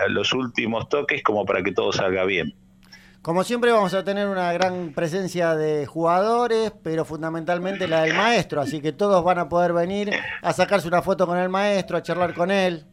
los 0.07 0.33
últimos 0.33 0.89
toques 0.89 1.21
como 1.23 1.45
para 1.45 1.63
que 1.63 1.71
todo 1.71 1.91
salga 1.91 2.25
bien. 2.25 2.53
Como 3.21 3.43
siempre 3.43 3.71
vamos 3.71 3.93
a 3.93 4.03
tener 4.03 4.27
una 4.29 4.53
gran 4.53 4.93
presencia 4.93 5.53
de 5.53 5.85
jugadores, 5.85 6.71
pero 6.81 7.03
fundamentalmente 7.03 7.85
la 7.85 8.03
del 8.03 8.13
maestro, 8.13 8.61
así 8.61 8.81
que 8.81 8.93
todos 8.93 9.23
van 9.25 9.39
a 9.39 9.49
poder 9.49 9.73
venir 9.73 10.09
a 10.41 10.53
sacarse 10.53 10.87
una 10.87 11.01
foto 11.01 11.27
con 11.27 11.37
el 11.37 11.49
maestro, 11.49 11.97
a 11.97 12.01
charlar 12.01 12.33
con 12.33 12.49
él. 12.49 12.85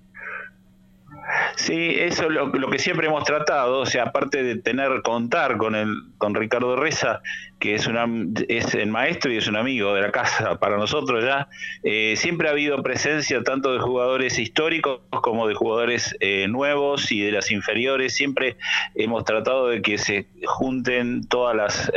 Sí, 1.56 1.96
eso 1.98 2.24
es 2.24 2.30
lo, 2.30 2.70
que 2.70 2.78
siempre 2.78 3.08
hemos 3.08 3.24
tratado, 3.24 3.80
o 3.80 3.86
sea, 3.86 4.04
aparte 4.04 4.42
de 4.42 4.56
tener, 4.56 5.02
contar 5.02 5.56
con 5.56 5.74
el, 5.74 5.94
con 6.18 6.34
Ricardo 6.34 6.76
Reza, 6.76 7.20
que 7.58 7.74
es 7.74 7.86
una, 7.86 8.06
es 8.48 8.74
el 8.74 8.90
maestro 8.90 9.32
y 9.32 9.38
es 9.38 9.48
un 9.48 9.56
amigo 9.56 9.94
de 9.94 10.02
la 10.02 10.12
casa 10.12 10.58
para 10.58 10.76
nosotros 10.76 11.24
ya, 11.24 11.48
eh, 11.82 12.14
siempre 12.16 12.48
ha 12.48 12.52
habido 12.52 12.82
presencia 12.82 13.42
tanto 13.42 13.72
de 13.72 13.80
jugadores 13.80 14.38
históricos 14.38 15.00
como 15.10 15.48
de 15.48 15.54
jugadores 15.54 16.14
eh, 16.20 16.46
nuevos 16.48 17.10
y 17.10 17.22
de 17.22 17.32
las 17.32 17.50
inferiores, 17.50 18.14
siempre 18.14 18.56
hemos 18.94 19.24
tratado 19.24 19.68
de 19.68 19.82
que 19.82 19.98
se 19.98 20.28
junten 20.44 21.26
todas 21.26 21.56
las, 21.56 21.90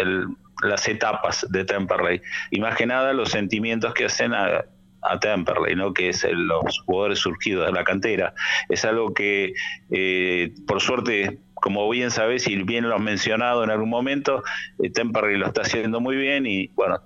las 0.64 0.88
etapas 0.88 1.46
de 1.50 1.66
Temperley, 1.66 2.22
y 2.50 2.60
más 2.62 2.76
que 2.76 2.86
nada 2.86 3.14
los 3.14 3.30
sentimientos 3.30 3.94
que 3.94 4.06
hacen 4.06 4.34
a 4.34 4.66
a 5.02 5.20
Temperley, 5.20 5.76
¿no? 5.76 5.94
que 5.94 6.10
es 6.10 6.26
los 6.32 6.80
jugadores 6.86 7.20
surgidos 7.20 7.66
de 7.66 7.72
la 7.72 7.84
cantera. 7.84 8.34
Es 8.68 8.86
algo 8.86 9.14
que, 9.14 9.54
eh, 9.92 10.54
por 10.68 10.82
suerte, 10.82 11.40
como 11.56 11.90
bien 11.90 12.12
sabes 12.12 12.48
y 12.48 12.56
bien 12.64 12.88
lo 12.88 12.96
has 12.96 13.02
mencionado 13.02 13.64
en 13.64 13.70
algún 13.70 13.90
momento, 13.90 14.44
eh, 14.82 14.90
Temperley 14.90 15.38
lo 15.38 15.48
está 15.48 15.62
haciendo 15.62 16.00
muy 16.00 16.16
bien 16.16 16.46
y, 16.46 16.68
bueno, 16.70 17.00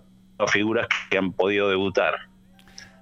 figuras 0.47 0.87
que 1.09 1.17
han 1.17 1.31
podido 1.31 1.69
debutar. 1.69 2.15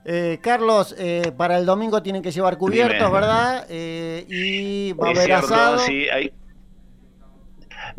Eh, 0.04 0.40
Carlos, 0.42 0.96
para 1.38 1.58
el 1.58 1.66
domingo 1.66 2.02
tienen 2.02 2.22
que 2.22 2.32
llevar 2.32 2.58
cubiertos, 2.58 3.12
¿verdad? 3.12 3.68
y 3.70 4.94
va 4.94 5.08
a 5.08 5.12
haber 5.12 5.34
asado. 5.34 5.80
Sí, 5.80 6.08
hay, 6.10 6.32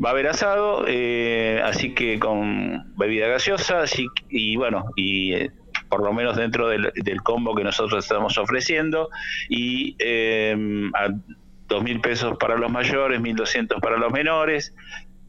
va 0.05 0.11
a 0.11 0.12
haber 0.12 0.26
asado, 0.28 0.84
así 1.64 1.95
que 1.95 2.18
con 2.18 2.97
bebida 2.97 3.28
gaseosa, 3.28 3.82
así, 3.82 4.07
y 4.30 4.57
bueno, 4.57 4.84
y 4.97 5.32
por 5.93 6.03
lo 6.03 6.14
menos 6.14 6.36
dentro 6.36 6.68
del, 6.68 6.90
combo 7.22 7.55
que 7.55 7.62
nosotros 7.62 8.03
estamos 8.03 8.38
ofreciendo, 8.38 9.11
y 9.51 9.95
eh, 9.99 10.57
a 10.95 11.09
dos 11.68 11.82
mil 11.82 12.01
pesos 12.01 12.38
para 12.38 12.57
los 12.57 12.72
mayores, 12.72 13.20
1.200 13.20 13.78
para 13.78 13.99
los 13.99 14.11
menores, 14.11 14.74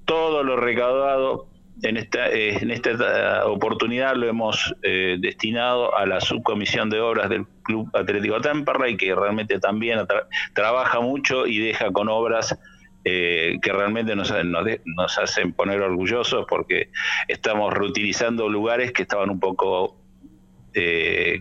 todo 0.06 0.42
lo 0.42 0.56
recaudado 0.56 1.50
en 1.82 1.98
esta, 1.98 2.30
eh, 2.30 2.60
en 2.62 2.72
esta 2.72 3.46
oportunidad 3.46 4.16
lo 4.16 4.26
hemos 4.26 4.74
eh, 4.84 5.18
destinado 5.20 5.98
a 5.98 6.06
la 6.06 6.22
subcomisión 6.22 6.90
de 6.90 7.02
obras 7.02 7.30
del 7.30 7.46
Club 7.64 7.90
Atlético 7.92 8.40
Temperley, 8.40 8.96
que 8.96 9.14
realmente 9.14 9.60
también 9.60 10.00
trabaja 10.54 11.02
mucho 11.02 11.46
y 11.46 11.60
deja 11.60 11.92
con 11.92 12.08
obras 12.08 12.58
eh, 13.04 13.60
que 13.62 13.74
realmente 13.74 14.16
nos, 14.16 14.34
nos, 14.86 15.20
hacen 15.20 15.52
poner 15.52 15.82
orgullosos 15.82 16.46
porque 16.48 16.90
estamos 17.28 17.74
reutilizando 17.74 18.48
lugares 18.48 18.94
que 18.94 19.02
estaban 19.02 19.30
un 19.30 19.42
poco 19.42 19.98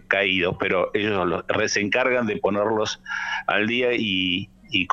caídos, 0.08 0.56
pero 0.58 0.90
ellos 0.94 1.44
se 1.66 1.80
encargan 1.80 2.26
de 2.26 2.36
ponerlos 2.36 3.00
al 3.46 3.66
día 3.66 3.92
y, 3.94 4.50
y 4.70 4.86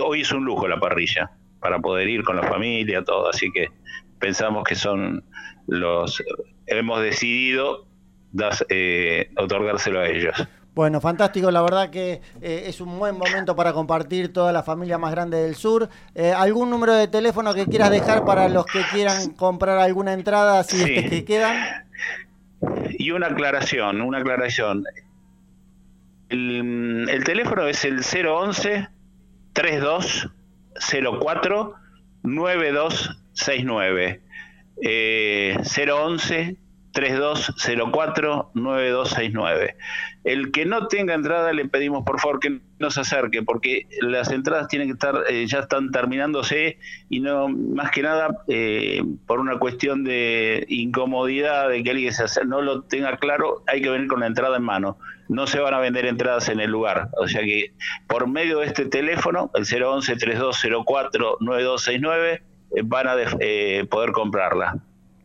hoy 0.00 0.20
es 0.20 0.32
un 0.32 0.44
lujo 0.44 0.66
la 0.68 0.80
parrilla 0.80 1.30
para 1.60 1.78
poder 1.78 2.08
ir 2.08 2.24
con 2.24 2.36
la 2.36 2.42
familia, 2.42 3.04
todo, 3.04 3.28
así 3.28 3.50
que 3.52 3.68
pensamos 4.18 4.64
que 4.64 4.74
son 4.74 5.24
los, 5.66 6.22
hemos 6.66 7.02
decidido 7.02 7.86
eh, 8.68 9.30
otorgárselo 9.36 10.00
a 10.00 10.08
ellos. 10.08 10.34
Bueno, 10.74 11.02
fantástico, 11.02 11.50
la 11.50 11.60
verdad 11.60 11.90
que 11.90 12.22
eh, 12.40 12.64
es 12.66 12.80
un 12.80 12.98
buen 12.98 13.18
momento 13.18 13.54
para 13.54 13.74
compartir 13.74 14.32
toda 14.32 14.52
la 14.52 14.62
familia 14.62 14.96
más 14.96 15.10
grande 15.10 15.42
del 15.42 15.54
sur. 15.54 15.90
Eh, 16.14 16.32
¿Algún 16.32 16.70
número 16.70 16.94
de 16.94 17.08
teléfono 17.08 17.52
que 17.52 17.66
quieras 17.66 17.90
dejar 17.90 18.24
para 18.24 18.48
los 18.48 18.64
que 18.64 18.80
quieran 18.90 19.30
comprar 19.34 19.78
alguna 19.78 20.14
entrada, 20.14 20.64
si 20.64 20.82
es 20.82 21.10
que 21.10 21.24
quedan? 21.26 21.84
Y 22.98 23.10
una 23.10 23.28
aclaración, 23.28 24.00
una 24.00 24.18
aclaración. 24.18 24.84
El, 26.28 27.08
el 27.08 27.24
teléfono 27.24 27.66
es 27.66 27.84
el 27.84 28.02
011 28.02 28.88
3204 29.52 31.74
92 32.22 33.18
69 33.32 34.22
eh, 34.82 35.56
011 35.62 36.56
3204 36.92 38.50
9269. 38.54 39.76
El 40.24 40.52
que 40.52 40.66
no 40.66 40.86
tenga 40.86 41.14
entrada 41.14 41.52
le 41.52 41.66
pedimos 41.66 42.04
por 42.04 42.20
favor 42.20 42.38
que 42.38 42.60
no 42.78 42.90
se 42.90 43.00
acerque 43.00 43.42
porque 43.42 43.88
las 44.00 44.30
entradas 44.30 44.68
tienen 44.68 44.88
que 44.88 44.92
estar 44.92 45.24
eh, 45.28 45.46
ya 45.46 45.60
están 45.60 45.90
terminándose 45.90 46.78
y 47.08 47.20
no 47.20 47.48
más 47.48 47.90
que 47.90 48.02
nada 48.02 48.44
eh, 48.48 49.02
por 49.26 49.40
una 49.40 49.58
cuestión 49.58 50.04
de 50.04 50.64
incomodidad 50.68 51.70
de 51.70 51.82
que 51.82 51.90
alguien 51.90 52.12
se 52.12 52.44
no 52.44 52.60
lo 52.62 52.82
tenga 52.82 53.16
claro, 53.16 53.64
hay 53.66 53.82
que 53.82 53.90
venir 53.90 54.08
con 54.08 54.20
la 54.20 54.26
entrada 54.26 54.56
en 54.56 54.62
mano. 54.62 54.98
No 55.28 55.46
se 55.46 55.60
van 55.60 55.72
a 55.72 55.78
vender 55.78 56.04
entradas 56.04 56.48
en 56.50 56.60
el 56.60 56.70
lugar, 56.70 57.08
o 57.16 57.26
sea 57.26 57.42
que 57.42 57.72
por 58.06 58.28
medio 58.28 58.58
de 58.58 58.66
este 58.66 58.84
teléfono, 58.84 59.50
el 59.54 59.64
011 59.64 60.16
3204 60.16 61.38
9269 61.40 62.42
van 62.84 63.08
a 63.08 63.14
eh, 63.40 63.86
poder 63.90 64.12
comprarla. 64.12 64.82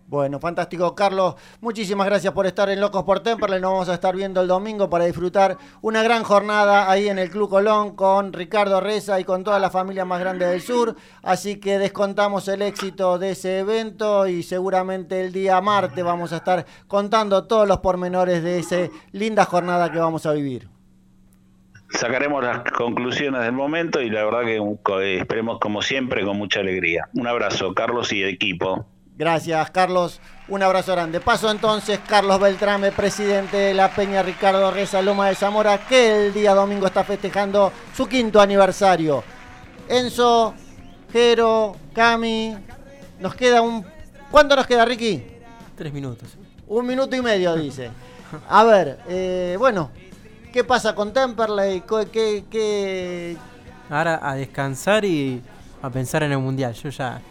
Bueno, 0.10 0.39
fantástico, 0.39 0.95
Carlos. 0.95 1.36
Muchísimas 1.60 2.08
gracias 2.08 2.32
por 2.32 2.45
estar 2.45 2.70
en 2.70 2.80
Locos 2.80 3.03
por 3.03 3.20
Temperley. 3.20 3.60
Nos 3.60 3.72
vamos 3.72 3.89
a 3.89 3.93
estar 3.93 4.16
viendo 4.16 4.39
el 4.39 4.47
domingo 4.47 4.89
para 4.89 5.03
disfrutar 5.03 5.58
una 5.82 6.01
gran 6.01 6.24
jornada 6.24 6.89
ahí 6.89 7.10
en 7.10 7.20
el 7.20 7.30
Club 7.30 7.49
Colón 7.49 7.93
con 7.93 8.32
Ricardo 8.32 8.80
Reza 8.80 9.20
y 9.20 9.26
con 9.26 9.43
toda 9.43 9.60
la 9.60 9.70
familia 9.70 10.05
más 10.05 10.22
grande 10.22 10.45
del 10.45 10.62
sur. 10.62 10.95
Así 11.24 11.58
que 11.60 11.78
descontamos 11.78 12.47
el 12.47 12.62
éxito 12.62 13.20
de 13.20 13.32
ese 13.32 13.60
evento 13.60 14.28
y 14.28 14.43
seguramente 14.43 15.20
el 15.20 15.34
día 15.34 15.60
martes 15.60 16.05
vamos 16.05 16.32
a 16.32 16.38
estar 16.38 16.66
contando 16.88 17.45
todos 17.45 17.68
los 17.68 17.80
pormenores 17.80 18.41
de 18.41 18.60
esa 18.60 18.88
linda 19.12 19.43
jornada 19.43 19.91
que 19.91 19.99
vamos 19.99 20.26
a 20.26 20.32
vivir 20.32 20.70
sacaremos 21.89 22.43
las 22.43 22.64
conclusiones 22.72 23.41
del 23.41 23.53
momento 23.53 24.01
y 24.01 24.10
la 24.10 24.26
verdad 24.26 24.43
que 24.43 24.58
eh, 24.58 25.18
esperemos 25.20 25.58
como 25.60 25.82
siempre 25.82 26.26
con 26.26 26.38
mucha 26.38 26.60
alegría. 26.60 27.08
Un 27.14 27.28
abrazo, 27.28 27.74
Carlos 27.74 28.12
y 28.12 28.24
equipo. 28.24 28.86
Gracias, 29.18 29.72
Carlos. 29.72 30.22
Un 30.47 30.63
abrazo 30.63 30.93
grande. 30.93 31.20
Paso 31.20 31.49
entonces, 31.49 31.99
Carlos 32.07 32.39
Beltrame, 32.39 32.91
presidente 32.91 33.57
de 33.57 33.74
la 33.74 33.89
Peña 33.89 34.22
Ricardo 34.22 34.72
Reza 34.72 35.01
Loma 35.01 35.28
de 35.28 35.36
Zamora, 35.36 35.86
que 35.88 36.28
el 36.28 36.34
día 36.34 36.53
domingo 36.53 36.86
está 36.86 37.03
festejando 37.03 37.72
su 37.95 38.07
quinto 38.07 38.39
aniversario. 38.39 39.24
Enzo, 39.89 40.53
Jero, 41.11 41.76
Cami, 41.93 42.55
nos 43.20 43.36
queda 43.36 43.61
un... 43.61 43.86
¿Cuánto 44.30 44.55
nos 44.55 44.68
queda, 44.68 44.86
Ricky? 44.86 45.24
Tres 45.76 45.91
minutos. 45.91 46.38
Un 46.68 46.86
minuto 46.86 47.15
y 47.15 47.22
medio, 47.22 47.55
dice. 47.55 47.89
A 48.49 48.63
ver, 48.63 48.99
eh, 49.07 49.55
bueno, 49.57 49.89
¿Qué 50.57 50.63
pasa 50.63 50.95
con 50.95 51.13
Temperley? 51.13 51.84
¿Qué, 52.11 52.45
qué, 52.49 53.38
Ahora 53.91 54.20
a 54.24 54.34
descansar 54.34 55.05
y 55.05 55.39
a 55.84 55.89
pensar 55.91 56.24
en 56.24 56.32
el 56.32 56.39
mundial. 56.39 56.74
Yo 56.74 56.89
ya. 56.89 57.22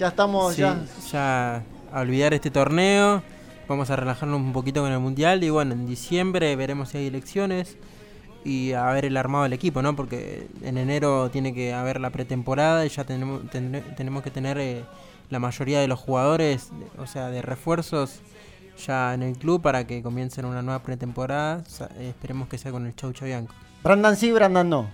Ya 0.00 0.08
estamos. 0.08 0.56
ya... 0.56 0.80
ya 1.12 1.62
a 1.92 2.00
olvidar 2.00 2.32
este 2.32 2.50
torneo. 2.50 3.22
Vamos 3.68 3.90
a 3.90 3.96
relajarnos 3.96 4.40
un 4.40 4.54
poquito 4.54 4.80
con 4.80 4.90
el 4.90 4.98
mundial. 4.98 5.44
Y 5.44 5.50
bueno, 5.50 5.74
en 5.74 5.86
diciembre 5.86 6.56
veremos 6.56 6.88
si 6.88 6.98
hay 6.98 7.06
elecciones. 7.08 7.76
Y 8.42 8.72
a 8.72 8.86
ver 8.92 9.04
el 9.04 9.18
armado 9.18 9.44
del 9.44 9.52
equipo, 9.52 9.82
¿no? 9.82 9.94
Porque 9.94 10.48
en 10.62 10.78
enero 10.78 11.30
tiene 11.30 11.52
que 11.52 11.74
haber 11.74 12.00
la 12.00 12.08
pretemporada 12.08 12.86
y 12.86 12.88
ya 12.88 13.04
tenemos, 13.04 13.42
tenemos 13.50 14.22
que 14.22 14.30
tener 14.30 14.56
eh, 14.56 14.84
la 15.28 15.38
mayoría 15.38 15.80
de 15.80 15.88
los 15.88 16.00
jugadores, 16.00 16.70
o 16.96 17.06
sea, 17.06 17.28
de 17.28 17.42
refuerzos 17.42 18.20
ya 18.86 19.12
en 19.12 19.22
el 19.22 19.36
club 19.36 19.60
para 19.60 19.86
que 19.86 20.02
comiencen 20.02 20.46
una 20.46 20.62
nueva 20.62 20.82
pretemporada. 20.82 21.62
Eh, 21.98 22.08
esperemos 22.08 22.48
que 22.48 22.56
sea 22.56 22.72
con 22.72 22.86
el 22.86 22.96
Chau 22.96 23.12
Bianco. 23.20 23.54
Brandon 23.82 24.16
sí, 24.16 24.32
Brandon 24.32 24.66
no. 24.66 24.90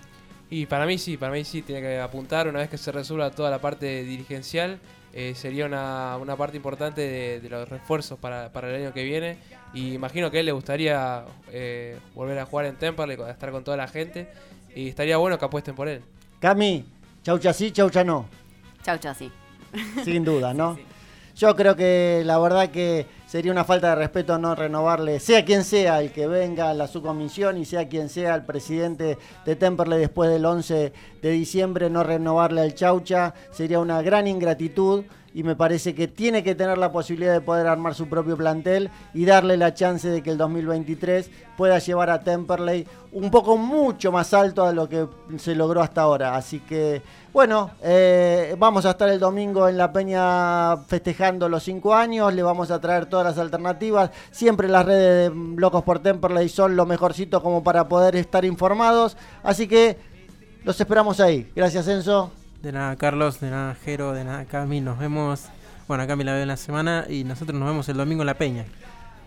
Y 0.49 0.65
para 0.65 0.85
mí 0.85 0.97
sí, 0.97 1.15
para 1.15 1.31
mí 1.31 1.45
sí, 1.45 1.61
tiene 1.61 1.81
que 1.81 1.99
apuntar 2.01 2.49
una 2.49 2.59
vez 2.59 2.69
que 2.69 2.77
se 2.77 2.91
resuelva 2.91 3.31
toda 3.31 3.49
la 3.49 3.59
parte 3.59 4.03
dirigencial. 4.03 4.81
Eh, 5.19 5.33
sería 5.33 5.65
una, 5.65 6.15
una, 6.21 6.35
parte 6.35 6.57
importante 6.57 7.01
de, 7.41 7.49
los 7.49 7.67
refuerzos 7.67 8.19
para, 8.19 8.53
para, 8.53 8.69
el 8.69 8.83
año 8.83 8.93
que 8.93 9.03
viene. 9.03 9.39
Y 9.73 9.93
imagino 9.93 10.29
que 10.29 10.37
a 10.37 10.39
él 10.41 10.45
le 10.45 10.51
gustaría 10.51 11.25
eh, 11.51 11.97
volver 12.13 12.37
a 12.37 12.45
jugar 12.45 12.67
en 12.67 12.75
Temperley, 12.75 13.17
estar 13.27 13.49
con 13.49 13.63
toda 13.63 13.77
la 13.77 13.87
gente. 13.87 14.29
Y 14.75 14.89
estaría 14.89 15.17
bueno 15.17 15.39
que 15.39 15.45
apuesten 15.45 15.73
por 15.73 15.87
él. 15.87 16.03
Cami, 16.39 16.85
chaucha 17.23 17.51
sí, 17.51 17.71
chaucha 17.71 18.03
no. 18.03 18.27
Chaucha 18.83 19.15
sí. 19.15 19.31
Sin 20.03 20.23
duda, 20.23 20.53
¿no? 20.53 20.77
Yo 21.35 21.55
creo 21.55 21.75
que 21.75 22.21
la 22.23 22.37
verdad 22.37 22.69
que 22.69 23.07
sería 23.27 23.51
una 23.51 23.65
falta 23.65 23.89
de 23.89 23.95
respeto 23.95 24.37
no 24.37 24.55
renovarle, 24.55 25.19
sea 25.19 25.43
quien 25.43 25.63
sea 25.63 26.01
el 26.01 26.11
que 26.11 26.27
venga 26.27 26.69
a 26.69 26.73
la 26.73 26.87
subcomisión 26.87 27.57
y 27.57 27.65
sea 27.65 27.87
quien 27.89 28.09
sea 28.09 28.33
el 28.35 28.45
presidente 28.45 29.17
de 29.45 29.55
Temperley 29.55 29.99
después 29.99 30.29
del 30.29 30.45
11 30.45 30.93
de 31.21 31.29
diciembre, 31.29 31.89
no 31.89 32.03
renovarle 32.03 32.61
al 32.61 32.73
Chaucha, 32.73 33.33
sería 33.51 33.79
una 33.79 34.01
gran 34.01 34.27
ingratitud 34.27 35.03
y 35.37 35.43
me 35.43 35.55
parece 35.55 35.93
que 35.93 36.07
tiene 36.07 36.41
que 36.41 36.55
tener 36.55 36.79
la 36.79 36.91
posibilidad 36.91 37.31
de 37.31 37.41
poder 37.41 37.67
armar 37.67 37.93
su 37.93 38.09
propio 38.09 38.35
plantel 38.35 38.89
y 39.13 39.23
darle 39.23 39.55
la 39.55 39.71
chance 39.71 40.09
de 40.09 40.23
que 40.23 40.31
el 40.31 40.37
2023 40.39 41.29
pueda 41.55 41.77
llevar 41.77 42.09
a 42.09 42.21
Temperley 42.21 42.87
un 43.11 43.29
poco 43.29 43.55
mucho 43.55 44.11
más 44.11 44.33
alto 44.33 44.65
a 44.65 44.73
lo 44.73 44.89
que 44.89 45.07
se 45.37 45.53
logró 45.53 45.83
hasta 45.83 46.01
ahora. 46.01 46.35
Así 46.35 46.61
que, 46.61 47.03
bueno, 47.33 47.69
eh, 47.83 48.55
vamos 48.57 48.87
a 48.87 48.89
estar 48.89 49.09
el 49.09 49.19
domingo 49.19 49.69
en 49.69 49.77
la 49.77 49.93
Peña 49.93 50.75
festejando 50.87 51.47
los 51.47 51.61
cinco 51.61 51.93
años, 51.93 52.33
le 52.33 52.41
vamos 52.41 52.71
a 52.71 52.81
traer 52.81 53.05
todas 53.05 53.27
las 53.27 53.37
alternativas. 53.37 54.09
Siempre 54.31 54.67
las 54.67 54.87
redes 54.87 55.29
de 55.29 55.35
Locos 55.55 55.83
por 55.83 55.99
Temperley 55.99 56.49
son 56.49 56.75
lo 56.75 56.87
mejorcito 56.87 57.43
como 57.43 57.63
para 57.63 57.87
poder 57.87 58.15
estar 58.15 58.43
informados. 58.43 59.15
Así 59.43 59.67
que 59.67 59.99
los 60.63 60.81
esperamos 60.81 61.19
ahí. 61.19 61.51
Gracias, 61.55 61.87
Enzo. 61.87 62.31
De 62.61 62.71
nada, 62.71 62.95
Carlos, 62.95 63.39
de 63.39 63.51
nada, 63.51 63.75
Jero, 63.85 64.13
de 64.13 64.23
nada, 64.23 64.45
Cami. 64.45 64.81
Nos 64.81 64.97
vemos. 64.97 65.45
Bueno, 65.87 66.03
a 66.03 66.07
Cami 66.07 66.23
la 66.23 66.33
veo 66.33 66.41
en 66.41 66.47
la 66.47 66.57
semana 66.57 67.05
y 67.07 67.23
nosotros 67.23 67.57
nos 67.57 67.67
vemos 67.67 67.87
el 67.87 67.97
domingo 67.97 68.23
en 68.23 68.27
La 68.27 68.33
Peña. 68.33 68.65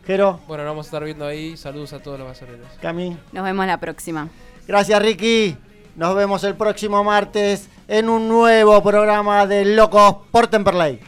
Jero. 0.04 0.40
Bueno, 0.48 0.64
nos 0.64 0.72
vamos 0.72 0.86
a 0.86 0.88
estar 0.88 1.04
viendo 1.04 1.24
ahí. 1.24 1.56
Saludos 1.56 1.92
a 1.92 2.00
todos 2.00 2.18
los 2.18 2.26
basureros. 2.26 2.66
Cami. 2.82 3.16
Nos 3.32 3.44
vemos 3.44 3.66
la 3.66 3.78
próxima. 3.78 4.28
Gracias, 4.66 5.00
Ricky. 5.00 5.56
Nos 5.94 6.14
vemos 6.16 6.42
el 6.44 6.54
próximo 6.56 7.04
martes 7.04 7.68
en 7.86 8.08
un 8.08 8.28
nuevo 8.28 8.82
programa 8.82 9.46
de 9.46 9.64
Locos 9.64 10.16
por 10.30 10.48
Temperley. 10.48 11.00